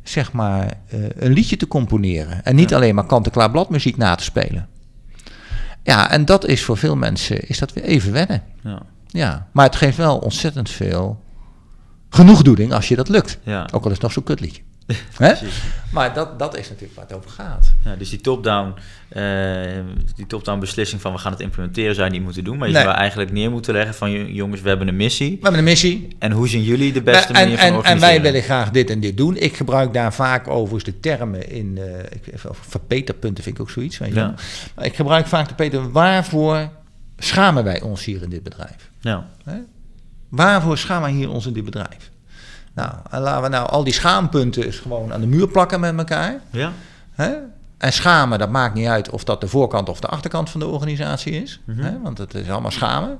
zeg 0.04 0.32
maar, 0.32 0.74
eh, 0.88 1.00
een 1.16 1.32
liedje 1.34 1.58
te 1.58 1.68
componeren. 1.68 2.46
En 2.46 2.56
niet 2.56 2.70
Ja. 2.70 2.76
alleen 2.76 2.96
maar 2.96 3.06
kant-en-klaar 3.06 3.52
bladmuziek 3.52 3.98
na 3.98 4.16
te 4.16 4.24
spelen. 4.24 4.68
Ja, 5.84 6.12
en 6.12 6.26
dat 6.26 6.46
is 6.48 6.64
voor 6.64 6.78
veel 6.78 6.96
mensen, 6.96 7.48
is 7.48 7.60
dat 7.60 7.74
weer 7.74 7.84
even 7.84 8.12
wennen. 8.12 8.44
Ja. 8.64 8.82
Ja, 9.08 9.48
maar 9.52 9.66
het 9.66 9.76
geeft 9.76 9.98
wel 9.98 10.18
ontzettend 10.18 10.70
veel 10.70 11.22
genoegdoening 12.10 12.74
als 12.74 12.88
je 12.88 12.96
dat 12.96 13.10
lukt. 13.10 13.40
Ja. 13.44 13.62
Ook 13.74 13.82
al 13.84 13.88
is 13.88 13.94
het 13.94 14.02
nog 14.02 14.12
zo'n 14.12 14.24
kutliedje. 14.24 14.62
Hè? 15.18 15.34
Maar 15.92 16.14
dat, 16.14 16.40
dat 16.40 16.58
is 16.58 16.70
natuurlijk 16.70 16.96
waar 16.96 17.06
het 17.08 17.16
over 17.18 17.30
gaat. 17.30 17.74
Ja, 17.86 17.96
dus 17.96 18.10
die 18.10 18.22
top-down, 18.22 18.74
eh, 19.10 19.22
die 20.16 20.28
top-down 20.28 20.60
beslissing 20.60 21.02
van 21.02 21.12
we 21.12 21.18
gaan 21.18 21.32
het 21.32 21.42
implementeren 21.42 21.96
zou 21.96 22.08
je 22.08 22.14
niet 22.14 22.24
moeten 22.24 22.44
doen. 22.44 22.58
Maar 22.58 22.68
je 22.68 22.74
Nee. 22.74 22.84
zou 22.84 22.96
eigenlijk 22.96 23.32
neer 23.32 23.52
moeten 23.52 23.74
leggen 23.74 23.94
van 23.96 24.12
"J- 24.12 24.32
jongens, 24.34 24.62
we 24.62 24.70
hebben 24.70 24.88
een 24.88 24.96
missie. 24.96 25.30
We 25.32 25.38
hebben 25.42 25.60
een 25.60 25.64
missie, 25.66 26.16
En 26.20 26.32
hoe 26.32 26.48
zien 26.48 26.64
jullie 26.64 26.94
de 26.94 27.02
beste 27.02 27.28
en, 27.28 27.34
manier 27.34 27.58
van 27.58 27.66
en, 27.66 27.72
en 27.72 27.78
organiseren? 27.78 28.14
wij 28.14 28.22
willen 28.32 28.42
graag 28.44 28.70
dit 28.72 28.90
en 28.90 29.00
dit 29.00 29.18
doen. 29.18 29.38
Ik 29.38 29.56
gebruik 29.56 29.94
daar 29.94 30.14
vaak 30.14 30.48
overigens 30.48 30.84
de 30.84 31.00
termen 31.00 31.50
in. 31.52 31.78
eh 31.78 32.00
ik, 32.00 32.34
verbeterpunten 32.52 33.44
vind 33.44 33.56
ik 33.56 33.62
ook 33.62 33.70
zoiets. 33.70 33.98
Weet 33.98 34.10
je 34.10 34.16
Ja. 34.16 34.34
Maar 34.76 34.86
ik 34.86 34.96
gebruik 34.96 35.28
vaak 35.28 35.48
de 35.48 35.56
Peter. 35.56 35.92
Waarvoor 35.92 36.70
schamen 37.18 37.64
wij 37.64 37.82
ons 37.82 38.06
hier 38.06 38.22
in 38.22 38.30
dit 38.30 38.44
bedrijf? 38.44 38.90
Ja, 39.00 39.28
Hè? 39.44 39.56
Waarvoor 40.30 40.78
schamen 40.78 41.04
wij 41.10 41.12
hier 41.20 41.30
ons 41.30 41.46
in 41.46 41.54
dit 41.54 41.66
bedrijf? 41.66 42.10
Nou, 42.74 42.92
en 43.10 43.22
laten 43.22 43.42
we 43.44 43.50
nou 43.50 43.70
al 43.70 43.84
die 43.84 43.94
schaampunten 43.94 44.64
eens 44.66 44.78
gewoon 44.78 45.14
aan 45.14 45.22
de 45.22 45.28
muur 45.28 45.48
plakken 45.48 45.80
met 45.80 45.98
elkaar. 45.98 46.40
ja, 46.52 46.72
Hè? 47.12 47.34
En 47.78 47.94
schamen, 47.94 48.40
dat 48.40 48.50
maakt 48.50 48.74
niet 48.74 48.88
uit 48.88 49.10
of 49.10 49.24
dat 49.24 49.42
de 49.42 49.48
voorkant 49.48 49.90
of 49.90 50.00
de 50.00 50.08
achterkant 50.08 50.50
van 50.50 50.60
de 50.60 50.68
organisatie 50.68 51.42
is. 51.42 51.60
Mhm. 51.66 51.82
hè? 51.82 52.02
Want 52.04 52.18
het 52.18 52.34
is 52.34 52.50
allemaal 52.50 52.72
schamen. 52.72 53.20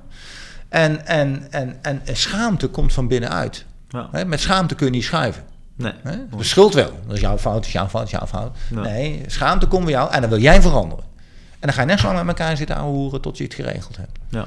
En, 0.70 1.06
en, 1.08 1.48
en, 1.50 1.78
en, 1.82 2.02
en 2.06 2.16
schaamte 2.16 2.68
komt 2.68 2.94
van 2.94 3.08
binnenuit. 3.08 3.66
ja. 3.90 4.08
Hè? 4.12 4.26
Met 4.26 4.40
schaamte 4.40 4.76
kun 4.76 4.86
je 4.86 4.92
niet 4.92 5.04
schuiven. 5.04 5.44
Nee. 5.76 5.94
Hè? 6.04 6.16
De 6.38 6.44
schuld 6.44 6.74
wel. 6.74 6.92
Dat 7.08 7.16
is 7.16 7.22
jouw 7.22 7.38
fout, 7.38 7.54
dat 7.56 7.66
is 7.66 7.72
jouw 7.72 7.88
fout, 7.88 8.12
dat 8.12 8.14
is 8.14 8.18
jouw 8.20 8.28
fout. 8.28 8.58
Nee, 8.70 9.24
schaamte 9.28 9.68
komt 9.68 9.84
bij 9.84 9.94
jou 9.94 10.12
en 10.12 10.22
dan 10.22 10.30
wil 10.30 10.40
jij 10.40 10.62
veranderen. 10.62 11.04
En 11.52 11.68
dan 11.68 11.74
ga 11.74 11.82
je 11.82 11.88
net 11.88 12.00
zo 12.00 12.06
lang 12.14 12.26
met 12.26 12.40
elkaar 12.40 12.58
zitten 12.58 12.76
aanhoeren 12.76 13.22
tot 13.22 13.38
je 13.38 13.44
het 13.44 13.54
geregeld 13.54 13.98
hebt. 13.98 14.20
Ja, 14.30 14.46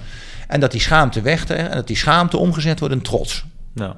En 0.49 0.61
dat 0.61 0.71
die 0.71 0.81
schaamte 0.81 1.21
weg 1.21 1.47
en 1.47 1.71
dat 1.71 1.87
die 1.87 1.97
schaamte 1.97 2.37
omgezet 2.37 2.79
wordt 2.79 2.95
in 2.95 3.03
trots. 3.03 3.45
ja, 3.75 3.97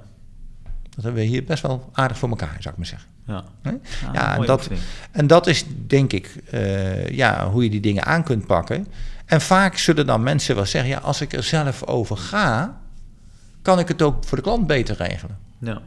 Dat 0.97 1.05
hebben 1.05 1.23
we 1.23 1.29
hier 1.29 1.45
best 1.45 1.63
wel 1.63 1.91
aardig 1.93 2.19
voor 2.19 2.29
elkaar, 2.29 2.57
zou 2.61 2.69
ik 2.69 2.77
maar 2.77 2.87
zeggen. 2.87 3.09
ja. 3.27 3.45
Ah, 3.63 3.73
Ja, 4.13 4.37
en 4.37 4.47
dat, 4.47 4.59
oefening. 4.59 4.81
en 5.11 5.27
dat 5.27 5.47
is 5.47 5.65
denk 5.87 6.13
ik 6.13 6.27
eh, 6.51 7.09
ja, 7.09 7.51
hoe 7.51 7.63
je 7.65 7.71
die 7.71 7.81
dingen 7.81 8.05
aan 8.05 8.23
kunt 8.25 8.47
pakken. 8.47 8.87
En 9.27 9.41
vaak 9.41 9.77
zullen 9.77 10.07
dan 10.07 10.23
mensen 10.23 10.55
wel 10.55 10.67
zeggen: 10.67 10.91
ja, 10.91 10.99
als 10.99 11.21
ik 11.21 11.33
er 11.33 11.43
zelf 11.43 11.85
over 11.87 12.17
ga, 12.17 12.81
kan 13.63 13.79
ik 13.79 13.89
het 13.89 14.03
ook 14.03 14.25
voor 14.25 14.37
de 14.37 14.43
klant 14.43 14.67
beter 14.67 14.97
regelen. 14.97 15.39
Ja, 15.61 15.83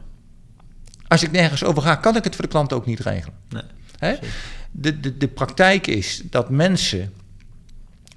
Als 1.08 1.22
ik 1.22 1.30
nergens 1.30 1.64
over 1.64 1.82
ga, 1.82 1.94
kan 1.94 2.16
ik 2.16 2.24
het 2.24 2.34
voor 2.34 2.44
de 2.44 2.50
klant 2.50 2.72
ook 2.72 2.86
niet 2.86 3.00
regelen. 3.00 3.36
nee. 3.48 3.62
Hè? 3.98 4.14
De, 4.70 5.00
de, 5.00 5.16
de 5.16 5.28
praktijk 5.28 5.86
is 5.86 6.22
dat 6.30 6.50
mensen 6.50 7.12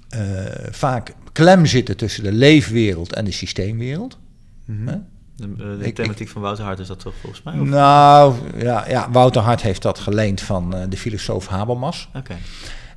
eh, 0.08 0.20
vaak 0.70 1.12
klem 1.32 1.66
zitten 1.66 1.96
tussen 1.96 2.22
de 2.24 2.32
leefwereld 2.32 3.14
en 3.14 3.24
de 3.24 3.30
systeemwereld. 3.30 4.18
Hè? 4.84 4.96
De, 5.36 5.44
eh, 5.58 5.78
de 5.78 5.86
Ik- 5.86 5.94
thematiek 5.94 6.28
van 6.28 6.42
Wouter 6.42 6.64
Hart 6.64 6.78
is 6.78 6.86
dat 6.86 7.00
toch 7.00 7.14
volgens 7.20 7.42
mij? 7.42 7.58
Of? 7.58 7.68
Nou, 7.68 8.34
ja, 8.58 8.88
ja, 8.88 9.10
Wouter 9.10 9.42
Hart 9.42 9.62
heeft 9.62 9.82
dat 9.82 9.98
geleend 9.98 10.40
van 10.40 10.74
eh, 10.74 10.82
de 10.88 10.96
filosoof 10.96 11.46
Habermas. 11.46 12.08
Oké. 12.14 12.36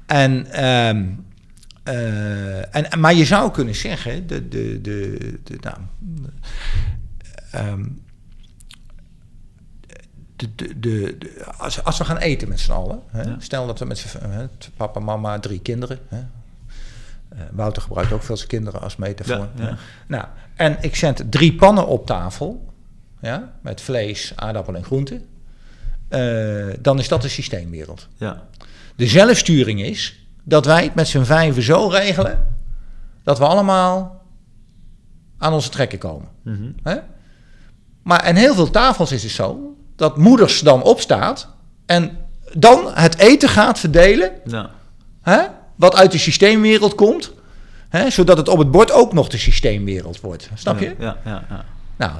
En, 0.05 0.45
ehm, 0.51 1.05
eh, 1.83 2.75
en, 2.75 2.99
maar 2.99 3.13
je 3.13 3.25
zou 3.25 3.51
kunnen 3.51 3.75
zeggen, 3.75 4.27
de, 4.27 4.47
de, 4.47 4.81
de, 4.81 5.17
de, 5.43 5.57
nou, 5.61 5.77
ehm, 7.51 7.83
de, 10.35 10.55
de, 10.55 10.79
de, 10.79 11.15
de- 11.19 11.45
als, 11.57 11.83
als 11.83 11.97
we 11.97 12.05
gaan 12.05 12.17
eten 12.17 12.47
met 12.47 12.59
z'n 12.59 12.71
allen, 12.71 12.99
hè, 13.07 13.21
Ja. 13.21 13.35
stel 13.39 13.67
dat 13.67 13.79
we 13.79 13.85
met 13.85 13.97
z'n 13.97 14.17
hè, 14.29 14.45
papa, 14.77 14.99
mama, 14.99 15.39
drie 15.39 15.59
kinderen. 15.59 15.99
Hè, 16.07 16.19
eh, 17.29 17.39
Wouter 17.51 17.81
gebruikt 17.81 18.11
ook 18.11 18.23
veel 18.23 18.37
zijn 18.37 18.49
kinderen 18.49 18.81
als 18.81 18.95
metafoor. 18.95 19.47
Ja. 19.55 19.77
Nou, 20.07 20.25
en 20.55 20.77
ik 20.81 20.95
zet 20.95 21.23
drie 21.29 21.55
pannen 21.55 21.87
op 21.87 22.05
tafel, 22.05 22.73
ja, 23.21 23.53
met 23.61 23.81
vlees, 23.81 24.33
aardappel 24.35 24.75
en 24.75 24.83
groenten. 24.83 25.25
Eh, 26.07 26.67
dan 26.79 26.99
is 26.99 27.07
dat 27.07 27.21
de 27.21 27.27
systeemwereld. 27.27 28.07
Ja, 28.17 28.43
De 28.95 29.07
zelfsturing 29.07 29.81
is 29.81 30.27
dat 30.43 30.65
wij 30.65 30.83
het 30.83 30.95
met 30.95 31.07
z'n 31.07 31.23
vijven 31.23 31.61
zo 31.63 31.87
regelen 31.87 32.55
dat 33.23 33.37
we 33.37 33.45
allemaal 33.45 34.25
aan 35.37 35.53
onze 35.53 35.69
trekken 35.69 35.99
komen. 35.99 36.27
Mhm. 36.41 36.71
Hè? 36.83 36.97
Maar 38.03 38.27
in 38.27 38.35
heel 38.35 38.53
veel 38.53 38.69
tafels 38.69 39.11
is 39.11 39.23
het 39.23 39.31
zo 39.31 39.75
dat 39.95 40.17
moeders 40.17 40.59
dan 40.59 40.83
opstaat 40.83 41.47
en 41.85 42.17
dan 42.53 42.91
het 42.93 43.17
eten 43.17 43.49
gaat 43.49 43.79
verdelen, 43.79 44.31
ja, 44.45 44.69
hè? 45.21 45.41
Wat 45.77 45.95
uit 45.95 46.11
de 46.11 46.17
systeemwereld 46.17 46.95
komt, 46.95 47.33
hè? 47.89 48.09
zodat 48.09 48.37
het 48.37 48.49
op 48.49 48.57
het 48.57 48.71
bord 48.71 48.91
ook 48.91 49.13
nog 49.13 49.27
de 49.27 49.37
systeemwereld 49.37 50.21
wordt. 50.21 50.49
Snap 50.53 50.79
je? 50.79 50.95
Ja, 50.99 51.17
ja, 51.25 51.45
ja. 51.49 51.65
Nou, 51.97 52.11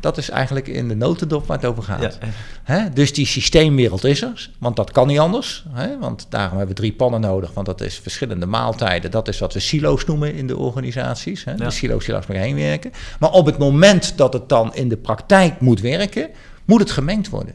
dat 0.00 0.18
is 0.18 0.30
eigenlijk 0.30 0.68
in 0.68 0.88
de 0.88 0.94
notendop 0.94 1.46
waar 1.46 1.56
het 1.56 1.66
over 1.66 1.82
gaat. 1.82 2.18
ja. 2.20 2.28
Hè? 2.62 2.90
Dus 2.92 3.12
die 3.12 3.26
systeemwereld 3.26 4.04
is 4.04 4.22
er, 4.22 4.50
want 4.58 4.76
dat 4.76 4.90
kan 4.90 5.06
niet 5.06 5.18
anders. 5.18 5.64
Hè? 5.68 5.98
Want 5.98 6.26
daarom 6.28 6.56
hebben 6.58 6.74
we 6.74 6.80
drie 6.80 6.92
pannen 6.92 7.20
nodig, 7.20 7.52
want 7.54 7.66
dat 7.66 7.80
is 7.80 7.98
verschillende 7.98 8.46
maaltijden. 8.46 9.10
Dat 9.10 9.28
is 9.28 9.38
wat 9.38 9.52
we 9.52 9.60
silo's 9.60 10.04
noemen 10.04 10.34
in 10.34 10.46
de 10.46 10.56
organisaties. 10.56 11.44
Hè? 11.44 11.50
Ja. 11.50 11.56
De 11.56 11.70
silo's 11.70 12.04
die 12.04 12.12
langs 12.12 12.28
elkaar 12.28 12.42
heen 12.44 12.56
werken. 12.56 12.92
Maar 13.20 13.30
op 13.30 13.46
het 13.46 13.58
moment 13.58 14.16
dat 14.16 14.32
het 14.32 14.48
dan 14.48 14.74
in 14.74 14.88
de 14.88 14.96
praktijk 14.96 15.60
moet 15.60 15.80
werken, 15.80 16.30
moet 16.64 16.80
het 16.80 16.90
gemengd 16.90 17.28
worden. 17.28 17.54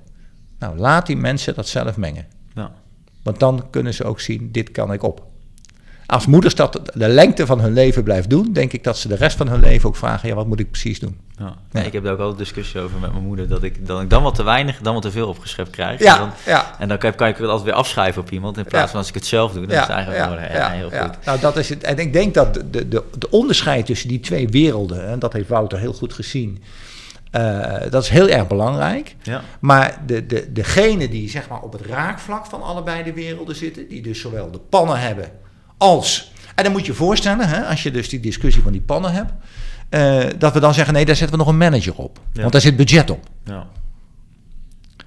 Nou, 0.59 0.77
laat 0.77 1.05
die 1.05 1.17
mensen 1.17 1.55
dat 1.55 1.67
zelf 1.67 1.97
mengen. 1.97 2.25
ja. 2.53 2.71
Want 3.23 3.39
dan 3.39 3.67
kunnen 3.69 3.93
ze 3.93 4.03
ook 4.03 4.19
zien, 4.19 4.51
dit 4.51 4.71
kan 4.71 4.93
ik 4.93 5.03
op. 5.03 5.25
Als 6.13 6.25
moeders 6.25 6.55
dat 6.55 6.79
de 6.93 7.07
lengte 7.07 7.45
van 7.45 7.59
hun 7.59 7.73
leven 7.73 8.03
blijft 8.03 8.29
doen, 8.29 8.53
denk 8.53 8.73
ik 8.73 8.83
dat 8.83 8.97
ze 8.97 9.07
de 9.07 9.15
rest 9.15 9.37
van 9.37 9.47
hun 9.47 9.59
leven 9.59 9.89
ook 9.89 9.95
vragen, 9.95 10.29
ja, 10.29 10.35
wat 10.35 10.47
moet 10.47 10.59
ik 10.59 10.71
precies 10.71 10.99
doen? 10.99 11.19
Ja. 11.37 11.55
Ja. 11.71 11.81
Ik 11.81 11.93
heb 11.93 12.03
daar 12.03 12.13
ook 12.13 12.19
altijd 12.19 12.37
discussie 12.37 12.79
over 12.81 12.99
met 12.99 13.11
mijn 13.11 13.23
moeder. 13.23 13.47
Dat 13.47 13.63
ik, 13.63 13.87
dat 13.87 14.01
ik 14.01 14.09
dan 14.09 14.23
wat 14.23 14.35
te 14.35 14.43
weinig, 14.43 14.79
dan 14.81 14.93
wat 14.93 15.01
te 15.03 15.11
veel 15.11 15.27
opgeschept 15.27 15.69
krijg. 15.69 15.99
En 15.99 16.05
Ja, 16.05 16.17
dan, 16.17 16.29
ja. 16.45 16.75
en 16.79 16.87
dan 16.87 16.97
kan, 16.97 17.15
kan 17.15 17.27
ik 17.27 17.37
het 17.37 17.45
altijd 17.45 17.63
weer 17.65 17.73
afschrijven 17.73 18.21
op 18.21 18.31
iemand. 18.31 18.57
In 18.57 18.63
plaats 18.65 18.83
Ja. 18.85 18.89
van 18.89 18.99
als 18.99 19.07
ik 19.07 19.13
het 19.13 19.25
zelf 19.25 19.51
doe. 19.53 19.61
Dan 19.65 19.75
is 19.75 19.81
het 19.81 19.89
eigenlijk 19.89 20.25
wel 20.25 20.39
ja, 20.39 20.69
heel 20.69 20.89
goed. 20.89 21.25
Nou, 21.25 21.39
dat 21.39 21.57
is 21.57 21.69
het. 21.69 21.83
En 21.83 21.97
ik 21.97 22.13
denk 22.13 22.33
dat 22.33 22.53
de, 22.53 22.69
de, 22.69 22.87
de, 22.87 23.03
de 23.17 23.29
onderscheid 23.29 23.85
tussen 23.85 24.07
die 24.07 24.19
twee 24.19 24.47
werelden, 24.47 25.07
en 25.07 25.19
dat 25.19 25.33
heeft 25.33 25.49
Wouter 25.49 25.79
heel 25.79 25.93
goed 25.93 26.13
gezien, 26.13 26.63
eh, 27.31 27.73
dat 27.89 28.03
is 28.03 28.09
heel 28.09 28.27
erg 28.27 28.47
belangrijk. 28.47 29.15
Ja. 29.23 29.41
Maar 29.59 30.01
de, 30.05 30.25
de, 30.25 30.51
degene 30.51 31.09
die 31.09 31.29
zeg 31.29 31.49
maar, 31.49 31.61
op 31.61 31.71
het 31.73 31.81
raakvlak 31.85 32.45
van 32.45 32.63
allebei 32.63 33.03
de 33.03 33.13
werelden 33.13 33.55
zitten, 33.55 33.87
die 33.87 34.01
dus 34.01 34.19
zowel 34.19 34.51
de 34.51 34.59
pannen 34.69 34.99
hebben 34.99 35.41
als. 35.77 36.31
En 36.55 36.63
dan 36.63 36.71
moet 36.73 36.85
je 36.85 36.91
je 36.91 36.97
voorstellen, 36.97 37.47
hè, 37.49 37.61
als 37.65 37.83
je 37.83 37.91
dus 37.91 38.09
die 38.09 38.19
discussie 38.19 38.63
van 38.63 38.71
die 38.71 38.81
pannen 38.81 39.11
hebt. 39.11 39.31
eh, 39.89 40.23
dat 40.37 40.53
we 40.53 40.59
dan 40.59 40.73
zeggen, 40.73 40.93
nee, 40.93 41.05
daar 41.05 41.15
zetten 41.15 41.37
we 41.37 41.43
nog 41.43 41.51
een 41.53 41.59
manager 41.59 41.93
op. 41.95 42.19
Ja. 42.33 42.39
Want 42.41 42.51
daar 42.51 42.61
zit 42.61 42.75
budget 42.75 43.09
op. 43.09 43.25
Ja. 43.43 43.67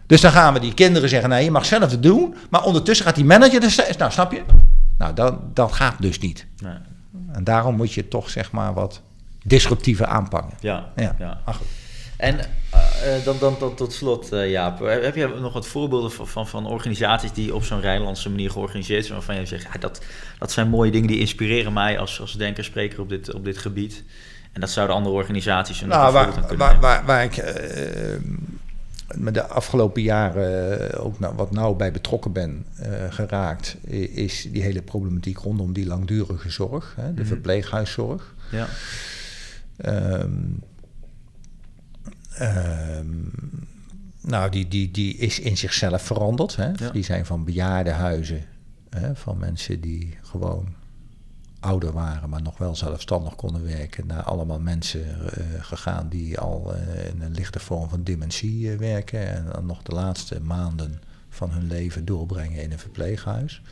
Dus 0.06 0.20
dan 0.20 0.32
gaan 0.32 0.52
we 0.54 0.60
die 0.60 0.74
kinderen 0.74 1.08
zeggen, 1.08 1.28
nee, 1.28 1.44
je 1.44 1.50
mag 1.50 1.64
zelf 1.64 1.90
het 1.90 2.02
doen. 2.02 2.34
Maar 2.50 2.64
ondertussen 2.64 3.06
gaat 3.06 3.14
die 3.14 3.24
manager, 3.24 3.62
er 3.62 3.70
steeds- 3.70 3.96
nou 3.96 4.10
snap 4.12 4.32
je? 4.32 4.42
Nou, 4.98 5.14
dat, 5.14 5.56
dat 5.56 5.72
gaat 5.72 5.94
dus 6.00 6.18
niet. 6.18 6.46
Nee. 6.62 6.74
En 7.32 7.44
daarom 7.44 7.76
moet 7.76 7.92
je 7.92 8.08
toch 8.08 8.30
zeg 8.30 8.50
maar 8.52 8.74
wat 8.74 9.00
disruptiever 9.44 10.06
aanpakken. 10.06 10.56
Ja. 10.60 10.86
Ja, 10.96 11.14
ja. 11.18 11.40
goed. 11.46 11.66
En 12.16 12.38
eh, 13.02 13.16
eh, 13.16 13.24
dan, 13.24 13.36
dan, 13.38 13.56
dan 13.58 13.74
tot 13.74 13.92
slot, 13.92 14.32
eh, 14.32 14.50
Jaap. 14.50 14.78
Heb 14.78 15.02
heb 15.02 15.14
je 15.14 15.26
nog 15.40 15.52
wat 15.52 15.66
voorbeelden 15.66 16.12
van, 16.12 16.28
van, 16.28 16.48
van 16.48 16.66
organisaties 16.66 17.32
die 17.32 17.54
op 17.54 17.64
zo'n 17.64 17.80
Rijnlandse 17.80 18.30
manier 18.30 18.50
georganiseerd 18.50 19.04
zijn, 19.04 19.16
waarvan 19.16 19.36
je 19.36 19.46
zegt, 19.46 19.62
ja, 19.72 19.78
dat, 19.78 20.00
dat 20.38 20.52
zijn 20.52 20.68
mooie 20.68 20.90
dingen 20.90 21.08
die 21.08 21.18
inspireren 21.18 21.72
mij 21.72 21.98
als, 21.98 22.20
als 22.20 22.32
denker, 22.32 22.64
spreker 22.64 23.00
op 23.00 23.08
dit, 23.08 23.34
op 23.34 23.44
dit 23.44 23.58
gebied. 23.58 24.04
En 24.52 24.60
dat 24.60 24.70
zouden 24.70 24.96
andere 24.96 25.14
organisaties 25.14 25.80
een 25.80 25.88
Nou, 25.88 26.12
waar, 26.12 26.32
kunnen 26.32 26.56
waar, 26.56 26.80
waar, 26.80 27.04
waar 27.04 27.24
ik 27.24 27.36
eh, 27.36 28.16
met 29.14 29.34
de 29.34 29.46
afgelopen 29.46 30.02
jaren 30.02 30.80
eh, 30.90 31.04
ook 31.04 31.18
nou, 31.18 31.34
wat 31.34 31.50
nauw 31.50 31.74
bij 31.74 31.92
betrokken 31.92 32.32
ben 32.32 32.66
eh, 32.76 32.90
geraakt, 33.10 33.76
is 34.14 34.48
die 34.52 34.62
hele 34.62 34.82
problematiek 34.82 35.38
rondom 35.38 35.72
die 35.72 35.86
langdurige 35.86 36.50
zorg, 36.50 36.94
hè, 36.96 37.14
de 37.14 37.20
Mhm. 37.20 37.28
verpleeghuiszorg. 37.28 38.34
Ja. 38.50 38.66
Ehm, 39.76 40.30
nou, 44.20 44.50
die, 44.50 44.68
die, 44.68 44.90
die 44.90 45.16
is 45.16 45.40
in 45.40 45.56
zichzelf 45.56 46.02
veranderd. 46.02 46.56
Hè? 46.56 46.70
Ja. 46.76 46.90
Die 46.90 47.04
zijn 47.04 47.26
van 47.26 47.44
bejaardenhuizen, 47.44 48.44
hè, 48.90 49.16
van 49.16 49.38
mensen 49.38 49.80
die 49.80 50.18
gewoon 50.22 50.74
ouder 51.60 51.92
waren, 51.92 52.28
maar 52.28 52.42
nog 52.42 52.58
wel 52.58 52.74
zelfstandig 52.74 53.34
konden 53.34 53.64
werken, 53.64 54.06
naar 54.06 54.22
allemaal 54.22 54.60
mensen 54.60 55.30
eh, 55.32 55.44
gegaan 55.60 56.08
die 56.08 56.38
al 56.38 56.74
eh, 56.74 57.08
in 57.08 57.22
een 57.22 57.34
lichte 57.34 57.58
vorm 57.58 57.88
van 57.88 58.02
dementie 58.02 58.72
eh, 58.72 58.78
werken 58.78 59.28
en 59.28 59.46
dan 59.52 59.66
nog 59.66 59.82
de 59.82 59.92
laatste 59.92 60.40
maanden 60.40 61.00
van 61.28 61.50
hun 61.50 61.66
leven 61.66 62.04
doorbrengen 62.04 62.62
in 62.62 62.72
een 62.72 62.78
verpleeghuis. 62.78 63.62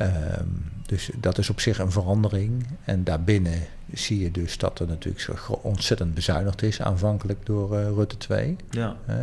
Ehm, 0.00 0.46
dus 0.86 1.10
dat 1.16 1.38
is 1.38 1.50
op 1.50 1.60
zich 1.60 1.78
een 1.78 1.92
verandering. 1.92 2.66
En 2.84 3.04
daarbinnen 3.04 3.58
zie 3.92 4.20
je 4.20 4.30
dus 4.30 4.58
dat 4.58 4.78
er 4.78 4.86
natuurlijk 4.86 5.20
zo 5.22 5.52
ontzettend 5.62 6.14
bezuinigd 6.14 6.62
is 6.62 6.82
aanvankelijk 6.82 7.46
door 7.46 7.78
eh, 7.78 7.84
Rutte 7.84 8.16
2. 8.16 8.56
Ja. 8.70 8.96
Eh, 9.06 9.16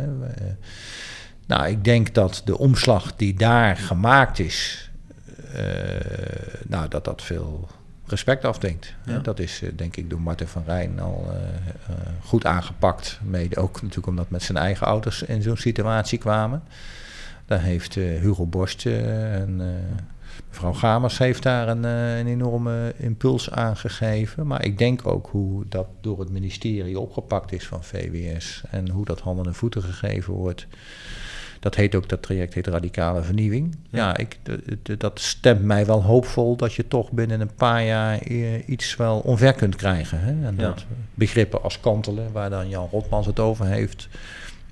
nou, 1.46 1.68
ik 1.68 1.84
denk 1.84 2.14
dat 2.14 2.42
de 2.44 2.58
omslag 2.58 3.16
die 3.16 3.34
daar 3.34 3.76
gemaakt 3.76 4.38
is, 4.38 4.90
eh, 5.52 5.62
nou, 6.66 6.88
dat 6.88 7.04
dat 7.04 7.22
veel 7.22 7.68
respect 8.06 8.44
afdwingt. 8.44 8.94
hè. 9.04 9.12
Ja. 9.12 9.18
Dat 9.18 9.38
is 9.38 9.62
denk 9.76 9.96
ik 9.96 10.10
door 10.10 10.20
Martin 10.20 10.46
van 10.46 10.62
Rijn 10.66 11.00
al 11.00 11.32
goed 12.24 12.46
aangepakt. 12.46 13.20
Mede 13.22 13.56
ook 13.56 13.74
natuurlijk 13.74 14.06
omdat 14.06 14.30
met 14.30 14.42
zijn 14.42 14.58
eigen 14.58 14.86
ouders 14.86 15.22
in 15.22 15.42
zo'n 15.42 15.56
situatie 15.56 16.18
kwamen. 16.18 16.62
Daar 17.48 17.62
heeft 17.62 17.94
Hugo 17.94 18.46
Borst 18.46 18.86
en 18.86 19.56
eh, 19.60 19.66
mevrouw 20.48 20.72
Gamers 20.72 21.18
heeft 21.18 21.42
daar 21.42 21.68
een, 21.68 21.84
eh, 21.84 22.18
een 22.18 22.26
enorme 22.26 22.94
impuls 22.96 23.50
aan 23.50 23.76
gegeven. 23.76 24.46
Maar 24.46 24.64
ik 24.64 24.78
denk 24.78 25.06
ook 25.06 25.28
hoe 25.30 25.64
dat 25.68 25.86
door 26.00 26.20
het 26.20 26.30
ministerie 26.30 26.98
opgepakt 26.98 27.52
is 27.52 27.66
van 27.66 27.84
VWS 27.84 28.62
en 28.70 28.88
hoe 28.90 29.04
dat 29.04 29.20
handen 29.20 29.46
en 29.46 29.54
voeten 29.54 29.82
gegeven 29.82 30.32
wordt. 30.34 30.66
Dat 31.60 31.74
heet 31.74 31.94
ook, 31.94 32.08
dat 32.08 32.22
traject 32.22 32.54
heet 32.54 32.66
radicale 32.66 33.22
vernieuwing. 33.22 33.76
Ja, 33.90 34.16
ik, 34.16 34.38
dat 34.98 35.20
stemt 35.20 35.62
mij 35.62 35.86
wel 35.86 36.02
hoopvol 36.02 36.56
dat 36.56 36.74
je 36.74 36.88
toch 36.88 37.10
binnen 37.12 37.40
een 37.40 37.54
paar 37.54 37.84
jaar 37.84 38.18
eh, 38.18 38.68
iets 38.68 38.96
wel 38.96 39.18
omver 39.18 39.52
kunt 39.52 39.76
krijgen. 39.76 40.20
Hè? 40.20 40.46
En 40.46 40.54
Ja. 40.56 40.62
dat 40.62 40.84
begrippen 41.14 41.62
als 41.62 41.80
kantelen, 41.80 42.32
waar 42.32 42.50
dan 42.50 42.68
Jan 42.68 42.88
Rotmans 42.90 43.26
het 43.26 43.38
over 43.40 43.66
heeft. 43.66 44.08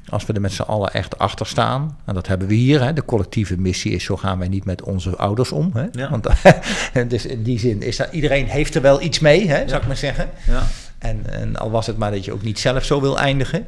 Als 0.08 0.26
we 0.26 0.32
er 0.32 0.40
met 0.40 0.52
z'n 0.52 0.62
allen 0.62 0.92
echt 0.92 1.18
achter 1.18 1.46
staan, 1.46 1.98
en 2.04 2.14
dat 2.14 2.26
hebben 2.26 2.48
we 2.48 2.54
hier, 2.54 2.82
hè, 2.82 2.92
de 2.92 3.04
collectieve 3.04 3.58
missie 3.58 3.92
is: 3.92 4.04
zo 4.04 4.16
gaan 4.16 4.38
wij 4.38 4.48
niet 4.48 4.64
met 4.64 4.82
onze 4.82 5.16
ouders 5.16 5.52
om. 5.52 5.70
Hè? 5.74 5.86
Ja. 5.92 6.10
Want 6.10 6.28
dus 7.10 7.26
in 7.26 7.42
die 7.42 7.58
zin 7.58 7.82
is 7.82 7.96
dat 7.96 8.12
iedereen 8.12 8.46
heeft 8.46 8.74
er 8.74 8.82
wel 8.82 9.02
iets 9.02 9.18
mee, 9.18 9.48
hè, 9.48 9.68
zou 9.68 9.80
ik 9.80 9.86
maar 9.86 9.96
zeggen. 9.96 10.30
Ja. 10.46 10.66
En, 10.98 11.22
en 11.30 11.56
al 11.56 11.70
was 11.70 11.86
het 11.86 11.96
maar 11.96 12.10
dat 12.10 12.24
je 12.24 12.32
ook 12.32 12.42
niet 12.42 12.58
zelf 12.58 12.84
zo 12.84 13.00
wil 13.00 13.18
eindigen. 13.18 13.66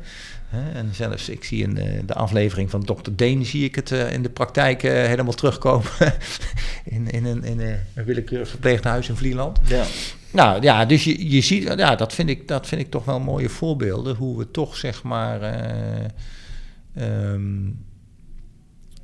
Hè, 0.48 0.78
en 0.78 0.90
zelfs, 0.92 1.28
ik 1.28 1.44
zie 1.44 1.62
in 1.62 1.74
de, 1.74 2.04
de 2.06 2.14
aflevering 2.14 2.70
van 2.70 2.84
Dr. 2.84 3.10
Deen, 3.12 3.44
zie 3.44 3.64
ik 3.64 3.74
het 3.74 3.92
eh, 3.92 4.12
in 4.12 4.22
de 4.22 4.30
praktijk 4.30 4.82
eh, 4.82 4.92
helemaal 4.92 5.32
terugkomen. 5.32 5.90
in, 6.84 7.10
in, 7.10 7.24
een, 7.24 7.44
in 7.44 7.60
een 7.60 8.04
willekeurig 8.04 8.48
verpleeghuis 8.48 9.08
in 9.08 9.16
Vlieland. 9.16 9.58
Ja. 9.64 9.84
Nou 10.32 10.62
ja, 10.62 10.84
dus 10.84 11.04
je, 11.04 11.30
je 11.30 11.40
ziet, 11.40 11.62
ja, 11.76 11.94
dat 11.94 12.14
vind, 12.14 12.28
ik, 12.28 12.48
dat 12.48 12.66
vind 12.66 12.80
ik 12.80 12.90
toch 12.90 13.04
wel 13.04 13.20
mooie 13.20 13.48
voorbeelden. 13.48 14.16
Hoe 14.16 14.38
we 14.38 14.50
toch 14.50 14.76
zeg 14.76 15.02
maar 15.02 15.42
ehm, 16.94 17.66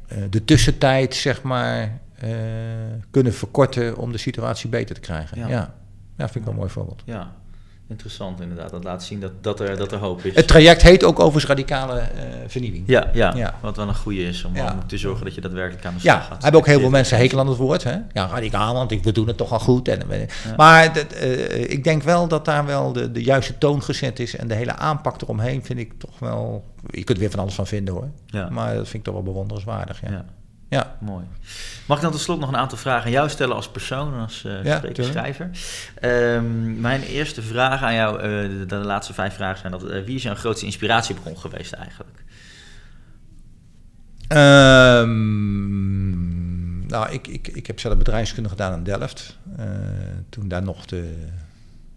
eh, 0.07 0.19
de 0.31 0.45
tussentijd 0.45 1.15
zeg 1.15 1.43
maar 1.43 2.01
eh, 2.15 2.31
kunnen 3.11 3.35
verkorten 3.35 3.97
om 3.97 4.13
de 4.13 4.19
situatie 4.19 4.69
beter 4.69 4.95
te 4.95 5.01
krijgen. 5.01 5.39
Ja. 5.39 5.49
Ja, 5.49 5.75
ja. 6.17 6.25
vind 6.29 6.35
ik 6.35 6.43
wel 6.43 6.53
een 6.53 6.59
mooi 6.59 6.71
voorbeeld. 6.71 7.03
ja. 7.07 7.43
Interessant 7.89 8.41
inderdaad. 8.41 8.71
Dat 8.71 8.85
laat 8.85 9.03
zien 9.05 9.21
dat, 9.21 9.33
dat, 9.41 9.61
er, 9.61 9.77
dat 9.77 9.93
er 9.93 9.99
hoop 9.99 10.25
is. 10.25 10.35
Het 10.35 10.49
traject 10.49 10.83
heet 10.83 11.05
ook 11.05 11.19
overigens 11.21 11.47
radicale 11.47 11.99
eh, 11.99 12.09
vernieuwing. 12.47 12.85
Ja, 12.87 13.11
ja, 13.13 13.33
Ja. 13.37 13.59
wat 13.61 13.77
wel 13.77 13.89
een 13.89 13.95
goede 13.95 14.23
is 14.23 14.45
om, 14.45 14.55
Ja. 14.57 14.73
om 14.73 14.87
te 14.87 14.99
zorgen 14.99 15.25
dat 15.25 15.35
je 15.35 15.41
daadwerkelijk 15.41 15.87
aan 15.87 15.95
de 15.95 16.01
slag 16.01 16.15
Ja, 16.15 16.21
gaat. 16.21 16.43
hebben 16.43 16.61
ook 16.61 16.67
heel 16.67 16.81
veel 16.81 16.91
mensen 16.91 17.17
hekel 17.19 17.39
aan 17.39 17.49
het 17.49 17.57
woord. 17.57 17.85
Hè? 17.85 17.93
Ja, 18.13 18.27
radicaal, 18.27 18.75
want 18.75 18.91
ik, 18.91 19.05
we 19.05 19.13
doen 19.13 19.27
het 19.27 19.37
toch 19.37 19.53
al 19.53 19.59
goed. 19.59 19.89
En, 19.89 20.09
we- 20.09 20.27
Maar 20.57 20.93
dat, 20.93 21.13
eh, 21.13 21.71
ik 21.71 21.85
denk 21.85 22.03
wel 22.03 22.29
dat 22.29 22.45
daar 22.45 22.67
wel 22.67 22.93
de, 22.93 23.13
de 23.13 23.23
juiste 23.23 23.59
toon 23.59 23.83
gezet 23.83 24.19
is. 24.21 24.37
En 24.37 24.49
de 24.49 24.55
hele 24.55 24.73
aanpak 24.77 25.23
eromheen 25.23 25.65
vind 25.65 25.79
ik 25.79 25.93
toch 25.99 26.19
wel... 26.19 26.65
Je 26.87 27.05
kunt 27.05 27.09
er 27.11 27.19
weer 27.19 27.31
van 27.31 27.41
alles 27.41 27.55
van 27.55 27.67
vinden 27.67 27.95
hoor. 27.95 28.09
Ja. 28.27 28.49
Maar 28.51 28.75
dat 28.75 28.83
vind 28.85 28.95
ik 28.95 29.03
toch 29.05 29.15
wel 29.15 29.23
bewonderenswaardig. 29.23 30.01
Ja. 30.01 30.25
Ja. 30.75 30.97
Mooi. 31.01 31.25
Mag 31.87 31.97
ik 31.97 32.03
dan 32.03 32.13
tot 32.13 32.21
slot 32.21 32.41
nog 32.41 32.49
een 32.49 32.57
aantal 32.57 32.79
vragen 32.79 33.05
aan 33.05 33.11
jou 33.11 33.29
stellen 33.29 33.57
als 33.57 33.69
persoon, 33.69 34.15
als 34.21 34.45
eh 34.45 34.65
Ja, 34.65 34.77
spreker, 34.77 35.05
schrijver? 35.05 35.51
Ehm, 36.01 36.81
mijn 36.81 37.03
eerste 37.03 37.43
vraag 37.43 37.83
aan 37.83 37.95
jou, 37.95 38.21
eh, 38.21 38.23
de, 38.59 38.65
de 38.67 38.75
laatste 38.75 39.15
vijf 39.15 39.35
vragen 39.35 39.59
zijn 39.59 39.73
dat, 39.73 39.85
eh, 39.85 40.05
wie 40.05 40.15
is 40.15 40.23
jouw 40.23 40.35
grootste 40.35 40.67
inspiratiebron 40.67 41.39
geweest 41.39 41.73
eigenlijk? 41.73 42.25
Ehm, 44.29 45.27
nou, 46.87 47.11
ik, 47.11 47.27
ik, 47.27 47.49
ik 47.49 47.67
heb 47.67 47.81
zelf 47.81 47.97
bedrijfskunde 47.97 48.49
gedaan 48.49 48.75
in 48.75 48.83
Delft. 48.83 49.39
Toen 50.29 50.49
daar 50.49 50.63
nog 50.63 50.87
de 50.87 51.29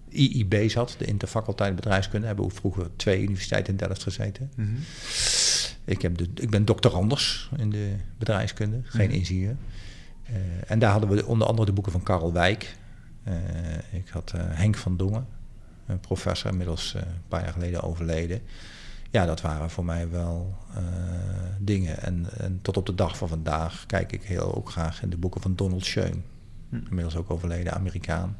IIB 0.09 0.69
zat, 0.69 0.95
de 0.97 1.05
Interfaculteit 1.05 1.75
Bedrijfskunde. 1.75 2.27
Hebben 2.27 2.47
we 2.47 2.53
vroeger 2.53 2.89
twee 2.95 3.21
universiteiten 3.21 3.71
in 3.71 3.79
Delft 3.79 4.03
gezeten. 4.03 4.51
Ik, 5.87 6.01
heb 6.01 6.17
de, 6.17 6.29
ik 6.33 6.49
ben 6.49 6.65
doctorandus 6.65 7.49
in 7.57 7.69
de 7.69 7.95
bedrijfskunde, 8.17 8.81
geen 8.83 9.11
ingenieur. 9.11 9.55
Eh, 10.23 10.35
en 10.71 10.79
daar 10.79 10.91
hadden 10.91 11.09
we 11.09 11.25
onder 11.25 11.47
andere 11.47 11.65
de 11.65 11.73
boeken 11.73 11.91
van 11.91 12.03
Karel 12.03 12.33
Wijk. 12.33 12.75
Eh, 13.23 13.35
ik 13.91 14.07
had 14.09 14.31
eh, 14.35 14.41
Henk 14.45 14.75
van 14.75 14.97
Dongen, 14.97 15.27
een 15.85 15.99
professor, 15.99 16.51
inmiddels 16.51 16.93
een 16.93 17.03
paar 17.27 17.43
jaar 17.43 17.53
geleden 17.53 17.83
overleden. 17.83 18.41
Ja, 19.11 19.25
dat 19.25 19.41
waren 19.41 19.69
voor 19.69 19.85
mij 19.85 20.09
wel 20.09 20.55
dingen. 21.59 22.01
En, 22.01 22.25
en 22.37 22.59
tot 22.61 22.77
op 22.77 22.85
de 22.85 22.95
dag 22.95 23.17
van 23.17 23.27
vandaag 23.27 23.85
kijk 23.85 24.11
ik 24.11 24.23
heel 24.23 24.55
ook 24.55 24.69
graag 24.69 25.01
in 25.01 25.09
de 25.09 25.17
boeken 25.17 25.41
van 25.41 25.55
Donald 25.55 25.85
Schoen. 25.85 26.23
Hm. 26.69 26.75
Inmiddels 26.75 27.15
ook 27.15 27.31
overleden 27.31 27.73
Amerikaan. 27.73 28.37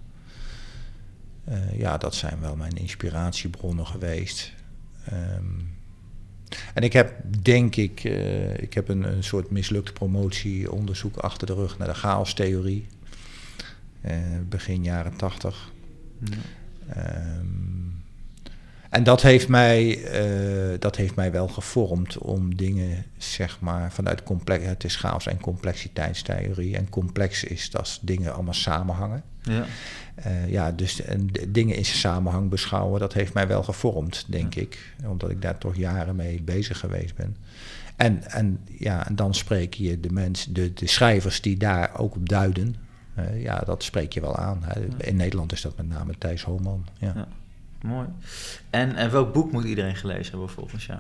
Ja, 1.74 1.98
dat 1.98 2.16
zijn 2.16 2.40
wel 2.40 2.56
mijn 2.56 2.76
inspiratiebronnen 2.76 3.88
geweest. 3.88 4.54
Ehm, 5.06 5.44
en 6.74 6.84
ik 6.84 6.94
heb, 6.94 7.14
denk 7.42 7.76
ik, 7.76 8.04
eh, 8.04 8.58
ik 8.58 8.74
heb 8.74 8.90
een, 8.90 9.04
een 9.04 9.24
soort 9.24 9.50
mislukt 9.50 9.94
promotieonderzoek 9.94 11.18
achter 11.18 11.48
de 11.48 11.54
rug 11.54 11.78
naar 11.78 11.88
de 11.88 11.94
chaostheorie. 11.94 12.88
Eh, 14.02 14.16
begin 14.50 14.84
jaren 14.84 15.16
tachtig. 15.16 15.72
Ehm, 16.90 17.87
en 18.90 19.04
dat 19.04 19.22
heeft, 19.22 19.48
mij, 19.48 20.04
eh, 20.04 20.80
dat 20.80 20.96
heeft 20.96 21.16
mij 21.16 21.32
wel 21.32 21.48
gevormd 21.48 22.18
om 22.18 22.56
dingen, 22.56 23.06
zeg 23.18 23.60
maar, 23.60 23.92
vanuit 23.92 24.24
complex, 24.24 24.66
het 24.66 24.84
is 24.84 24.96
chaos- 24.96 25.28
en 25.28 25.40
complexiteitstheorie. 25.40 26.76
En 26.76 26.90
complex 26.90 27.44
is 27.44 27.70
dat 27.70 28.00
dingen 28.02 28.34
allemaal 28.34 28.54
samenhangen. 28.54 29.24
Ja. 29.42 29.66
Eh, 30.16 30.50
ja, 30.50 30.72
dus 30.72 31.02
en 31.02 31.30
dingen 31.48 31.76
in 31.76 31.86
samenhang 31.86 32.50
beschouwen, 32.50 33.00
dat 33.00 33.14
heeft 33.14 33.34
mij 33.34 33.48
wel 33.48 33.64
gevormd, 33.64 34.26
denk 34.28 34.56
ik. 34.56 34.94
Omdat 35.06 35.30
ik 35.30 35.42
daar 35.42 35.58
toch 35.58 35.76
jaren 35.76 36.16
mee 36.16 36.42
bezig 36.42 36.80
geweest 36.80 37.16
ben. 37.16 37.38
En, 37.96 38.24
en, 38.24 38.60
ja, 38.78 39.08
en 39.08 39.16
dan 39.16 39.34
spreek 39.34 39.74
je 39.74 40.00
de 40.00 40.12
mensen, 40.12 40.54
de, 40.54 40.74
de 40.74 40.88
schrijvers 40.88 41.42
die 41.42 41.58
daar 41.58 42.00
ook 42.00 42.16
op 42.16 42.30
duiden. 42.30 42.76
ja, 43.36 43.60
dat 43.60 43.84
spreek 43.84 44.14
je 44.14 44.22
wel 44.22 44.36
aan. 44.36 44.64
Hè. 44.64 45.06
In 45.08 45.16
Nederland 45.16 45.52
is 45.52 45.62
dat 45.62 45.78
met 45.78 45.88
name 45.88 46.18
Thijs 46.18 46.44
Holman. 46.44 46.86
Ja. 47.00 47.12
Ja. 47.16 47.28
Mooi. 47.82 48.08
En, 48.70 48.96
en 48.96 49.12
welk 49.12 49.34
boek 49.34 49.52
moet 49.52 49.64
iedereen 49.64 49.96
gelezen 49.96 50.32
hebben 50.32 50.50
volgens 50.50 50.86
jou? 50.86 51.00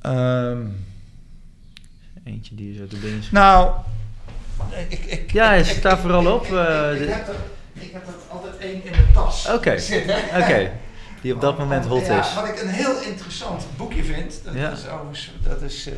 Ehm, 0.00 0.66
Eentje 2.24 2.54
die 2.54 2.72
je 2.72 2.78
zo 2.78 2.86
te 2.86 2.96
binnen 2.96 3.20
schiet. 3.22 3.32
nou, 3.32 3.74
ik, 4.88 5.04
ik, 5.04 5.32
Ja, 5.32 5.62
sta 5.62 5.98
vooral 5.98 6.34
op. 6.34 6.44
eh, 6.44 7.00
ik 7.72 7.92
heb 7.92 8.06
er 8.06 8.14
altijd 8.30 8.56
één 8.58 8.84
in 8.84 8.92
de 8.92 9.04
tas 9.12 9.48
Oké. 9.48 9.78
zitten. 9.78 10.16
Oké. 10.40 10.72
Die 11.20 11.34
op 11.34 11.40
dat 11.40 11.58
moment 11.58 11.86
hot 11.86 12.06
Ja, 12.06 12.20
is. 12.20 12.34
Wat 12.34 12.48
ik 12.48 12.60
een 12.62 12.68
heel 12.68 13.00
interessant 13.02 13.64
boekje 13.76 14.04
vind, 14.04 14.40
dat 14.44 14.54
Ja. 14.54 14.70
is, 14.70 14.88
overigens, 14.88 15.30
dat 15.42 15.62
is 15.62 15.86
eh, 15.86 15.94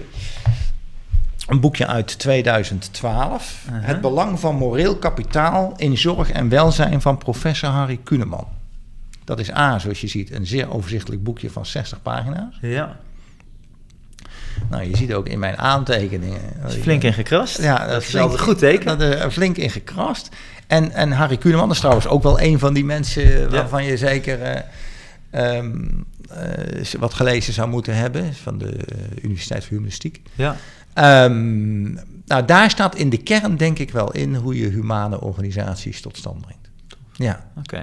een 1.46 1.60
boekje 1.60 1.86
uit 1.86 2.18
2012. 2.18 3.64
Uh-huh. 3.66 3.86
Het 3.86 4.00
belang 4.00 4.40
van 4.40 4.56
moreel 4.56 4.96
kapitaal 4.96 5.74
in 5.76 5.98
zorg 5.98 6.30
en 6.30 6.48
welzijn 6.48 7.00
van 7.00 7.18
professor 7.18 7.68
Harry 7.68 8.00
Kuneman. 8.04 8.46
Dat 9.24 9.38
is 9.38 9.52
A, 9.52 9.78
zoals 9.78 10.00
je 10.00 10.06
ziet, 10.06 10.32
een 10.32 10.46
zeer 10.46 10.72
overzichtelijk 10.72 11.22
boekje 11.22 11.50
van 11.50 11.66
60 11.66 12.02
pagina's. 12.02 12.58
Ja. 12.60 12.96
Nou, 14.70 14.82
je 14.82 14.96
ziet 14.96 15.14
ook 15.14 15.28
in 15.28 15.38
mijn 15.38 15.58
aantekeningen. 15.58 16.40
Is 16.66 16.74
flink 16.74 17.02
in 17.02 17.12
gekrast. 17.12 17.62
Ja, 17.62 17.86
dat 17.86 18.02
is 18.02 18.16
altijd 18.16 18.38
een 18.38 18.46
goed 18.46 18.58
teken. 18.58 18.98
Dat 18.98 19.00
er 19.00 19.30
flink 19.30 19.56
in 19.56 19.70
gekrast. 19.70 20.28
En, 20.66 20.92
en 20.92 21.12
Harry 21.12 21.36
Kuneman 21.36 21.70
is 21.70 21.78
trouwens 21.78 22.06
ook 22.06 22.22
wel 22.22 22.40
een 22.40 22.58
van 22.58 22.74
die 22.74 22.84
mensen 22.84 23.50
waarvan 23.50 23.84
je 23.84 23.96
zeker 23.96 24.42
eh, 24.42 24.60
ehm, 25.30 25.84
eh, 26.30 26.84
wat 26.98 27.14
gelezen 27.14 27.52
zou 27.52 27.68
moeten 27.68 27.96
hebben. 27.96 28.34
Van 28.34 28.58
de 28.58 28.76
eh, 28.76 29.24
Universiteit 29.24 29.64
voor 29.64 29.72
Humanistiek. 29.72 30.22
Ja. 30.34 30.56
Ehm, 30.96 31.92
nou, 32.26 32.44
daar 32.46 32.70
staat 32.70 32.94
in 32.94 33.10
de 33.10 33.16
kern 33.16 33.56
denk 33.56 33.78
ik 33.78 33.90
wel 33.90 34.12
in 34.12 34.34
hoe 34.34 34.58
je 34.58 34.68
humane 34.68 35.20
organisaties 35.20 36.00
tot 36.00 36.16
stand 36.16 36.40
brengt. 36.40 36.70
Ja, 37.12 37.50
Oké. 37.58 37.76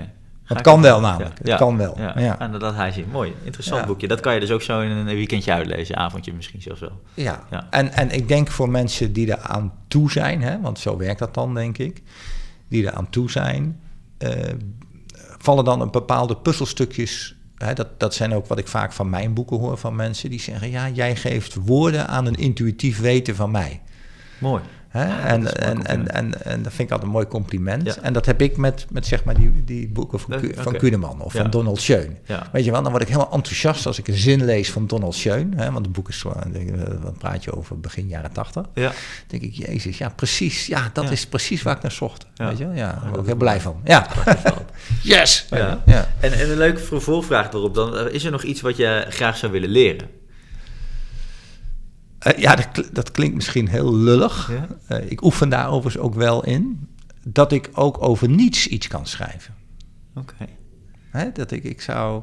het 0.43 0.57
Ga 0.57 0.63
kan 0.63 0.81
wel 0.81 0.99
namelijk. 0.99 1.37
Het 1.43 1.55
kan 1.55 1.77
wel. 1.77 1.93
Ja, 1.97 2.19
Ja. 2.19 2.39
En 2.39 2.51
dat 2.51 2.75
hij 2.75 2.91
ziet. 2.91 3.11
Mooi, 3.11 3.33
interessant 3.43 3.81
Ja. 3.81 3.87
boekje. 3.87 4.07
Dat 4.07 4.19
kan 4.19 4.33
je 4.33 4.39
dus 4.39 4.51
ook 4.51 4.61
zo 4.61 4.79
in 4.79 4.89
een 4.91 5.05
weekendje 5.05 5.51
uitlezen, 5.53 5.95
avondje 5.97 6.33
misschien 6.33 6.61
zelfs 6.61 6.79
wel. 6.79 7.01
Ja, 7.13 7.43
Ja. 7.51 7.67
En, 7.69 7.91
en 7.93 8.09
ik 8.11 8.27
denk 8.27 8.51
voor 8.51 8.69
mensen 8.69 9.13
die 9.13 9.31
er 9.31 9.39
aan 9.41 9.73
toe 9.87 10.11
zijn, 10.11 10.41
hè, 10.41 10.61
want 10.61 10.79
zo 10.79 10.97
werkt 10.97 11.19
dat 11.19 11.33
dan, 11.33 11.53
denk 11.53 11.77
ik, 11.77 12.01
die 12.67 12.87
er 12.87 12.93
aan 12.93 13.09
toe 13.09 13.31
zijn, 13.31 13.79
eh, 14.17 14.29
vallen 15.37 15.65
dan 15.65 15.81
een 15.81 15.91
bepaalde 15.91 16.35
puzzelstukjes. 16.37 17.35
Hè, 17.65 17.73
dat, 17.73 17.99
dat 17.99 18.13
zijn 18.13 18.33
ook 18.33 18.47
wat 18.47 18.57
ik 18.57 18.67
vaak 18.67 18.91
van 18.93 19.09
mijn 19.09 19.33
boeken 19.33 19.57
hoor 19.57 19.77
van 19.77 19.95
mensen 19.95 20.29
die 20.29 20.39
zeggen: 20.39 20.69
Ja, 20.69 20.89
jij 20.89 21.15
geeft 21.15 21.53
woorden 21.53 22.07
aan 22.07 22.25
een 22.25 22.35
intuïtief 22.35 22.99
weten 22.99 23.35
van 23.35 23.51
mij. 23.51 23.81
Mooi. 24.37 24.63
Hè? 24.93 25.27
en, 25.27 25.55
en, 25.61 25.85
en, 25.85 26.07
en, 26.11 26.45
en 26.45 26.61
dat 26.63 26.73
vind 26.73 26.87
ik 26.87 26.89
altijd 26.91 27.01
een 27.03 27.09
mooi 27.09 27.27
compliment. 27.27 27.85
Ja. 27.85 27.95
En 28.01 28.13
dat 28.13 28.25
heb 28.25 28.41
ik 28.41 28.57
met, 28.57 28.85
met 28.89 29.05
zeg 29.05 29.23
maar 29.23 29.35
die, 29.35 29.63
die 29.65 29.87
boeken 29.87 30.19
van, 30.19 30.33
van 30.55 31.21
of 31.21 31.33
Ja. 31.33 31.41
van 31.41 31.49
Donald 31.51 31.81
Schoen. 31.81 32.17
Ja. 32.25 32.49
Weet 32.51 32.65
je 32.65 32.71
wel, 32.71 32.81
dan 32.81 32.91
word 32.91 33.03
ik 33.03 33.09
helemaal 33.09 33.31
enthousiast 33.33 33.85
als 33.85 33.99
ik 33.99 34.07
een 34.07 34.13
zin 34.17 34.45
lees 34.45 34.71
van 34.71 34.87
Donald 34.87 35.15
Schoen. 35.15 35.53
Hè, 35.55 35.71
want 35.71 35.85
het 35.85 35.95
boek 35.95 36.09
is 36.09 36.19
zo, 36.19 36.33
wat 37.01 37.17
praat 37.17 37.43
je 37.43 37.55
over 37.55 37.79
begin 37.79 38.07
jaren 38.07 38.31
tachtig. 38.31 38.65
Ja. 38.73 38.91
denk 39.27 39.43
ik, 39.43 39.53
jezus, 39.53 39.97
ja 39.97 40.09
precies, 40.09 40.65
ja, 40.65 40.89
dat 40.93 41.03
Ja. 41.03 41.09
is 41.11 41.25
precies 41.27 41.61
waar 41.61 41.75
ik 41.75 41.81
naar 41.81 41.91
zocht. 41.91 42.25
Ja. 42.33 42.47
Weet 42.47 42.57
je 42.57 42.65
wel? 42.65 42.75
Ja, 42.75 42.91
daar 43.01 43.09
word 43.09 43.19
ik 43.21 43.25
heel 43.25 43.35
blij 43.35 43.61
van. 43.61 43.81
Ja, 43.83 44.07
yes! 45.03 45.45
Ja. 45.49 45.81
ja. 45.85 46.07
En, 46.19 46.33
en 46.33 46.49
een 46.51 46.57
leuke 46.57 46.79
vervolgvraag 46.79 47.51
erop 47.53 47.75
dan. 47.75 47.97
eh, 47.97 48.13
Is 48.13 48.23
er 48.23 48.31
nog 48.31 48.43
iets 48.43 48.61
wat 48.61 48.77
je 48.77 49.05
graag 49.09 49.37
zou 49.37 49.51
willen 49.51 49.69
leren? 49.69 50.07
Eh, 52.23 52.37
ja 52.37 52.55
dat, 52.55 52.89
dat 52.93 53.11
klinkt 53.11 53.35
misschien 53.35 53.67
heel 53.67 53.95
lullig. 53.95 54.51
Ja. 54.51 54.67
Eh, 54.97 55.11
ik 55.11 55.23
oefen 55.23 55.49
daar 55.49 55.67
overigens 55.69 56.03
ook 56.03 56.15
wel 56.15 56.43
in. 56.45 56.87
Dat 57.25 57.51
ik 57.51 57.69
ook 57.73 58.01
over 58.03 58.29
niets 58.29 58.67
iets 58.67 58.87
kan 58.87 59.05
schrijven. 59.05 59.53
Oké. 60.15 60.45
Hè, 61.09 61.31
dat 61.31 61.51
ik, 61.51 61.63
ik 61.63 61.81
zou. 61.81 62.21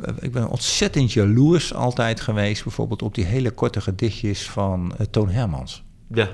eh, 0.00 0.14
Ik 0.20 0.32
ben 0.32 0.48
ontzettend 0.48 1.12
jaloers 1.12 1.74
altijd 1.74 2.20
geweest, 2.20 2.62
bijvoorbeeld 2.64 3.02
op 3.02 3.14
die 3.14 3.24
hele 3.24 3.50
korte 3.50 3.80
gedichtjes 3.80 4.50
van 4.50 4.92
Toon 5.10 5.28
Hermans. 5.28 5.82
Ja, 6.08 6.28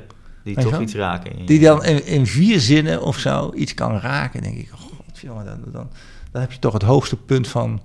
die 0.44 0.56
toch 0.56 0.80
iets 0.80 0.94
raken. 0.94 1.46
Die 1.46 1.60
dan 1.60 1.84
in, 1.84 2.06
in 2.06 2.26
vier 2.26 2.60
zinnen 2.60 3.02
of 3.02 3.18
zo 3.18 3.52
iets 3.54 3.74
kan 3.74 3.98
raken. 3.98 4.42
denk 4.42 4.56
ik, 4.56 4.68
god, 4.70 5.18
jongen, 5.20 5.44
dan, 5.44 5.58
dan, 5.72 5.88
dan 6.30 6.40
heb 6.40 6.52
je 6.52 6.58
toch 6.58 6.72
het 6.72 6.82
hoogste 6.82 7.16
punt 7.16 7.48
van, 7.48 7.80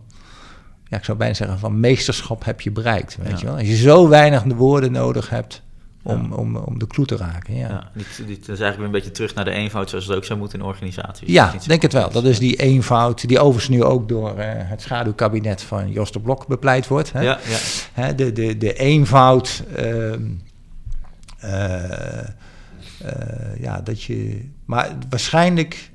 ja, 0.89 0.97
ik 0.97 1.03
zou 1.03 1.17
bijna 1.17 1.33
zeggen, 1.33 1.59
van 1.59 1.79
meesterschap 1.79 2.45
heb 2.45 2.61
je 2.61 2.71
bereikt. 2.71 3.17
Weet 3.17 3.29
Ja. 3.31 3.37
je 3.37 3.45
wel? 3.45 3.53
Als 3.57 3.67
je 3.67 3.75
zo 3.75 4.07
weinig 4.07 4.43
de 4.43 4.55
woorden 4.55 4.91
nodig 4.91 5.29
hebt 5.29 5.61
om, 6.03 6.33
om, 6.33 6.55
om 6.55 6.79
de 6.79 6.87
kloe 6.87 7.05
te 7.05 7.15
raken. 7.17 7.55
Ja, 7.55 7.59
ja. 7.67 7.67
Ja, 7.69 7.89
dit, 7.93 8.17
dit 8.27 8.37
is 8.39 8.47
eigenlijk 8.47 8.75
weer 8.77 8.85
een 8.85 8.91
beetje 8.91 9.11
terug 9.11 9.33
naar 9.33 9.45
de 9.45 9.51
eenvoud 9.51 9.89
zoals 9.89 10.05
het 10.07 10.15
ook 10.15 10.25
zou 10.25 10.39
moeten 10.39 10.59
in 10.59 10.65
organisaties. 10.65 11.33
Dat 11.33 11.47
is 11.47 11.53
niet 11.53 11.61
zo 11.63 11.69
denk 11.69 11.81
het 11.81 11.93
wel. 11.93 12.11
Dat 12.11 12.23
is 12.23 12.39
die 12.39 12.55
eenvoud, 12.55 13.27
die 13.27 13.39
overigens 13.39 13.75
nu 13.75 13.83
ook 13.83 14.07
door 14.09 14.37
eh, 14.37 14.47
het 14.69 14.81
schaduwkabinet 14.81 15.61
van 15.61 15.91
Jos 15.91 16.11
de 16.11 16.19
Blok 16.19 16.47
bepleit 16.47 16.87
wordt. 16.87 17.11
Hè? 17.11 17.21
Ja, 17.21 17.39
ja. 17.47 17.57
Hè, 17.93 18.15
de, 18.15 18.31
de, 18.31 18.57
de 18.57 18.73
eenvoud. 18.73 19.63
ehm, 19.75 20.21
eh, 21.39 22.19
eh, 22.19 23.59
ja, 23.59 23.81
dat 23.81 24.03
je. 24.03 24.45
Maar 24.65 24.91
waarschijnlijk. 25.09 25.91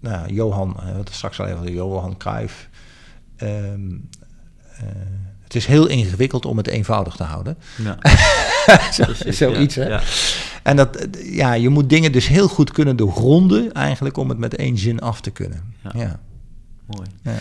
Nou, 0.00 0.32
Johan, 0.32 0.76
wat 0.96 1.08
straks 1.12 1.40
al 1.40 1.46
even 1.46 1.72
Johan 1.72 2.16
Cruijff. 2.16 2.68
ehm, 3.36 3.50
eh, 3.50 3.94
het 5.42 5.54
is 5.54 5.66
heel 5.66 5.86
ingewikkeld 5.86 6.44
om 6.46 6.56
het 6.56 6.66
eenvoudig 6.66 7.16
te 7.16 7.22
houden. 7.22 7.56
ja. 7.76 7.98
Zo- 8.92 9.04
Precies, 9.04 9.36
Zoiets, 9.36 9.74
ja, 9.74 9.82
hè? 9.82 9.88
ja. 9.88 10.00
En 10.62 10.76
dat, 10.76 10.96
eh, 10.96 11.34
ja, 11.34 11.52
je 11.52 11.68
moet 11.68 11.88
dingen 11.88 12.12
dus 12.12 12.28
heel 12.28 12.48
goed 12.48 12.70
kunnen 12.72 12.96
doorgronden, 12.96 13.72
eigenlijk, 13.72 14.16
om 14.16 14.28
het 14.28 14.38
met 14.38 14.54
één 14.56 14.78
zin 14.78 15.00
af 15.00 15.20
te 15.20 15.30
kunnen. 15.30 15.74
Ja. 15.94 16.20
Mooi. 16.86 17.08
Ja. 17.22 17.36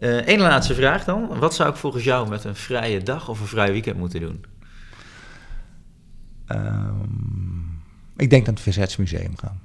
Eén 0.00 0.24
Eh, 0.26 0.38
laatste 0.38 0.74
vraag 0.74 1.04
dan. 1.04 1.38
Wat 1.38 1.54
zou 1.54 1.70
ik 1.70 1.76
volgens 1.76 2.04
jou 2.04 2.28
met 2.28 2.44
een 2.44 2.56
vrije 2.56 3.02
dag 3.02 3.28
of 3.28 3.40
een 3.40 3.46
vrij 3.46 3.72
weekend 3.72 3.96
moeten 3.96 4.20
doen? 4.20 4.44
Ehm, 6.46 6.94
ik 8.16 8.30
denk 8.30 8.44
naar 8.46 8.54
het 8.54 8.62
Verzetsmuseum 8.62 9.36
gaan. 9.36 9.60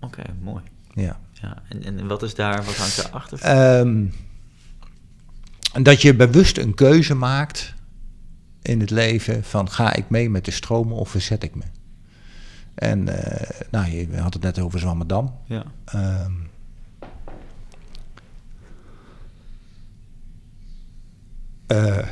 Oké, 0.00 0.22
mooi. 0.42 0.62
Ja. 0.94 1.18
Ja, 1.32 1.62
en, 1.68 1.82
en 1.84 2.06
wat 2.06 2.22
is 2.22 2.34
daar, 2.34 2.64
wat 2.64 2.76
hangt 2.76 3.02
daarachter? 3.02 3.38
Dat 5.82 6.02
je 6.02 6.14
bewust 6.14 6.58
een 6.58 6.74
keuze 6.74 7.14
maakt 7.14 7.74
in 8.62 8.80
het 8.80 8.90
leven 8.90 9.44
van 9.44 9.70
ga 9.70 9.94
ik 9.94 10.10
mee 10.10 10.30
met 10.30 10.44
de 10.44 10.50
stromen 10.50 10.96
of 10.96 11.08
verzet 11.08 11.42
ik 11.42 11.54
me. 11.54 11.62
En 12.74 13.08
eh, 13.08 13.60
nou, 13.70 13.90
je 13.90 14.16
had 14.16 14.34
het 14.34 14.42
net 14.42 14.58
over 14.58 14.78
Zwammerdam. 14.78 15.34
ja. 15.46 15.64
Ehm, 15.84 16.32
eh, 21.66 22.06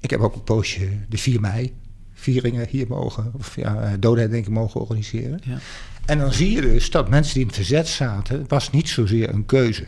ik 0.00 0.10
heb 0.10 0.20
ook 0.20 0.34
een 0.34 0.44
poosje 0.44 0.88
de 1.08 1.18
4 1.18 1.40
mei 1.40 1.74
vieringen 2.12 2.68
hier 2.68 2.86
mogen, 2.88 3.32
of 3.38 3.56
ja, 3.56 3.82
eh, 3.82 3.92
dodenherdenking 3.98 4.54
mogen 4.54 4.80
organiseren. 4.80 5.40
Ja. 5.44 5.58
En 6.04 6.18
dan 6.18 6.32
zie 6.32 6.50
je 6.50 6.60
dus 6.60 6.90
dat 6.90 7.08
mensen 7.08 7.32
die 7.32 7.42
in 7.42 7.48
het 7.48 7.56
verzet 7.56 7.88
zaten, 7.88 8.38
het 8.38 8.50
was 8.50 8.70
niet 8.70 8.88
zozeer 8.88 9.28
een 9.28 9.46
keuze. 9.46 9.86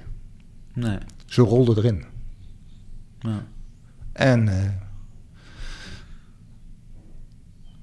Nee. 0.75 0.99
Ze 1.27 1.43
rolden 1.43 1.77
erin. 1.77 2.05
Ja. 3.19 3.47
En 4.13 4.49
eh, 4.49 4.65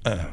eh, 0.02 0.24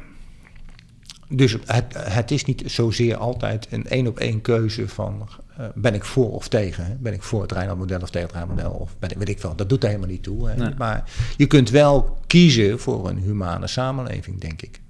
dus 1.28 1.56
het, 1.64 1.94
het 1.98 2.30
is 2.30 2.44
niet 2.44 2.62
zozeer 2.66 3.16
altijd 3.16 3.66
een 3.70 3.86
één 3.86 4.06
op 4.06 4.18
één 4.18 4.40
keuze 4.40 4.88
van 4.88 5.28
eh, 5.56 5.66
ben 5.74 5.94
ik 5.94 6.04
voor 6.04 6.30
of 6.32 6.48
tegen. 6.48 6.84
hè? 6.84 6.94
Ben 6.94 7.12
ik 7.12 7.22
voor 7.22 7.42
het 7.42 7.52
Rijnland-model 7.52 8.00
of 8.00 8.10
tegen 8.10 8.28
het 8.28 8.36
Rijnland-model 8.36 8.78
of 8.80 8.96
ben 8.98 9.10
ik, 9.10 9.16
weet 9.16 9.28
ik 9.28 9.40
wel. 9.40 9.56
Dat 9.56 9.68
doet 9.68 9.82
er 9.82 9.88
helemaal 9.88 10.10
niet 10.10 10.22
toe. 10.22 10.48
Hè? 10.48 10.56
Nee. 10.56 10.74
Maar 10.78 11.10
je 11.36 11.46
kunt 11.46 11.70
wel 11.70 12.18
kiezen 12.26 12.80
voor 12.80 13.08
een 13.08 13.18
humane 13.18 13.66
samenleving, 13.66 14.40
denk 14.40 14.62
ik. 14.62 14.80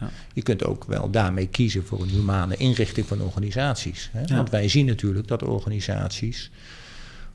Ja. 0.00 0.10
Je 0.32 0.42
kunt 0.42 0.64
ook 0.64 0.84
wel 0.84 1.10
daarmee 1.10 1.46
kiezen 1.46 1.86
voor 1.86 2.02
een 2.02 2.08
humane 2.08 2.56
inrichting 2.56 3.06
van 3.06 3.20
organisaties. 3.20 4.10
Hè? 4.12 4.20
Ja. 4.20 4.36
Want 4.36 4.50
wij 4.50 4.68
zien 4.68 4.86
natuurlijk 4.86 5.28
dat 5.28 5.42
organisaties 5.42 6.50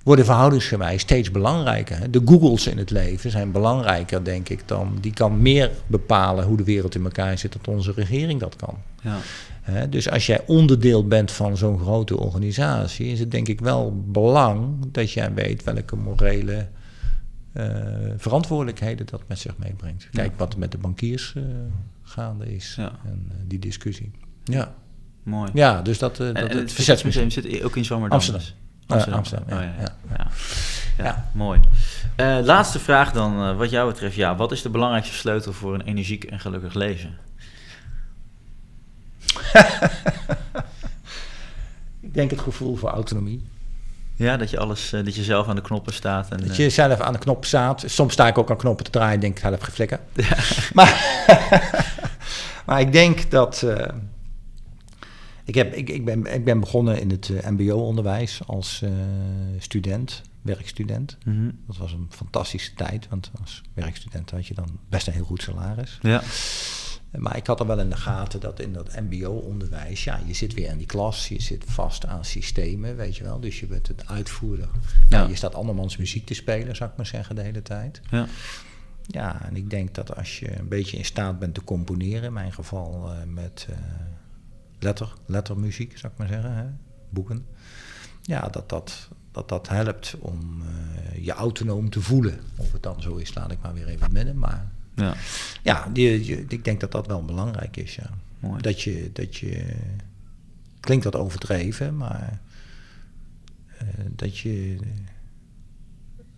worden 0.04 0.26
verhoudingsgewijs 0.26 1.02
steeds 1.02 1.32
belangrijker. 1.32 2.12
De 2.12 2.22
Googles 2.26 2.68
in 2.68 2.78
het 2.78 2.90
leven 2.90 3.32
zijn 3.32 3.52
belangrijker, 3.52 4.24
denk 4.24 4.50
ik, 4.50 4.68
dan... 4.68 4.98
die 5.02 5.14
kan 5.14 5.42
meer 5.42 5.72
bepalen 5.88 6.46
hoe 6.46 6.58
de 6.58 6.64
wereld 6.64 6.96
in 6.96 7.04
elkaar 7.04 7.38
zit... 7.38 7.58
dan 7.62 7.76
onze 7.76 7.92
regering 7.92 8.40
dat 8.40 8.56
kan. 8.56 8.78
Ja. 9.02 9.18
Dus 9.86 10.10
als 10.10 10.26
jij 10.26 10.42
onderdeel 10.46 11.08
bent 11.08 11.32
van 11.32 11.58
zo'n 11.58 11.80
grote 11.80 12.18
organisatie... 12.18 13.06
is 13.08 13.20
het 13.20 13.32
denk 13.32 13.48
ik 13.48 13.60
wel 13.62 14.04
belang 14.08 14.76
dat 14.92 15.12
jij 15.12 15.34
weet 15.34 15.64
welke 15.64 15.96
morele... 15.96 16.68
eh, 17.54 17.66
verantwoordelijkheden 18.18 19.06
dat 19.06 19.22
met 19.28 19.40
zich 19.40 19.58
meebrengt. 19.58 20.08
Kijk 20.12 20.32
Ja. 20.32 20.38
wat 20.38 20.54
er 20.54 20.60
met 20.60 20.72
de 20.72 20.78
bankiers 20.78 21.34
eh, 21.36 21.44
gaande 22.02 22.56
is. 22.56 22.74
Ja. 22.78 22.92
En 23.06 23.26
eh, 23.30 23.36
die 23.48 23.60
discussie. 23.60 24.12
Ja, 24.44 24.76
Mooi. 25.24 25.50
ja 25.54 25.82
dus 25.82 25.98
dat, 26.00 26.20
En, 26.20 26.34
dat 26.34 26.50
en 26.50 26.58
het 26.58 26.72
verzetsmuseum. 26.72 27.30
zit 27.30 27.64
ook 27.64 27.76
in 27.76 27.86
Zwammerdam. 27.86 28.18
Amsterdam. 28.18 28.46
dus? 28.46 28.56
Eh, 28.88 29.14
Amsterdam, 29.14 29.50
ja, 29.50 29.56
Oh, 29.56 29.62
ja, 30.18 30.28
ja. 30.98 31.30
mooi. 31.32 31.60
Eh, 32.16 32.38
laatste 32.42 32.80
vraag 32.80 33.12
dan, 33.12 33.50
eh, 33.50 33.58
wat 33.58 33.70
jou 33.70 33.92
betreft. 33.92 34.16
Ja, 34.16 34.36
wat 34.36 34.52
is 34.52 34.62
de 34.62 34.70
belangrijkste 34.70 35.16
sleutel 35.16 35.54
voor 35.54 35.74
een 35.74 35.82
energiek 35.82 36.24
en 36.24 36.40
gelukkig 36.40 36.74
leven? 36.74 37.18
Ik 42.02 42.14
denk 42.14 42.32
het 42.32 42.40
gevoel 42.42 42.76
voor 42.76 42.90
autonomie. 42.90 43.44
Ja, 44.16 44.38
dat 44.38 44.50
je 44.50 44.60
alles, 44.60 44.94
eh, 44.94 45.04
dat 45.04 45.16
je 45.16 45.24
zelf 45.24 45.48
aan 45.48 45.56
de 45.56 45.62
knoppen 45.62 45.94
staat. 45.94 46.30
En, 46.30 46.48
Dat 46.48 46.56
je 46.56 46.70
zelf 46.70 47.00
aan 47.00 47.14
de 47.14 47.20
knop 47.20 47.46
staat. 47.46 47.84
Soms 47.86 48.14
sta 48.14 48.28
ik 48.28 48.38
ook 48.38 48.50
aan 48.50 48.58
knoppen 48.58 48.86
te 48.86 48.92
draaien 48.92 49.14
en 49.14 49.20
denk 49.20 49.38
ik, 49.38 49.44
help 49.44 49.62
geflikken. 49.64 50.00
Maar, 50.74 51.26
maar 52.66 52.80
ik 52.80 52.92
denk 52.92 53.32
dat... 53.32 53.66
Ik, 55.46 55.56
heb, 55.56 55.74
ik, 55.74 55.90
ik, 55.90 56.06
ben, 56.06 56.34
ik 56.34 56.44
ben 56.44 56.60
begonnen 56.60 57.00
in 57.00 57.10
het 57.10 57.30
eh, 57.30 57.50
mbo-onderwijs 57.50 58.42
als 58.46 58.82
eh, 58.82 58.92
student, 59.58 60.22
werkstudent. 60.42 61.18
Mhm. 61.26 61.50
Dat 61.68 61.78
was 61.78 61.92
een 61.92 62.08
fantastische 62.10 62.74
tijd, 62.74 63.08
want 63.10 63.32
als 63.42 63.62
werkstudent 63.74 64.32
had 64.32 64.48
je 64.48 64.54
dan 64.54 64.80
best 64.90 65.08
een 65.08 65.14
heel 65.14 65.26
goed 65.26 65.42
salaris. 65.42 66.00
Ja. 66.02 66.22
Maar 67.18 67.38
ik 67.38 67.48
had 67.48 67.60
er 67.60 67.68
wel 67.68 67.80
in 67.80 67.90
de 67.90 67.96
gaten 67.96 68.40
dat 68.40 68.60
in 68.60 68.74
dat 68.74 69.02
mbo-onderwijs, 69.02 70.04
ja, 70.04 70.20
je 70.26 70.34
zit 70.34 70.54
weer 70.54 70.70
in 70.70 70.78
die 70.78 70.88
klas, 70.88 71.28
je 71.28 71.42
zit 71.42 71.64
vast 71.68 72.06
aan 72.06 72.26
systemen, 72.26 72.96
weet 72.96 73.18
je 73.18 73.24
wel. 73.24 73.40
Dus 73.40 73.60
je 73.60 73.66
bent 73.66 73.88
het 73.88 74.08
uitvoerder. 74.08 74.70
Ja. 75.10 75.18
Nou, 75.18 75.30
je 75.30 75.36
staat 75.36 75.56
andermans 75.56 75.98
muziek 75.98 76.26
te 76.26 76.34
spelen, 76.34 76.76
zou 76.76 76.90
ik 76.90 76.98
maar 76.98 77.06
zeggen, 77.06 77.36
de 77.36 77.42
hele 77.42 77.62
tijd. 77.62 78.02
Ja. 78.10 78.28
Ja, 79.08 79.46
en 79.46 79.56
ik 79.56 79.70
denk 79.70 79.96
dat 79.96 80.16
als 80.16 80.40
je 80.40 80.60
een 80.60 80.68
beetje 80.68 80.98
in 80.98 81.06
staat 81.06 81.40
bent 81.40 81.54
te 81.54 81.64
componeren, 81.64 82.24
in 82.24 82.34
mijn 82.34 82.54
geval 82.54 83.12
eh, 83.12 83.18
met 83.26 83.68
letter, 84.84 85.14
lettermuziek, 85.26 85.98
zou 85.98 86.14
ik 86.14 86.20
maar 86.20 86.28
zeggen, 86.28 86.56
hè, 86.56 86.66
boeken. 87.10 87.46
Ja, 88.22 88.48
dat 88.50 88.70
dat, 88.70 89.10
dat 89.32 89.50
dat 89.50 89.68
helpt 89.68 90.16
om 90.20 90.62
eh, 90.62 91.26
je 91.26 91.32
autonoom 91.32 91.90
te 91.90 92.02
voelen. 92.02 92.40
Of 92.56 92.72
het 92.72 92.84
dan 92.84 93.02
zo 93.02 93.16
is, 93.16 93.34
laat 93.34 93.52
ik 93.52 93.62
maar 93.62 93.74
weer 93.74 93.88
even 93.88 94.12
midden. 94.12 94.40
Maar 94.40 94.72
ja. 94.96 95.16
ja, 95.64 95.90
die, 95.94 96.46
ik 96.48 96.66
denk 96.66 96.80
dat 96.80 96.92
dat 96.92 97.08
wel 97.08 97.26
belangrijk 97.26 97.78
is, 97.78 97.96
ja. 97.96 98.10
Mooi. 98.40 98.62
Dat 98.62 98.82
je, 98.82 99.10
dat 99.14 99.36
je, 99.36 99.76
klinkt 100.80 101.04
wat 101.04 101.16
overdreven, 101.16 101.98
maar 101.98 102.40
eh, 103.78 103.88
dat 104.10 104.38
je 104.38 104.78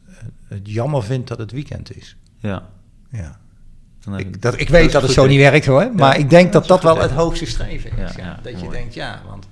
eh, 0.06 0.16
het 0.48 0.70
jammer 0.70 1.04
vindt 1.04 1.28
dat 1.28 1.38
het 1.38 1.52
weekend 1.52 1.96
is. 1.96 2.16
Ja. 2.38 2.70
Ja. 3.10 3.40
Dan 4.06 4.20
Ik, 4.20 4.42
dat, 4.42 4.60
ik 4.60 4.70
weet 4.70 4.92
dat 4.92 5.02
het 5.02 5.12
zo 5.12 5.26
niet 5.26 5.40
werkt 5.40 5.66
hoor, 5.66 5.92
maar 5.94 6.18
ik 6.18 6.30
denk 6.30 6.54
dat 6.54 6.68
dat 6.68 6.84
wel 6.84 6.98
het 6.98 7.12
hoogste 7.12 7.46
streven 7.46 7.92
is. 7.98 8.12
Dat 8.42 8.60
je 8.62 8.70
denkt, 8.70 8.94
ja, 8.94 9.22
want 9.28 9.48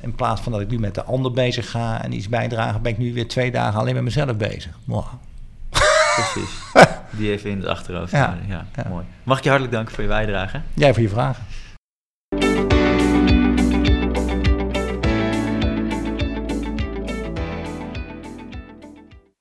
in 0.00 0.14
plaats 0.14 0.40
van 0.40 0.52
dat 0.52 0.60
ik 0.60 0.68
nu 0.68 0.78
met 0.78 0.94
de 0.94 1.02
ander 1.02 1.32
bezig 1.32 1.70
ga 1.70 2.02
en 2.02 2.12
iets 2.12 2.28
bijdragen, 2.28 2.82
ben 2.82 2.92
ik 2.92 2.98
nu 2.98 3.12
weer 3.12 3.28
twee 3.28 3.50
dagen 3.50 3.80
alleen 3.80 3.94
met 3.94 4.02
mezelf 4.02 4.36
bezig. 4.36 4.78
Wow. 4.84 5.06
Precies. 6.14 6.50
Die 7.18 7.30
even 7.30 7.50
in 7.50 7.56
het 7.56 7.66
achterhoofd. 7.66 8.12
Ja, 8.12 8.38
ja. 8.48 8.66
mooi. 8.88 9.04
Mag 9.22 9.38
ik 9.38 9.44
je 9.44 9.48
hartelijk 9.48 9.76
danken 9.76 9.94
voor 9.94 10.02
je 10.02 10.10
bijdrage? 10.10 10.60
Jij 10.74 10.92
voor 10.92 11.02
je 11.02 11.08
vragen. 11.08 11.44